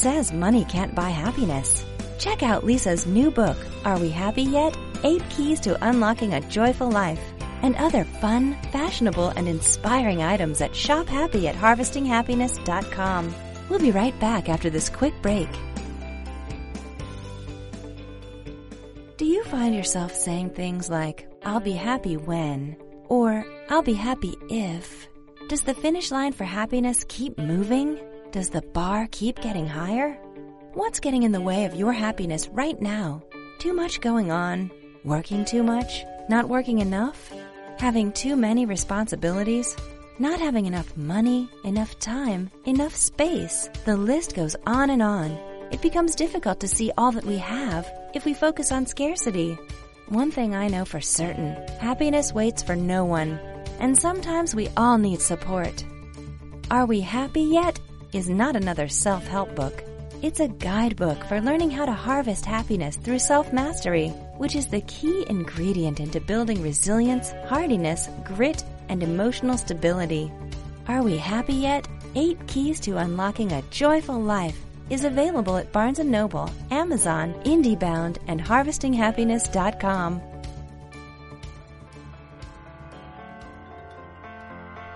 Says 0.00 0.32
money 0.32 0.64
can't 0.64 0.94
buy 0.94 1.10
happiness? 1.10 1.84
Check 2.18 2.42
out 2.42 2.64
Lisa's 2.64 3.04
new 3.06 3.30
book, 3.30 3.58
Are 3.84 3.98
We 3.98 4.08
Happy 4.08 4.44
Yet? 4.44 4.74
Eight 5.04 5.22
Keys 5.28 5.60
to 5.60 5.76
Unlocking 5.86 6.32
a 6.32 6.40
Joyful 6.48 6.90
Life, 6.90 7.20
and 7.60 7.76
other 7.76 8.04
fun, 8.04 8.56
fashionable, 8.72 9.28
and 9.28 9.46
inspiring 9.46 10.22
items 10.22 10.62
at 10.62 10.74
Shop 10.74 11.06
Happy 11.06 11.48
at 11.48 11.54
HarvestingHappiness.com. 11.54 13.34
We'll 13.68 13.78
be 13.78 13.90
right 13.90 14.18
back 14.18 14.48
after 14.48 14.70
this 14.70 14.88
quick 14.88 15.12
break. 15.20 15.50
Do 19.18 19.26
you 19.26 19.44
find 19.44 19.74
yourself 19.74 20.14
saying 20.14 20.50
things 20.50 20.88
like, 20.88 21.28
I'll 21.44 21.60
be 21.60 21.72
happy 21.72 22.16
when, 22.16 22.74
or 23.04 23.44
I'll 23.68 23.82
be 23.82 23.92
happy 23.92 24.34
if? 24.48 25.08
Does 25.48 25.60
the 25.60 25.74
finish 25.74 26.10
line 26.10 26.32
for 26.32 26.44
happiness 26.44 27.04
keep 27.06 27.36
moving? 27.36 28.00
Does 28.32 28.48
the 28.48 28.62
bar 28.62 29.08
keep 29.10 29.40
getting 29.40 29.66
higher? 29.66 30.12
What's 30.74 31.00
getting 31.00 31.24
in 31.24 31.32
the 31.32 31.40
way 31.40 31.64
of 31.64 31.74
your 31.74 31.92
happiness 31.92 32.46
right 32.48 32.80
now? 32.80 33.24
Too 33.58 33.72
much 33.72 34.00
going 34.00 34.30
on? 34.30 34.70
Working 35.04 35.44
too 35.44 35.64
much? 35.64 36.04
Not 36.28 36.48
working 36.48 36.78
enough? 36.78 37.32
Having 37.78 38.12
too 38.12 38.36
many 38.36 38.66
responsibilities? 38.66 39.76
Not 40.20 40.38
having 40.38 40.66
enough 40.66 40.96
money, 40.96 41.48
enough 41.64 41.98
time, 41.98 42.52
enough 42.66 42.94
space? 42.94 43.68
The 43.84 43.96
list 43.96 44.36
goes 44.36 44.54
on 44.64 44.90
and 44.90 45.02
on. 45.02 45.32
It 45.72 45.82
becomes 45.82 46.14
difficult 46.14 46.60
to 46.60 46.68
see 46.68 46.92
all 46.96 47.10
that 47.10 47.24
we 47.24 47.38
have 47.38 47.90
if 48.14 48.24
we 48.24 48.32
focus 48.32 48.70
on 48.70 48.86
scarcity. 48.86 49.58
One 50.06 50.30
thing 50.30 50.54
I 50.54 50.68
know 50.68 50.84
for 50.84 51.00
certain 51.00 51.56
happiness 51.80 52.32
waits 52.32 52.62
for 52.62 52.76
no 52.76 53.04
one, 53.04 53.40
and 53.80 53.98
sometimes 53.98 54.54
we 54.54 54.68
all 54.76 54.98
need 54.98 55.20
support. 55.20 55.84
Are 56.70 56.86
we 56.86 57.00
happy 57.00 57.42
yet? 57.42 57.80
Is 58.12 58.28
not 58.28 58.56
another 58.56 58.88
self 58.88 59.26
help 59.26 59.54
book. 59.54 59.84
It's 60.22 60.40
a 60.40 60.48
guidebook 60.48 61.24
for 61.24 61.40
learning 61.40 61.70
how 61.70 61.86
to 61.86 61.92
harvest 61.92 62.44
happiness 62.44 62.96
through 62.96 63.18
self 63.20 63.52
mastery, 63.52 64.08
which 64.36 64.54
is 64.54 64.66
the 64.66 64.82
key 64.82 65.24
ingredient 65.28 66.00
into 66.00 66.20
building 66.20 66.62
resilience, 66.62 67.32
hardiness, 67.48 68.08
grit, 68.24 68.62
and 68.88 69.02
emotional 69.02 69.56
stability. 69.56 70.30
Are 70.88 71.02
we 71.02 71.16
happy 71.16 71.54
yet? 71.54 71.88
Eight 72.14 72.38
Keys 72.48 72.80
to 72.80 72.98
Unlocking 72.98 73.52
a 73.52 73.62
Joyful 73.70 74.20
Life 74.20 74.58
is 74.90 75.04
available 75.04 75.56
at 75.56 75.72
Barnes 75.72 75.98
& 75.98 76.04
Noble, 76.04 76.50
Amazon, 76.72 77.34
IndieBound, 77.44 78.18
and 78.26 78.42
HarvestingHappiness.com. 78.42 80.20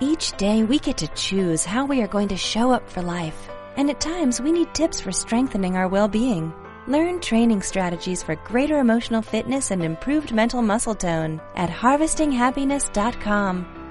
Each 0.04 0.36
day 0.36 0.64
we 0.64 0.78
get 0.78 0.98
to 0.98 1.08
choose 1.08 1.64
how 1.64 1.86
we 1.86 2.02
are 2.02 2.06
going 2.06 2.28
to 2.28 2.36
show 2.36 2.70
up 2.70 2.90
for 2.90 3.00
life. 3.00 3.48
And 3.78 3.88
at 3.88 4.00
times 4.00 4.38
we 4.38 4.52
need 4.52 4.74
tips 4.74 5.00
for 5.00 5.12
strengthening 5.12 5.78
our 5.78 5.88
well-being. 5.88 6.52
Learn 6.86 7.20
training 7.20 7.62
strategies 7.62 8.22
for 8.22 8.36
greater 8.36 8.80
emotional 8.80 9.22
fitness 9.22 9.70
and 9.70 9.82
improved 9.82 10.34
mental 10.34 10.60
muscle 10.60 10.94
tone 10.94 11.40
at 11.54 11.70
harvestinghappiness.com. 11.70 13.83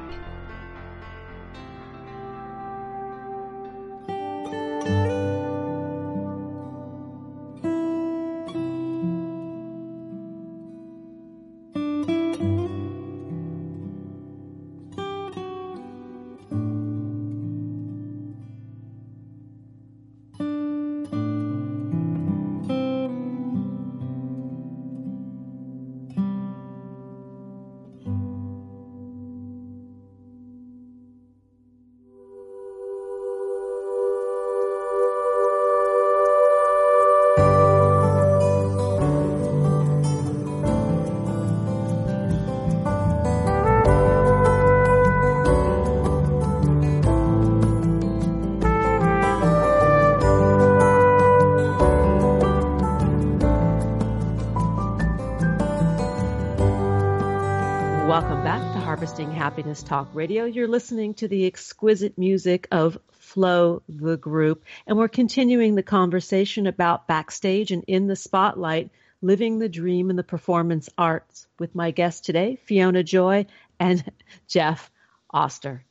Happiness 59.74 59.90
Talk 59.90 60.10
Radio. 60.14 60.46
You're 60.46 60.68
listening 60.68 61.16
to 61.16 61.28
the 61.28 61.48
exquisite 61.48 62.16
music 62.16 62.68
of 62.72 63.00
Flow 63.10 63.82
the 63.90 64.18
Group, 64.18 64.66
and 64.86 65.00
we're 65.00 65.08
continuing 65.08 65.74
the 65.74 65.82
conversation 65.82 66.68
about 66.68 67.08
backstage 67.08 67.72
and 67.72 67.84
in 67.88 68.06
the 68.06 68.16
spotlight, 68.16 68.92
living 69.24 69.58
the 69.58 69.68
dream 69.68 70.12
in 70.12 70.16
the 70.16 70.24
performance 70.24 70.90
arts 70.96 71.48
with 71.58 71.74
my 71.74 71.90
guests 71.90 72.22
today, 72.22 72.60
Fiona 72.66 73.02
Joy 73.02 73.48
and 73.80 74.04
Jeff 74.48 74.92
Oster. 75.32 75.84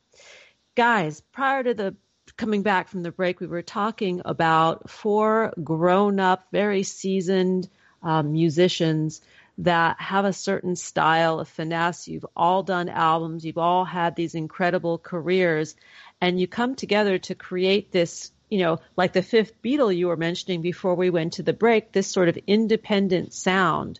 Guys, 0.75 1.19
prior 1.33 1.61
to 1.61 1.73
the 1.73 1.93
coming 2.37 2.63
back 2.63 2.87
from 2.87 3.03
the 3.03 3.11
break, 3.11 3.41
we 3.41 3.47
were 3.47 3.61
talking 3.61 4.21
about 4.23 4.89
four 4.89 5.51
grown 5.61 6.21
up, 6.21 6.47
very 6.53 6.83
seasoned 6.83 7.67
um, 8.01 8.31
musicians 8.31 9.19
that 9.59 9.99
have 9.99 10.25
a 10.25 10.33
certain 10.33 10.75
style 10.75 11.39
of 11.39 11.47
finesse. 11.47 12.07
You've 12.07 12.25
all 12.35 12.63
done 12.63 12.89
albums, 12.89 13.45
you've 13.45 13.57
all 13.57 13.85
had 13.85 14.15
these 14.15 14.35
incredible 14.35 14.97
careers, 14.97 15.75
and 16.19 16.39
you 16.39 16.47
come 16.47 16.75
together 16.75 17.19
to 17.19 17.35
create 17.35 17.91
this, 17.91 18.31
you 18.49 18.59
know, 18.59 18.79
like 18.97 19.13
the 19.13 19.21
fifth 19.21 19.61
Beatle 19.61 19.95
you 19.95 20.07
were 20.07 20.17
mentioning 20.17 20.61
before 20.61 20.95
we 20.95 21.09
went 21.09 21.33
to 21.33 21.43
the 21.43 21.53
break, 21.53 21.91
this 21.91 22.07
sort 22.07 22.29
of 22.29 22.37
independent 22.47 23.33
sound. 23.33 23.99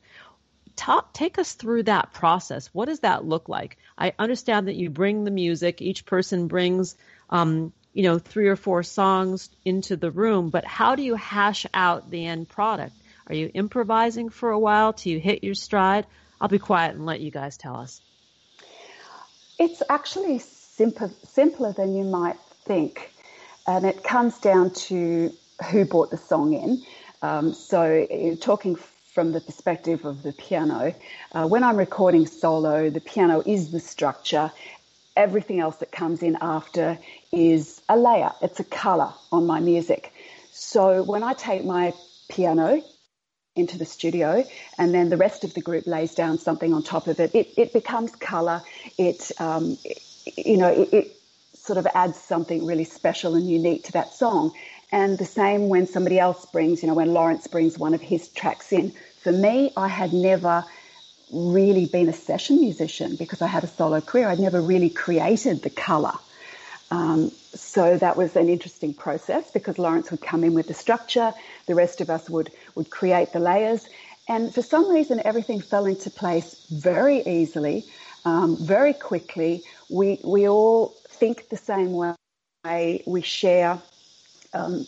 Talk, 0.75 1.13
take 1.13 1.37
us 1.37 1.53
through 1.53 1.83
that 1.83 2.13
process. 2.13 2.67
What 2.73 2.85
does 2.85 3.01
that 3.01 3.25
look 3.25 3.47
like? 3.47 3.77
I 3.95 4.13
understand 4.17 4.67
that 4.67 4.75
you 4.75 4.89
bring 4.89 5.23
the 5.23 5.31
music, 5.31 5.83
each 5.83 6.05
person 6.05 6.47
brings, 6.47 6.95
um, 7.29 7.73
you 7.93 8.01
know, 8.01 8.17
three 8.17 8.47
or 8.47 8.55
four 8.55 8.81
songs 8.81 9.51
into 9.63 9.95
the 9.97 10.09
room, 10.09 10.49
but 10.49 10.65
how 10.65 10.95
do 10.95 11.03
you 11.03 11.13
hash 11.13 11.67
out 11.75 12.09
the 12.09 12.25
end 12.25 12.49
product? 12.49 12.95
Are 13.27 13.35
you 13.35 13.49
improvising 13.53 14.29
for 14.29 14.49
a 14.49 14.59
while 14.59 14.93
till 14.93 15.13
you 15.13 15.19
hit 15.19 15.43
your 15.43 15.55
stride? 15.55 16.05
I'll 16.41 16.49
be 16.49 16.59
quiet 16.59 16.95
and 16.95 17.05
let 17.05 17.21
you 17.21 17.31
guys 17.31 17.57
tell 17.57 17.77
us. 17.77 18.01
It's 19.57 19.81
actually 19.89 20.39
simple, 20.39 21.11
simpler 21.23 21.71
than 21.71 21.95
you 21.95 22.03
might 22.03 22.37
think. 22.65 23.11
And 23.65 23.85
it 23.85 24.03
comes 24.03 24.37
down 24.39 24.71
to 24.71 25.31
who 25.71 25.85
brought 25.85 26.11
the 26.11 26.17
song 26.17 26.53
in. 26.53 26.83
Um, 27.21 27.53
so, 27.53 28.35
talking 28.41 28.75
from 29.13 29.31
the 29.31 29.39
perspective 29.39 30.03
of 30.03 30.23
the 30.23 30.33
piano, 30.33 30.93
uh, 31.31 31.47
when 31.47 31.63
I'm 31.63 31.77
recording 31.77 32.27
solo, 32.27 32.89
the 32.89 32.99
piano 32.99 33.41
is 33.45 33.71
the 33.71 33.79
structure. 33.79 34.51
Everything 35.15 35.59
else 35.59 35.77
that 35.77 35.91
comes 35.91 36.23
in 36.23 36.37
after 36.41 36.97
is 37.31 37.81
a 37.87 37.95
layer, 37.95 38.31
it's 38.41 38.59
a 38.59 38.63
color 38.63 39.13
on 39.31 39.45
my 39.45 39.61
music. 39.61 40.11
So, 40.51 41.03
when 41.03 41.23
I 41.23 41.33
take 41.33 41.63
my 41.63 41.93
piano 42.27 42.83
into 43.55 43.77
the 43.77 43.85
studio, 43.85 44.43
and 44.77 44.93
then 44.93 45.09
the 45.09 45.17
rest 45.17 45.43
of 45.43 45.53
the 45.53 45.61
group 45.61 45.85
lays 45.85 46.15
down 46.15 46.39
something 46.39 46.73
on 46.73 46.81
top 46.81 47.07
of 47.07 47.19
it. 47.19 47.35
It, 47.35 47.53
it 47.55 47.73
becomes 47.73 48.15
color. 48.15 48.63
It, 48.97 49.31
um, 49.39 49.77
it 49.83 50.01
you 50.37 50.57
know, 50.57 50.69
it, 50.69 50.93
it, 50.93 51.19
sort 51.55 51.77
of 51.77 51.87
adds 51.95 52.17
something 52.17 52.65
really 52.65 52.83
special 52.83 53.35
and 53.35 53.49
unique 53.49 53.85
to 53.85 53.93
that 53.93 54.13
song. 54.13 54.51
And 54.91 55.17
the 55.17 55.25
same 55.25 55.69
when 55.69 55.87
somebody 55.87 56.19
else 56.19 56.45
brings, 56.47 56.83
you 56.83 56.89
know, 56.89 56.93
when 56.93 57.13
Lawrence 57.13 57.47
brings 57.47 57.79
one 57.79 57.93
of 57.93 58.01
his 58.01 58.27
tracks 58.27 58.73
in. 58.73 58.93
For 59.21 59.31
me, 59.31 59.71
I 59.77 59.87
had 59.87 60.11
never 60.11 60.65
really 61.31 61.85
been 61.85 62.09
a 62.09 62.13
session 62.13 62.59
musician 62.59 63.15
because 63.15 63.41
I 63.41 63.47
had 63.47 63.63
a 63.63 63.67
solo 63.67 64.01
career. 64.01 64.27
I'd 64.27 64.39
never 64.39 64.61
really 64.61 64.89
created 64.89 65.63
the 65.63 65.69
color. 65.69 66.13
Um, 66.93 67.31
so 67.55 67.97
that 67.97 68.17
was 68.17 68.35
an 68.35 68.49
interesting 68.49 68.93
process 68.93 69.49
because 69.49 69.79
Lawrence 69.79 70.11
would 70.11 70.21
come 70.21 70.43
in 70.43 70.53
with 70.53 70.67
the 70.67 70.75
structure, 70.75 71.33
the 71.65 71.73
rest 71.73 72.01
of 72.01 72.11
us 72.11 72.29
would, 72.29 72.51
would 72.75 72.91
create 72.91 73.33
the 73.33 73.39
layers. 73.39 73.89
And 74.29 74.53
for 74.53 74.61
some 74.61 74.87
reason, 74.91 75.19
everything 75.25 75.59
fell 75.59 75.85
into 75.87 76.11
place 76.11 76.67
very 76.69 77.25
easily, 77.25 77.83
um, 78.25 78.57
very 78.57 78.93
quickly. 78.93 79.63
We, 79.89 80.19
we 80.23 80.47
all 80.47 80.93
think 81.07 81.49
the 81.49 81.57
same 81.57 81.93
way. 81.93 83.03
We 83.07 83.23
share, 83.23 83.81
um, 84.53 84.85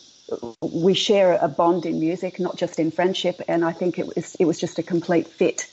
we 0.62 0.94
share 0.94 1.36
a 1.42 1.48
bond 1.48 1.86
in 1.86 1.98
music, 1.98 2.38
not 2.38 2.56
just 2.56 2.78
in 2.78 2.92
friendship. 2.92 3.40
And 3.48 3.64
I 3.64 3.72
think 3.72 3.98
it 3.98 4.06
was, 4.14 4.36
it 4.36 4.44
was 4.44 4.60
just 4.60 4.78
a 4.78 4.84
complete 4.84 5.26
fit 5.26 5.68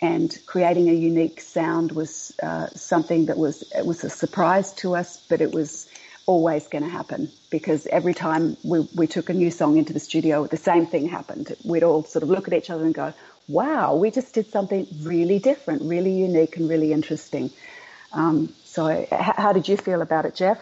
and 0.00 0.36
creating 0.46 0.88
a 0.88 0.94
unique 0.94 1.40
sound 1.40 1.92
was 1.92 2.34
uh, 2.42 2.68
something 2.74 3.26
that 3.26 3.36
was 3.38 3.62
it 3.74 3.84
was 3.86 4.04
a 4.04 4.10
surprise 4.10 4.72
to 4.74 4.96
us, 4.96 5.18
but 5.28 5.40
it 5.40 5.52
was 5.52 5.88
always 6.26 6.68
going 6.68 6.84
to 6.84 6.90
happen 6.90 7.30
because 7.50 7.86
every 7.88 8.14
time 8.14 8.56
we, 8.62 8.80
we 8.94 9.06
took 9.06 9.28
a 9.30 9.34
new 9.34 9.50
song 9.50 9.76
into 9.78 9.92
the 9.92 10.00
studio, 10.00 10.46
the 10.46 10.56
same 10.56 10.86
thing 10.86 11.08
happened. 11.08 11.54
We'd 11.64 11.82
all 11.82 12.04
sort 12.04 12.22
of 12.22 12.30
look 12.30 12.46
at 12.48 12.54
each 12.54 12.70
other 12.70 12.84
and 12.84 12.94
go, 12.94 13.12
"Wow, 13.48 13.94
we 13.96 14.10
just 14.10 14.34
did 14.34 14.50
something 14.50 14.86
really 15.00 15.38
different, 15.38 15.82
really 15.82 16.12
unique, 16.12 16.56
and 16.56 16.68
really 16.68 16.92
interesting." 16.92 17.50
Um, 18.12 18.54
so, 18.64 18.88
h- 18.88 19.08
how 19.10 19.52
did 19.52 19.68
you 19.68 19.76
feel 19.76 20.02
about 20.02 20.24
it, 20.24 20.34
Jeff? 20.34 20.58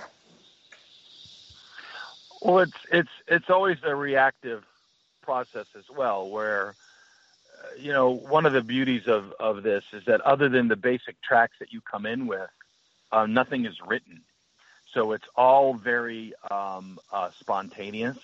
Well, 2.42 2.60
it's 2.60 2.72
it's 2.92 3.10
it's 3.28 3.50
always 3.50 3.78
a 3.84 3.94
reactive 3.94 4.64
process 5.22 5.66
as 5.76 5.84
well, 5.96 6.28
where 6.28 6.76
you 7.78 7.92
know, 7.92 8.10
one 8.10 8.46
of 8.46 8.52
the 8.52 8.62
beauties 8.62 9.06
of, 9.06 9.32
of 9.38 9.62
this 9.62 9.84
is 9.92 10.04
that 10.06 10.20
other 10.22 10.48
than 10.48 10.68
the 10.68 10.76
basic 10.76 11.20
tracks 11.22 11.54
that 11.60 11.72
you 11.72 11.80
come 11.80 12.06
in 12.06 12.26
with, 12.26 12.50
uh, 13.12 13.26
nothing 13.26 13.66
is 13.66 13.76
written. 13.86 14.22
So 14.92 15.12
it's 15.12 15.26
all 15.36 15.74
very 15.74 16.32
um, 16.50 16.98
uh, 17.12 17.30
spontaneous, 17.38 18.18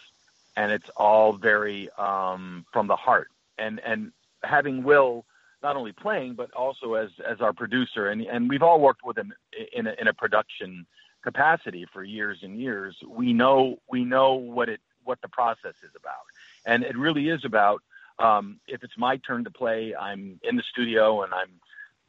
and 0.56 0.72
it's 0.72 0.88
all 0.96 1.34
very 1.34 1.90
um, 1.98 2.64
from 2.72 2.86
the 2.86 2.96
heart. 2.96 3.28
And 3.58 3.80
and 3.80 4.12
having 4.42 4.82
Will 4.82 5.24
not 5.62 5.76
only 5.76 5.92
playing 5.92 6.34
but 6.34 6.50
also 6.52 6.94
as 6.94 7.10
as 7.26 7.40
our 7.40 7.52
producer, 7.52 8.08
and 8.08 8.22
and 8.22 8.48
we've 8.48 8.62
all 8.62 8.80
worked 8.80 9.04
with 9.04 9.18
him 9.18 9.32
in 9.72 9.86
a, 9.86 9.94
in 10.00 10.08
a 10.08 10.14
production 10.14 10.86
capacity 11.22 11.86
for 11.92 12.02
years 12.02 12.38
and 12.42 12.58
years. 12.58 12.96
We 13.06 13.32
know 13.32 13.78
we 13.88 14.04
know 14.04 14.34
what 14.34 14.68
it 14.68 14.80
what 15.04 15.20
the 15.20 15.28
process 15.28 15.74
is 15.82 15.90
about, 15.94 16.24
and 16.64 16.82
it 16.82 16.96
really 16.96 17.28
is 17.28 17.44
about 17.44 17.82
um, 18.18 18.60
if 18.66 18.82
it's 18.82 18.96
my 18.96 19.16
turn 19.18 19.44
to 19.44 19.50
play, 19.50 19.94
I'm 19.94 20.40
in 20.42 20.56
the 20.56 20.62
studio 20.70 21.22
and 21.22 21.32
I'm 21.34 21.60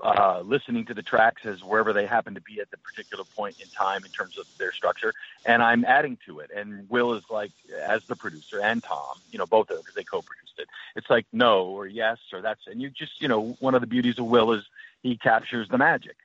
uh, 0.03 0.41
listening 0.41 0.85
to 0.85 0.93
the 0.93 1.01
tracks 1.01 1.41
as 1.45 1.63
wherever 1.63 1.93
they 1.93 2.05
happen 2.05 2.33
to 2.35 2.41
be 2.41 2.59
at 2.59 2.69
the 2.69 2.77
particular 2.77 3.23
point 3.35 3.55
in 3.59 3.69
time 3.69 4.03
in 4.03 4.11
terms 4.11 4.37
of 4.37 4.45
their 4.59 4.73
structure, 4.73 5.13
and 5.45 5.63
I'm 5.63 5.85
adding 5.85 6.17
to 6.27 6.39
it. 6.39 6.51
And 6.55 6.87
Will 6.89 7.13
is 7.15 7.23
like, 7.29 7.51
as 7.87 8.01
the 8.09 8.15
producer, 8.15 8.59
and 8.61 8.83
Tom, 8.83 9.21
you 9.31 9.39
know, 9.39 9.45
both 9.45 9.69
of 9.69 9.77
them 9.77 9.83
because 9.85 9.95
they 9.95 10.03
co-produced 10.03 10.53
it. 10.57 10.67
It's 10.95 11.09
like 11.09 11.25
no 11.31 11.65
or 11.67 11.87
yes 11.87 12.17
or 12.33 12.41
that's, 12.41 12.61
and 12.67 12.81
you 12.81 12.89
just, 12.89 13.13
you 13.19 13.27
know, 13.27 13.55
one 13.59 13.73
of 13.73 13.81
the 13.81 13.87
beauties 13.87 14.19
of 14.19 14.25
Will 14.25 14.51
is 14.53 14.63
he 15.01 15.17
captures 15.17 15.67
the 15.69 15.77
magic. 15.77 16.17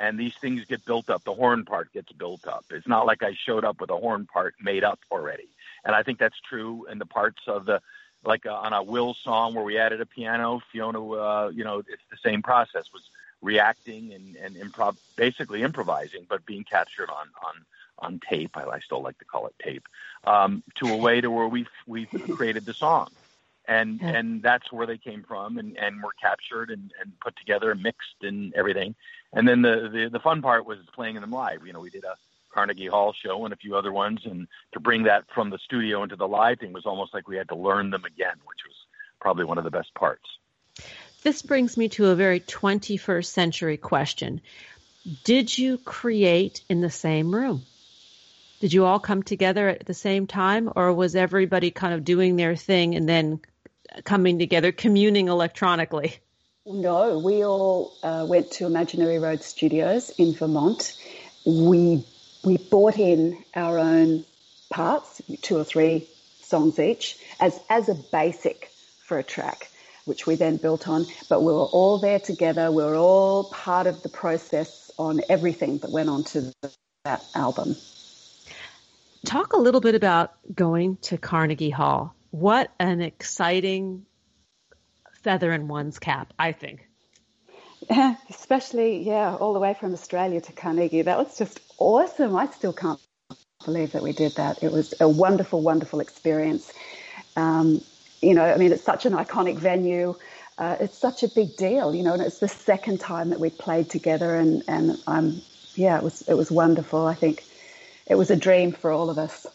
And 0.00 0.18
these 0.18 0.32
things 0.40 0.62
get 0.68 0.84
built 0.84 1.10
up. 1.10 1.24
The 1.24 1.34
horn 1.34 1.64
part 1.64 1.92
gets 1.92 2.12
built 2.12 2.46
up. 2.46 2.64
It's 2.70 2.86
not 2.86 3.04
like 3.04 3.24
I 3.24 3.32
showed 3.44 3.64
up 3.64 3.80
with 3.80 3.90
a 3.90 3.96
horn 3.96 4.28
part 4.32 4.54
made 4.60 4.84
up 4.84 5.00
already. 5.10 5.48
And 5.84 5.92
I 5.92 6.04
think 6.04 6.20
that's 6.20 6.38
true 6.48 6.86
in 6.90 6.98
the 6.98 7.06
parts 7.06 7.40
of 7.48 7.66
the 7.66 7.80
like 8.24 8.46
uh, 8.46 8.54
on 8.54 8.72
a 8.72 8.82
Will 8.82 9.14
song 9.14 9.54
where 9.54 9.64
we 9.64 9.78
added 9.78 10.00
a 10.00 10.06
piano. 10.06 10.60
Fiona, 10.72 11.10
uh, 11.10 11.50
you 11.54 11.64
know, 11.64 11.78
it's 11.78 12.02
the 12.10 12.16
same 12.22 12.42
process 12.42 12.92
was 12.92 13.02
reacting 13.40 14.12
and, 14.12 14.36
and 14.36 14.56
improv, 14.56 14.96
basically 15.16 15.62
improvising, 15.62 16.26
but 16.28 16.44
being 16.44 16.64
captured 16.64 17.10
on 17.10 17.28
on 17.44 17.64
on 18.00 18.20
tape. 18.20 18.56
I, 18.56 18.64
I 18.64 18.80
still 18.80 19.02
like 19.02 19.18
to 19.18 19.24
call 19.24 19.46
it 19.46 19.54
tape. 19.62 19.86
Um, 20.24 20.62
to 20.76 20.88
a 20.88 20.96
way 20.96 21.20
to 21.20 21.30
where 21.30 21.48
we 21.48 21.66
we 21.86 22.06
created 22.06 22.64
the 22.64 22.74
song, 22.74 23.08
and 23.66 24.00
yeah. 24.00 24.08
and 24.08 24.42
that's 24.42 24.72
where 24.72 24.86
they 24.86 24.98
came 24.98 25.22
from, 25.22 25.58
and 25.58 25.76
and 25.78 26.02
were 26.02 26.14
captured 26.20 26.70
and 26.70 26.92
and 27.00 27.12
put 27.20 27.36
together 27.36 27.70
and 27.70 27.82
mixed 27.82 28.22
and 28.22 28.52
everything. 28.54 28.94
And 29.32 29.46
then 29.46 29.62
the 29.62 29.88
the, 29.92 30.08
the 30.10 30.20
fun 30.20 30.42
part 30.42 30.66
was 30.66 30.78
playing 30.92 31.14
them 31.14 31.30
live. 31.30 31.66
You 31.66 31.72
know, 31.72 31.80
we 31.80 31.90
did 31.90 32.04
a 32.04 32.16
Carnegie 32.52 32.86
Hall 32.86 33.12
show 33.12 33.44
and 33.44 33.52
a 33.52 33.56
few 33.56 33.76
other 33.76 33.92
ones. 33.92 34.20
And 34.24 34.48
to 34.72 34.80
bring 34.80 35.04
that 35.04 35.24
from 35.34 35.50
the 35.50 35.58
studio 35.58 36.02
into 36.02 36.16
the 36.16 36.28
live 36.28 36.58
thing 36.58 36.72
was 36.72 36.86
almost 36.86 37.14
like 37.14 37.28
we 37.28 37.36
had 37.36 37.48
to 37.48 37.56
learn 37.56 37.90
them 37.90 38.04
again, 38.04 38.36
which 38.44 38.60
was 38.66 38.76
probably 39.20 39.44
one 39.44 39.58
of 39.58 39.64
the 39.64 39.70
best 39.70 39.92
parts. 39.94 40.24
This 41.22 41.42
brings 41.42 41.76
me 41.76 41.88
to 41.90 42.06
a 42.06 42.14
very 42.14 42.40
21st 42.40 43.26
century 43.26 43.76
question. 43.76 44.40
Did 45.24 45.56
you 45.56 45.78
create 45.78 46.62
in 46.68 46.80
the 46.80 46.90
same 46.90 47.34
room? 47.34 47.64
Did 48.60 48.72
you 48.72 48.84
all 48.84 48.98
come 48.98 49.22
together 49.22 49.68
at 49.68 49.86
the 49.86 49.94
same 49.94 50.26
time, 50.26 50.70
or 50.74 50.92
was 50.92 51.14
everybody 51.14 51.70
kind 51.70 51.94
of 51.94 52.04
doing 52.04 52.36
their 52.36 52.56
thing 52.56 52.94
and 52.94 53.08
then 53.08 53.40
coming 54.04 54.38
together, 54.38 54.72
communing 54.72 55.28
electronically? 55.28 56.16
No, 56.66 57.18
we 57.18 57.44
all 57.44 57.94
uh, 58.02 58.26
went 58.28 58.50
to 58.52 58.66
Imaginary 58.66 59.18
Road 59.18 59.42
Studios 59.42 60.10
in 60.18 60.34
Vermont. 60.34 60.96
We 61.46 62.04
we 62.48 62.56
bought 62.56 62.98
in 62.98 63.44
our 63.54 63.78
own 63.78 64.24
parts, 64.70 65.20
two 65.42 65.56
or 65.58 65.64
three 65.64 66.08
songs 66.40 66.78
each, 66.78 67.18
as, 67.40 67.58
as 67.68 67.90
a 67.90 67.94
basic 68.10 68.70
for 69.04 69.18
a 69.18 69.22
track, 69.22 69.70
which 70.06 70.26
we 70.26 70.34
then 70.34 70.56
built 70.56 70.88
on. 70.88 71.04
But 71.28 71.42
we 71.42 71.52
were 71.52 71.66
all 71.66 71.98
there 71.98 72.18
together. 72.18 72.72
We 72.72 72.82
were 72.82 72.96
all 72.96 73.44
part 73.44 73.86
of 73.86 74.02
the 74.02 74.08
process 74.08 74.90
on 74.98 75.20
everything 75.28 75.78
that 75.78 75.90
went 75.90 76.08
on 76.08 76.24
to 76.24 76.52
that 77.04 77.24
album. 77.34 77.76
Talk 79.26 79.52
a 79.52 79.58
little 79.58 79.82
bit 79.82 79.94
about 79.94 80.32
going 80.54 80.96
to 81.02 81.18
Carnegie 81.18 81.70
Hall. 81.70 82.14
What 82.30 82.72
an 82.80 83.02
exciting 83.02 84.06
feather 85.22 85.52
in 85.52 85.68
one's 85.68 85.98
cap, 85.98 86.32
I 86.38 86.52
think. 86.52 86.88
especially 88.30 89.02
yeah, 89.06 89.34
all 89.34 89.52
the 89.52 89.58
way 89.58 89.74
from 89.74 89.92
Australia 89.92 90.40
to 90.40 90.52
Carnegie. 90.52 91.02
That 91.02 91.18
was 91.18 91.36
just 91.38 91.60
awesome. 91.78 92.36
I 92.36 92.46
still 92.48 92.72
can't 92.72 93.00
believe 93.64 93.92
that 93.92 94.02
we 94.02 94.12
did 94.12 94.32
that. 94.32 94.62
It 94.62 94.72
was 94.72 94.94
a 95.00 95.08
wonderful, 95.08 95.60
wonderful 95.60 96.00
experience. 96.00 96.72
Um, 97.36 97.82
you 98.20 98.34
know, 98.34 98.44
I 98.44 98.56
mean, 98.56 98.72
it's 98.72 98.84
such 98.84 99.06
an 99.06 99.12
iconic 99.12 99.56
venue. 99.56 100.14
Uh, 100.56 100.76
it's 100.80 100.98
such 100.98 101.22
a 101.22 101.28
big 101.28 101.56
deal, 101.56 101.94
you 101.94 102.02
know, 102.02 102.14
and 102.14 102.22
it's 102.22 102.40
the 102.40 102.48
second 102.48 102.98
time 102.98 103.30
that 103.30 103.38
we 103.38 103.48
played 103.48 103.88
together, 103.88 104.34
and 104.34 104.64
and 104.66 104.98
um, 105.06 105.40
yeah, 105.76 105.96
it 105.96 106.02
was 106.02 106.22
it 106.22 106.34
was 106.34 106.50
wonderful. 106.50 107.06
I 107.06 107.14
think 107.14 107.44
it 108.06 108.16
was 108.16 108.30
a 108.30 108.36
dream 108.36 108.72
for 108.72 108.90
all 108.90 109.08
of 109.08 109.18
us. 109.18 109.46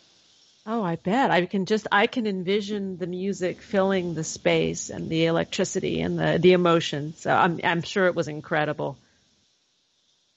Oh, 0.65 0.81
I 0.81 0.95
bet. 0.95 1.29
I 1.29 1.45
can 1.45 1.65
just 1.65 1.87
I 1.91 2.07
can 2.07 2.25
envision 2.25 2.97
the 2.97 3.07
music 3.07 3.61
filling 3.61 4.13
the 4.13 4.23
space 4.23 4.89
and 4.89 5.09
the 5.09 5.25
electricity 5.25 5.99
and 5.99 6.17
the 6.17 6.37
the 6.39 6.53
emotion. 6.53 7.15
So 7.17 7.31
I'm 7.31 7.59
I'm 7.65 7.81
sure 7.81 8.07
it 8.07 8.15
was 8.15 8.29
incredible. 8.29 8.97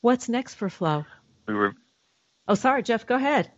What's 0.01 0.29
next 0.29 0.55
for 0.55 0.69
Flow? 0.69 1.05
We 1.47 1.55
were 1.55 1.75
Oh, 2.49 2.55
sorry, 2.55 2.83
Jeff, 2.83 3.07
go 3.07 3.17
ahead. 3.17 3.51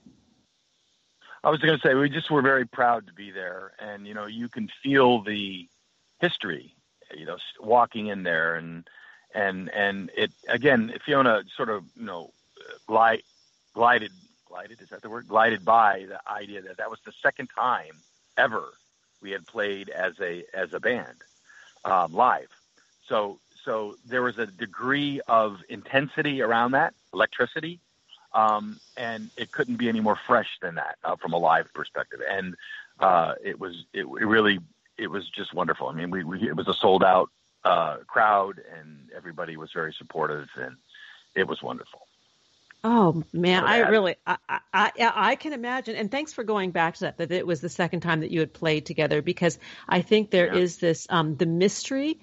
I 1.44 1.50
was 1.50 1.60
going 1.60 1.78
to 1.78 1.86
say 1.86 1.94
we 1.94 2.08
just 2.08 2.30
were 2.30 2.42
very 2.42 2.66
proud 2.66 3.06
to 3.06 3.12
be 3.12 3.30
there 3.30 3.72
and 3.78 4.06
you 4.06 4.14
know, 4.14 4.26
you 4.26 4.48
can 4.48 4.68
feel 4.82 5.22
the 5.22 5.68
history, 6.20 6.74
you 7.16 7.26
know, 7.26 7.36
walking 7.60 8.08
in 8.08 8.22
there 8.22 8.56
and 8.56 8.88
and 9.34 9.68
and 9.70 10.10
it 10.16 10.32
again, 10.48 10.92
Fiona 11.04 11.42
sort 11.56 11.68
of, 11.68 11.84
you 11.94 12.04
know, 12.04 12.32
glide, 12.86 13.22
glided 13.74 14.12
glided 14.48 14.80
is 14.80 14.88
that 14.88 15.02
the 15.02 15.10
word 15.10 15.28
glided 15.28 15.64
by 15.64 16.06
the 16.08 16.20
idea 16.30 16.62
that 16.62 16.78
that 16.78 16.90
was 16.90 16.98
the 17.04 17.12
second 17.22 17.48
time 17.54 17.92
ever 18.36 18.64
we 19.20 19.30
had 19.30 19.46
played 19.46 19.90
as 19.90 20.14
a 20.20 20.44
as 20.54 20.72
a 20.72 20.80
band 20.80 21.22
um, 21.84 22.12
live. 22.12 22.48
So 23.06 23.38
so 23.68 23.96
there 24.06 24.22
was 24.22 24.38
a 24.38 24.46
degree 24.46 25.20
of 25.28 25.58
intensity 25.68 26.40
around 26.40 26.70
that 26.70 26.94
electricity, 27.12 27.80
um, 28.32 28.80
and 28.96 29.28
it 29.36 29.52
couldn't 29.52 29.76
be 29.76 29.90
any 29.90 30.00
more 30.00 30.18
fresh 30.26 30.48
than 30.62 30.76
that 30.76 30.96
uh, 31.04 31.16
from 31.16 31.34
a 31.34 31.36
live 31.36 31.68
perspective. 31.74 32.20
And 32.26 32.56
uh, 32.98 33.34
it 33.44 33.60
was 33.60 33.74
it, 33.92 34.06
it 34.06 34.26
really 34.26 34.58
it 34.96 35.08
was 35.08 35.28
just 35.28 35.52
wonderful. 35.52 35.88
I 35.88 35.92
mean, 35.92 36.10
we, 36.10 36.24
we 36.24 36.48
it 36.48 36.56
was 36.56 36.66
a 36.66 36.72
sold 36.72 37.04
out 37.04 37.28
uh, 37.62 37.98
crowd, 38.06 38.54
and 38.78 39.10
everybody 39.14 39.58
was 39.58 39.70
very 39.74 39.94
supportive, 39.98 40.48
and 40.56 40.76
it 41.34 41.46
was 41.46 41.62
wonderful. 41.62 42.00
Oh 42.82 43.22
man, 43.34 43.64
I 43.64 43.80
really, 43.80 44.14
I, 44.26 44.38
I, 44.72 44.92
I 44.96 45.36
can 45.36 45.52
imagine. 45.52 45.94
And 45.94 46.10
thanks 46.10 46.32
for 46.32 46.42
going 46.42 46.70
back 46.70 46.94
to 46.94 47.00
that. 47.00 47.18
That 47.18 47.32
it 47.32 47.46
was 47.46 47.60
the 47.60 47.68
second 47.68 48.00
time 48.00 48.20
that 48.20 48.30
you 48.30 48.40
had 48.40 48.54
played 48.54 48.86
together, 48.86 49.20
because 49.20 49.58
I 49.86 50.00
think 50.00 50.30
there 50.30 50.46
yeah. 50.46 50.62
is 50.62 50.78
this 50.78 51.06
um, 51.10 51.36
the 51.36 51.44
mystery 51.44 52.18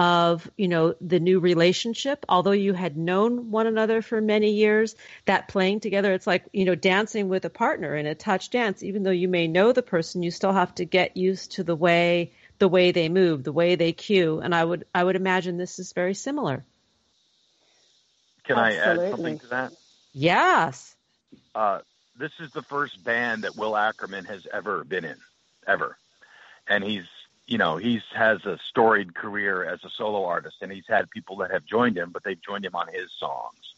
of 0.00 0.50
you 0.56 0.66
know 0.66 0.94
the 1.02 1.20
new 1.20 1.40
relationship. 1.40 2.24
Although 2.26 2.52
you 2.52 2.72
had 2.72 2.96
known 2.96 3.50
one 3.50 3.66
another 3.66 4.00
for 4.00 4.18
many 4.22 4.52
years, 4.52 4.96
that 5.26 5.48
playing 5.48 5.80
together, 5.80 6.14
it's 6.14 6.26
like 6.26 6.46
you 6.54 6.64
know 6.64 6.74
dancing 6.74 7.28
with 7.28 7.44
a 7.44 7.50
partner 7.50 7.94
in 7.94 8.06
a 8.06 8.14
touch 8.14 8.48
dance. 8.48 8.82
Even 8.82 9.02
though 9.02 9.10
you 9.10 9.28
may 9.28 9.46
know 9.46 9.72
the 9.72 9.82
person, 9.82 10.22
you 10.22 10.30
still 10.30 10.54
have 10.54 10.74
to 10.76 10.86
get 10.86 11.18
used 11.18 11.52
to 11.52 11.64
the 11.64 11.76
way 11.76 12.32
the 12.58 12.68
way 12.68 12.92
they 12.92 13.10
move, 13.10 13.44
the 13.44 13.52
way 13.52 13.74
they 13.74 13.92
cue. 13.92 14.40
And 14.40 14.54
I 14.54 14.64
would 14.64 14.86
I 14.94 15.04
would 15.04 15.16
imagine 15.16 15.58
this 15.58 15.78
is 15.78 15.92
very 15.92 16.14
similar. 16.14 16.64
Can 18.44 18.56
Absolutely. 18.56 19.04
I 19.04 19.08
add 19.08 19.10
something 19.10 19.38
to 19.40 19.46
that? 19.48 19.72
Yes. 20.14 20.96
Uh, 21.54 21.80
this 22.18 22.32
is 22.40 22.50
the 22.52 22.62
first 22.62 23.04
band 23.04 23.44
that 23.44 23.54
Will 23.54 23.76
Ackerman 23.76 24.24
has 24.24 24.46
ever 24.50 24.82
been 24.82 25.04
in, 25.04 25.16
ever. 25.66 25.96
And 26.66 26.82
he's, 26.82 27.04
you 27.50 27.58
know, 27.58 27.76
he's 27.76 28.02
has 28.14 28.46
a 28.46 28.58
storied 28.68 29.12
career 29.12 29.64
as 29.64 29.82
a 29.82 29.90
solo 29.90 30.24
artist, 30.24 30.58
and 30.62 30.70
he's 30.70 30.86
had 30.88 31.10
people 31.10 31.36
that 31.38 31.50
have 31.50 31.66
joined 31.66 31.98
him, 31.98 32.10
but 32.12 32.22
they've 32.22 32.40
joined 32.40 32.64
him 32.64 32.76
on 32.76 32.86
his 32.86 33.10
songs. 33.18 33.74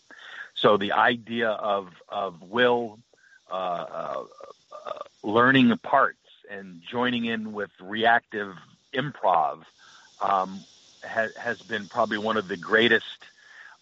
So 0.55 0.77
the 0.77 0.93
idea 0.93 1.49
of 1.49 1.89
of 2.07 2.43
Will 2.43 2.99
uh, 3.51 3.55
uh, 3.55 4.25
learning 5.23 5.77
parts 5.79 6.19
and 6.51 6.83
joining 6.83 7.25
in 7.25 7.55
with 7.55 7.71
reactive 7.81 8.55
improv 8.93 9.63
um, 10.21 10.63
has, 11.03 11.31
has 11.37 11.59
been 11.63 11.89
probably 11.89 12.19
one 12.19 12.37
of 12.37 12.49
the 12.49 12.59
greatest 12.59 13.07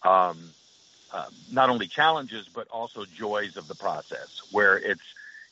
um, 0.03 0.53
uh, 1.11 1.25
not 1.51 1.69
only 1.69 1.87
challenges 1.87 2.47
but 2.53 2.67
also 2.69 3.03
joys 3.17 3.57
of 3.57 3.67
the 3.67 3.75
process 3.75 4.41
where 4.51 4.77
it's 4.77 5.01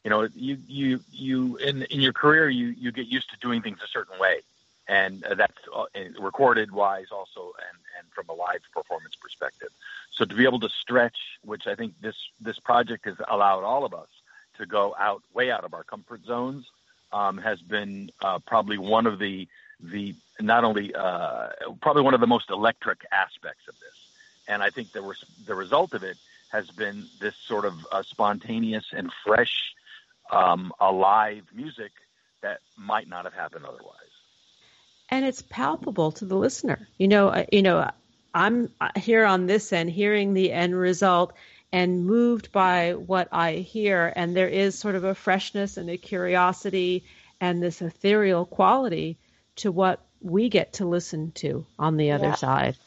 you 0.04 0.10
know 0.10 0.28
you 0.36 0.58
you 0.68 1.00
you 1.12 1.58
in 1.58 1.84
in 1.84 2.00
your 2.02 2.14
career 2.14 2.50
you 2.50 2.68
you 2.68 2.92
get 2.92 3.08
used 3.08 3.30
to 3.32 3.38
doing 3.38 3.62
things 3.62 3.80
a 3.84 3.88
certain 3.88 4.18
way. 4.20 4.40
And 4.88 5.24
uh, 5.24 5.36
that's 5.36 5.58
uh, 5.76 5.86
recorded 6.20 6.72
wise 6.72 7.08
also 7.12 7.54
and 7.68 7.78
and 7.98 8.12
from 8.12 8.30
a 8.30 8.34
live 8.34 8.62
performance 8.74 9.16
perspective. 9.16 9.70
So 10.12 10.26
to 10.26 10.36
be 10.36 10.46
able 10.46 10.60
to 10.62 10.70
stretch 10.70 11.18
which 11.44 11.68
i 11.68 11.76
think 11.76 11.94
this 12.02 12.16
this 12.42 12.60
project 12.60 13.06
has 13.06 13.16
allowed 13.30 13.64
all 13.64 13.86
of 13.86 13.94
us 13.94 14.10
to 14.58 14.66
go 14.66 14.96
out 15.00 15.22
way 15.34 15.50
out 15.52 15.64
of 15.64 15.74
our 15.74 15.84
comfort 15.84 16.26
zones 16.26 16.66
um, 17.12 17.38
has 17.38 17.62
been 17.62 18.12
uh, 18.22 18.40
probably 18.40 18.78
one 18.78 19.08
of 19.08 19.20
the 19.20 19.48
the 19.82 20.16
not 20.40 20.64
only 20.64 20.94
uh, 20.94 21.50
probably 21.82 22.02
one 22.02 22.14
of 22.14 22.20
the 22.20 22.28
most 22.28 22.50
electric 22.50 23.06
aspects 23.12 23.68
of 23.68 23.76
this. 23.80 23.96
And 24.48 24.62
I 24.62 24.70
think 24.70 24.92
the 24.92 25.16
the 25.46 25.56
result 25.56 25.94
of 25.94 26.04
it 26.04 26.18
has 26.52 26.70
been 26.72 27.06
this 27.20 27.36
sort 27.36 27.66
of 27.66 27.74
uh, 27.92 28.04
spontaneous 28.04 28.86
and 28.92 29.12
fresh, 29.24 29.74
um, 30.32 30.72
alive 30.80 31.44
music 31.54 31.92
that 32.42 32.60
might 32.78 33.08
not 33.08 33.26
have 33.26 33.34
happened 33.34 33.66
otherwise. 33.66 33.96
And 35.10 35.26
it's 35.26 35.42
palpable 35.42 36.12
to 36.14 36.26
the 36.26 36.36
listener. 36.36 36.88
You 36.98 37.08
know, 37.08 37.30
uh, 37.30 37.46
you 37.52 37.64
know, 37.64 37.90
I'm 38.34 38.72
uh, 38.80 38.90
here 38.96 39.26
on 39.26 39.48
this 39.48 39.74
end, 39.74 39.90
hearing 39.90 40.34
the 40.34 40.52
end 40.52 40.78
result, 40.78 41.34
and 41.72 42.06
moved 42.06 42.52
by 42.52 42.94
what 42.94 43.28
I 43.32 43.54
hear. 43.54 44.12
And 44.16 44.36
there 44.36 44.48
is 44.48 44.78
sort 44.78 44.96
of 44.96 45.04
a 45.04 45.16
freshness 45.16 45.78
and 45.78 45.90
a 45.90 45.98
curiosity 45.98 47.06
and 47.42 47.62
this 47.62 47.82
ethereal 47.82 48.46
quality 48.46 49.18
to 49.58 49.72
what 49.72 50.06
we 50.22 50.50
get 50.50 50.74
to 50.74 50.86
listen 50.86 51.32
to 51.32 51.66
on 51.78 51.98
the 51.98 52.12
other 52.12 52.28
yeah. 52.28 52.36
side. 52.36 52.78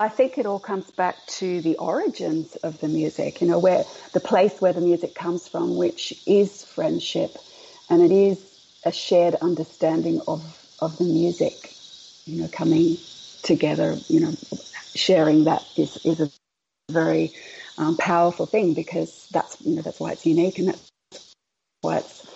I 0.00 0.08
think 0.08 0.38
it 0.38 0.46
all 0.46 0.58
comes 0.58 0.90
back 0.90 1.24
to 1.38 1.60
the 1.60 1.76
origins 1.76 2.56
of 2.56 2.80
the 2.80 2.88
music, 2.88 3.40
you 3.40 3.46
know, 3.46 3.58
where 3.58 3.84
the 4.12 4.20
place 4.20 4.60
where 4.60 4.72
the 4.72 4.80
music 4.80 5.14
comes 5.14 5.46
from, 5.46 5.76
which 5.76 6.20
is 6.26 6.64
friendship, 6.64 7.36
and 7.88 8.02
it 8.02 8.10
is 8.10 8.44
a 8.84 8.92
shared 8.92 9.36
understanding 9.36 10.20
of, 10.26 10.42
of 10.80 10.98
the 10.98 11.04
music, 11.04 11.74
you 12.26 12.42
know, 12.42 12.48
coming 12.48 12.96
together, 13.42 13.96
you 14.08 14.20
know, 14.20 14.34
sharing 14.94 15.44
that 15.44 15.64
is, 15.76 15.96
is 16.04 16.20
a 16.20 16.30
very 16.90 17.32
um, 17.78 17.96
powerful 17.96 18.46
thing 18.46 18.74
because 18.74 19.28
that's, 19.30 19.60
you 19.60 19.76
know, 19.76 19.82
that's 19.82 20.00
why 20.00 20.12
it's 20.12 20.26
unique 20.26 20.58
and 20.58 20.68
that's 20.68 20.90
why 21.82 21.98
it's 21.98 22.26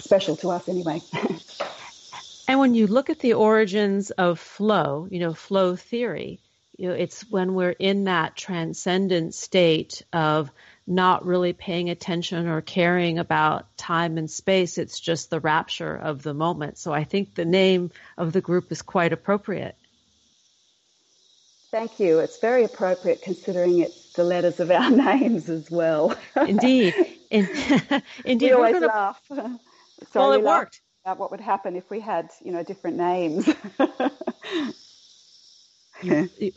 special 0.00 0.36
to 0.36 0.50
us 0.50 0.68
anyway. 0.68 1.00
and 2.48 2.58
when 2.58 2.74
you 2.74 2.86
look 2.86 3.10
at 3.10 3.20
the 3.20 3.34
origins 3.34 4.10
of 4.12 4.40
flow, 4.40 5.06
you 5.10 5.20
know, 5.20 5.34
flow 5.34 5.76
theory, 5.76 6.40
you 6.76 6.88
know, 6.88 6.94
it's 6.94 7.22
when 7.30 7.54
we're 7.54 7.70
in 7.70 8.04
that 8.04 8.36
transcendent 8.36 9.34
state 9.34 10.02
of 10.12 10.50
not 10.86 11.24
really 11.24 11.52
paying 11.52 11.90
attention 11.90 12.48
or 12.48 12.60
caring 12.60 13.18
about 13.18 13.76
time 13.76 14.18
and 14.18 14.30
space. 14.30 14.78
It's 14.78 14.98
just 14.98 15.30
the 15.30 15.40
rapture 15.40 15.94
of 15.94 16.22
the 16.22 16.34
moment. 16.34 16.78
So 16.78 16.92
I 16.92 17.04
think 17.04 17.34
the 17.34 17.44
name 17.44 17.90
of 18.16 18.32
the 18.32 18.40
group 18.40 18.72
is 18.72 18.82
quite 18.82 19.12
appropriate. 19.12 19.76
Thank 21.70 22.00
you. 22.00 22.18
It's 22.18 22.38
very 22.38 22.64
appropriate 22.64 23.22
considering 23.22 23.78
it's 23.78 24.12
the 24.12 24.24
letters 24.24 24.60
of 24.60 24.70
our 24.70 24.90
names 24.90 25.48
as 25.48 25.70
well. 25.70 26.16
indeed. 26.36 26.94
In, 27.30 27.48
indeed. 28.24 28.46
We 28.46 28.52
always 28.52 28.74
gonna... 28.74 28.86
laugh. 28.86 29.22
so 29.28 29.58
well, 30.14 30.32
it 30.32 30.42
worked. 30.42 30.80
About 31.04 31.18
what 31.18 31.30
would 31.32 31.40
happen 31.40 31.74
if 31.74 31.90
we 31.90 31.98
had, 31.98 32.30
you 32.44 32.52
know, 32.52 32.62
different 32.62 32.96
names. 32.96 33.48
You, 36.02 36.30
you, 36.38 36.52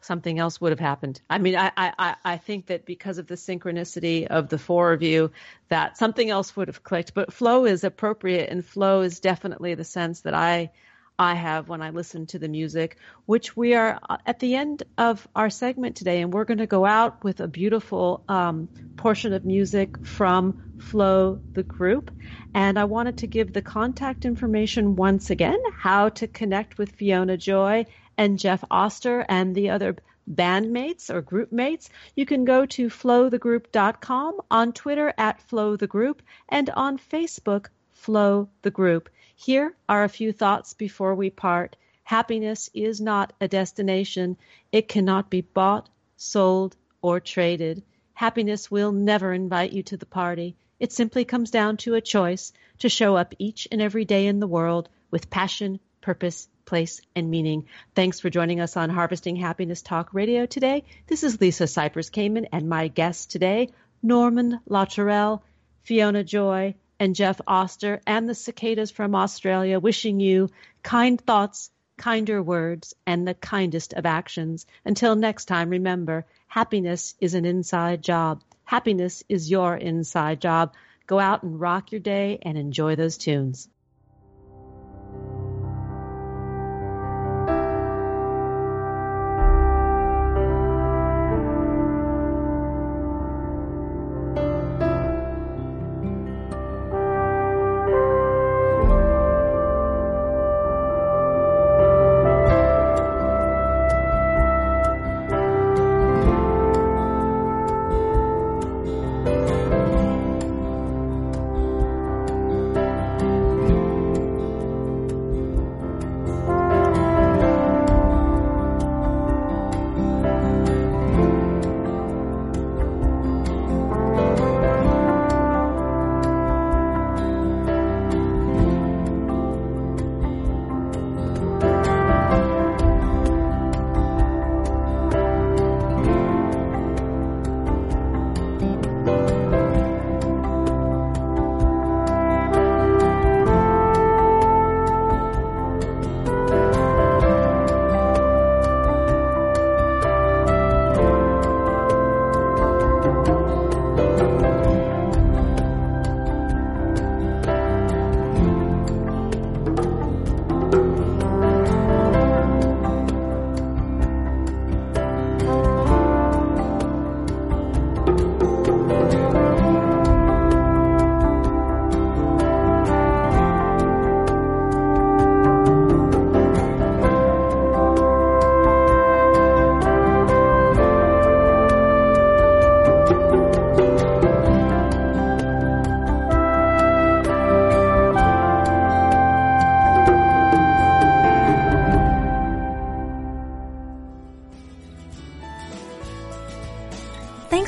something 0.00 0.38
else 0.38 0.60
would 0.60 0.72
have 0.72 0.80
happened. 0.80 1.20
I 1.28 1.38
mean, 1.38 1.56
I, 1.56 1.72
I, 1.76 2.16
I 2.24 2.36
think 2.36 2.66
that 2.66 2.86
because 2.86 3.18
of 3.18 3.26
the 3.26 3.34
synchronicity 3.34 4.26
of 4.26 4.48
the 4.48 4.58
four 4.58 4.92
of 4.92 5.02
you, 5.02 5.32
that 5.68 5.98
something 5.98 6.30
else 6.30 6.56
would 6.56 6.68
have 6.68 6.82
clicked. 6.82 7.14
But 7.14 7.32
flow 7.32 7.64
is 7.64 7.84
appropriate, 7.84 8.50
and 8.50 8.64
flow 8.64 9.02
is 9.02 9.20
definitely 9.20 9.74
the 9.74 9.84
sense 9.84 10.20
that 10.22 10.34
I 10.34 10.70
I 11.18 11.34
have 11.34 11.70
when 11.70 11.80
I 11.80 11.90
listen 11.90 12.26
to 12.26 12.38
the 12.38 12.48
music, 12.48 12.98
which 13.24 13.56
we 13.56 13.74
are 13.74 13.98
uh, 14.08 14.18
at 14.26 14.38
the 14.38 14.54
end 14.54 14.82
of 14.98 15.26
our 15.34 15.48
segment 15.48 15.96
today, 15.96 16.20
and 16.20 16.32
we're 16.32 16.44
going 16.44 16.58
to 16.58 16.66
go 16.66 16.84
out 16.84 17.24
with 17.24 17.40
a 17.40 17.48
beautiful 17.48 18.22
um, 18.28 18.68
portion 18.96 19.32
of 19.32 19.44
music 19.44 20.04
from 20.04 20.62
Flow 20.78 21.40
the 21.54 21.62
group. 21.62 22.10
And 22.52 22.78
I 22.78 22.84
wanted 22.84 23.18
to 23.18 23.26
give 23.26 23.54
the 23.54 23.62
contact 23.62 24.26
information 24.26 24.94
once 24.94 25.30
again, 25.30 25.58
how 25.74 26.10
to 26.10 26.28
connect 26.28 26.76
with 26.76 26.92
Fiona 26.92 27.38
Joy 27.38 27.86
and 28.18 28.38
Jeff 28.38 28.64
Oster 28.70 29.24
and 29.28 29.54
the 29.54 29.70
other 29.70 29.96
bandmates 30.28 31.08
or 31.08 31.22
group 31.22 31.52
mates, 31.52 31.88
you 32.14 32.26
can 32.26 32.44
go 32.44 32.66
to 32.66 32.88
flowthegroup.com, 32.88 34.40
on 34.50 34.72
Twitter 34.72 35.14
at 35.16 35.46
flowthegroup, 35.48 36.18
and 36.48 36.70
on 36.70 36.98
Facebook, 36.98 37.66
Flow 37.92 38.48
the 38.62 38.70
Group. 38.70 39.08
Here 39.34 39.76
are 39.88 40.04
a 40.04 40.08
few 40.08 40.32
thoughts 40.32 40.74
before 40.74 41.14
we 41.14 41.30
part. 41.30 41.76
Happiness 42.04 42.70
is 42.72 43.00
not 43.00 43.32
a 43.40 43.48
destination. 43.48 44.36
It 44.72 44.88
cannot 44.88 45.30
be 45.30 45.40
bought, 45.40 45.88
sold, 46.16 46.76
or 47.02 47.20
traded. 47.20 47.82
Happiness 48.14 48.70
will 48.70 48.92
never 48.92 49.32
invite 49.32 49.72
you 49.72 49.82
to 49.84 49.96
the 49.96 50.06
party. 50.06 50.56
It 50.78 50.92
simply 50.92 51.24
comes 51.24 51.50
down 51.50 51.76
to 51.78 51.94
a 51.94 52.00
choice 52.00 52.52
to 52.78 52.88
show 52.88 53.16
up 53.16 53.34
each 53.38 53.68
and 53.70 53.80
every 53.80 54.04
day 54.04 54.26
in 54.26 54.40
the 54.40 54.46
world 54.46 54.88
with 55.10 55.30
passion, 55.30 55.80
purpose, 56.00 56.48
place, 56.66 57.00
and 57.14 57.30
meaning. 57.30 57.64
Thanks 57.94 58.20
for 58.20 58.28
joining 58.28 58.60
us 58.60 58.76
on 58.76 58.90
Harvesting 58.90 59.36
Happiness 59.36 59.80
Talk 59.80 60.12
Radio 60.12 60.44
today. 60.44 60.84
This 61.06 61.22
is 61.22 61.40
Lisa 61.40 61.64
Cypers 61.64 62.10
Kamen, 62.10 62.48
and 62.52 62.68
my 62.68 62.88
guests 62.88 63.26
today, 63.26 63.70
Normand 64.02 64.58
Latourelle, 64.68 65.40
Fiona 65.84 66.24
Joy, 66.24 66.74
and 66.98 67.14
Jeff 67.14 67.40
Oster, 67.46 68.00
and 68.06 68.28
the 68.28 68.34
cicadas 68.34 68.90
from 68.90 69.14
Australia, 69.14 69.78
wishing 69.80 70.20
you 70.20 70.50
kind 70.82 71.20
thoughts, 71.20 71.70
kinder 71.96 72.42
words, 72.42 72.94
and 73.06 73.26
the 73.26 73.34
kindest 73.34 73.94
of 73.94 74.04
actions. 74.04 74.66
Until 74.84 75.14
next 75.14 75.46
time, 75.46 75.70
remember, 75.70 76.26
happiness 76.48 77.14
is 77.20 77.34
an 77.34 77.44
inside 77.44 78.02
job. 78.02 78.42
Happiness 78.64 79.22
is 79.28 79.50
your 79.50 79.76
inside 79.76 80.40
job. 80.40 80.74
Go 81.06 81.20
out 81.20 81.44
and 81.44 81.60
rock 81.60 81.92
your 81.92 82.00
day 82.00 82.38
and 82.42 82.58
enjoy 82.58 82.96
those 82.96 83.16
tunes. 83.16 83.68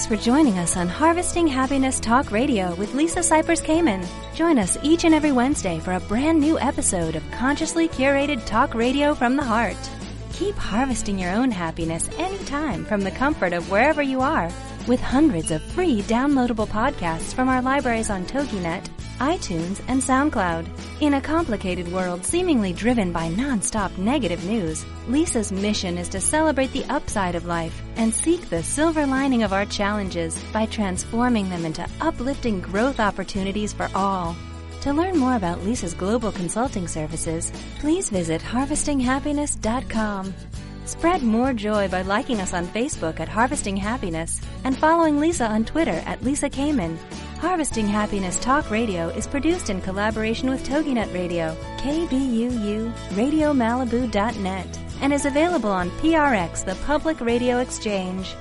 For 0.08 0.16
joining 0.16 0.58
us 0.58 0.78
on 0.78 0.88
Harvesting 0.88 1.46
Happiness 1.46 2.00
Talk 2.00 2.32
Radio 2.32 2.74
with 2.76 2.94
Lisa 2.94 3.18
Cypers 3.18 3.62
Kamen. 3.62 4.08
Join 4.34 4.58
us 4.58 4.78
each 4.82 5.04
and 5.04 5.14
every 5.14 5.32
Wednesday 5.32 5.80
for 5.80 5.92
a 5.92 6.00
brand 6.00 6.40
new 6.40 6.58
episode 6.58 7.14
of 7.14 7.30
consciously 7.30 7.90
curated 7.90 8.42
talk 8.46 8.74
radio 8.74 9.14
from 9.14 9.36
the 9.36 9.44
heart. 9.44 9.76
Keep 10.32 10.54
harvesting 10.54 11.18
your 11.18 11.32
own 11.32 11.50
happiness 11.50 12.08
anytime 12.16 12.86
from 12.86 13.02
the 13.02 13.10
comfort 13.10 13.52
of 13.52 13.70
wherever 13.70 14.00
you 14.00 14.22
are 14.22 14.50
with 14.86 14.98
hundreds 14.98 15.50
of 15.50 15.60
free 15.60 16.00
downloadable 16.00 16.68
podcasts 16.68 17.34
from 17.34 17.50
our 17.50 17.60
libraries 17.60 18.08
on 18.08 18.24
TogiNet, 18.24 18.86
iTunes, 19.18 19.82
and 19.88 20.00
SoundCloud. 20.00 20.66
In 21.00 21.14
a 21.14 21.20
complicated 21.20 21.86
world 21.92 22.24
seemingly 22.24 22.72
driven 22.72 23.12
by 23.12 23.28
nonstop 23.28 23.96
negative 23.98 24.44
news, 24.44 24.84
Lisa's 25.06 25.52
mission 25.52 25.96
is 25.96 26.08
to 26.08 26.20
celebrate 26.20 26.72
the 26.72 26.84
upside 26.86 27.36
of 27.36 27.46
life 27.46 27.80
and 27.94 28.12
seek 28.12 28.50
the 28.50 28.64
silver 28.64 29.06
lining 29.06 29.44
of 29.44 29.52
our 29.52 29.64
challenges 29.64 30.36
by 30.52 30.66
transforming 30.66 31.48
them 31.50 31.64
into 31.64 31.88
uplifting 32.00 32.60
growth 32.60 32.98
opportunities 32.98 33.72
for 33.72 33.88
all. 33.94 34.34
To 34.80 34.92
learn 34.92 35.16
more 35.16 35.36
about 35.36 35.62
Lisa's 35.62 35.94
global 35.94 36.32
consulting 36.32 36.88
services, 36.88 37.52
please 37.78 38.10
visit 38.10 38.42
harvestinghappiness.com. 38.42 40.34
Spread 40.84 41.22
more 41.22 41.52
joy 41.52 41.86
by 41.86 42.02
liking 42.02 42.40
us 42.40 42.54
on 42.54 42.66
Facebook 42.66 43.20
at 43.20 43.28
Harvesting 43.28 43.76
Happiness 43.76 44.40
and 44.64 44.76
following 44.76 45.20
Lisa 45.20 45.46
on 45.46 45.64
Twitter 45.64 46.02
at 46.06 46.24
Lisa 46.24 46.50
Kamen. 46.50 46.98
Harvesting 47.40 47.86
Happiness 47.86 48.36
Talk 48.40 48.68
Radio 48.68 49.10
is 49.10 49.28
produced 49.28 49.70
in 49.70 49.80
collaboration 49.80 50.50
with 50.50 50.66
TogiNet 50.66 51.14
Radio, 51.14 51.56
KBUU, 51.76 52.92
RadioMalibu.net, 53.10 54.78
and 55.00 55.12
is 55.12 55.24
available 55.24 55.70
on 55.70 55.88
PRX, 56.02 56.64
the 56.64 56.74
Public 56.84 57.20
Radio 57.20 57.58
Exchange. 57.58 58.34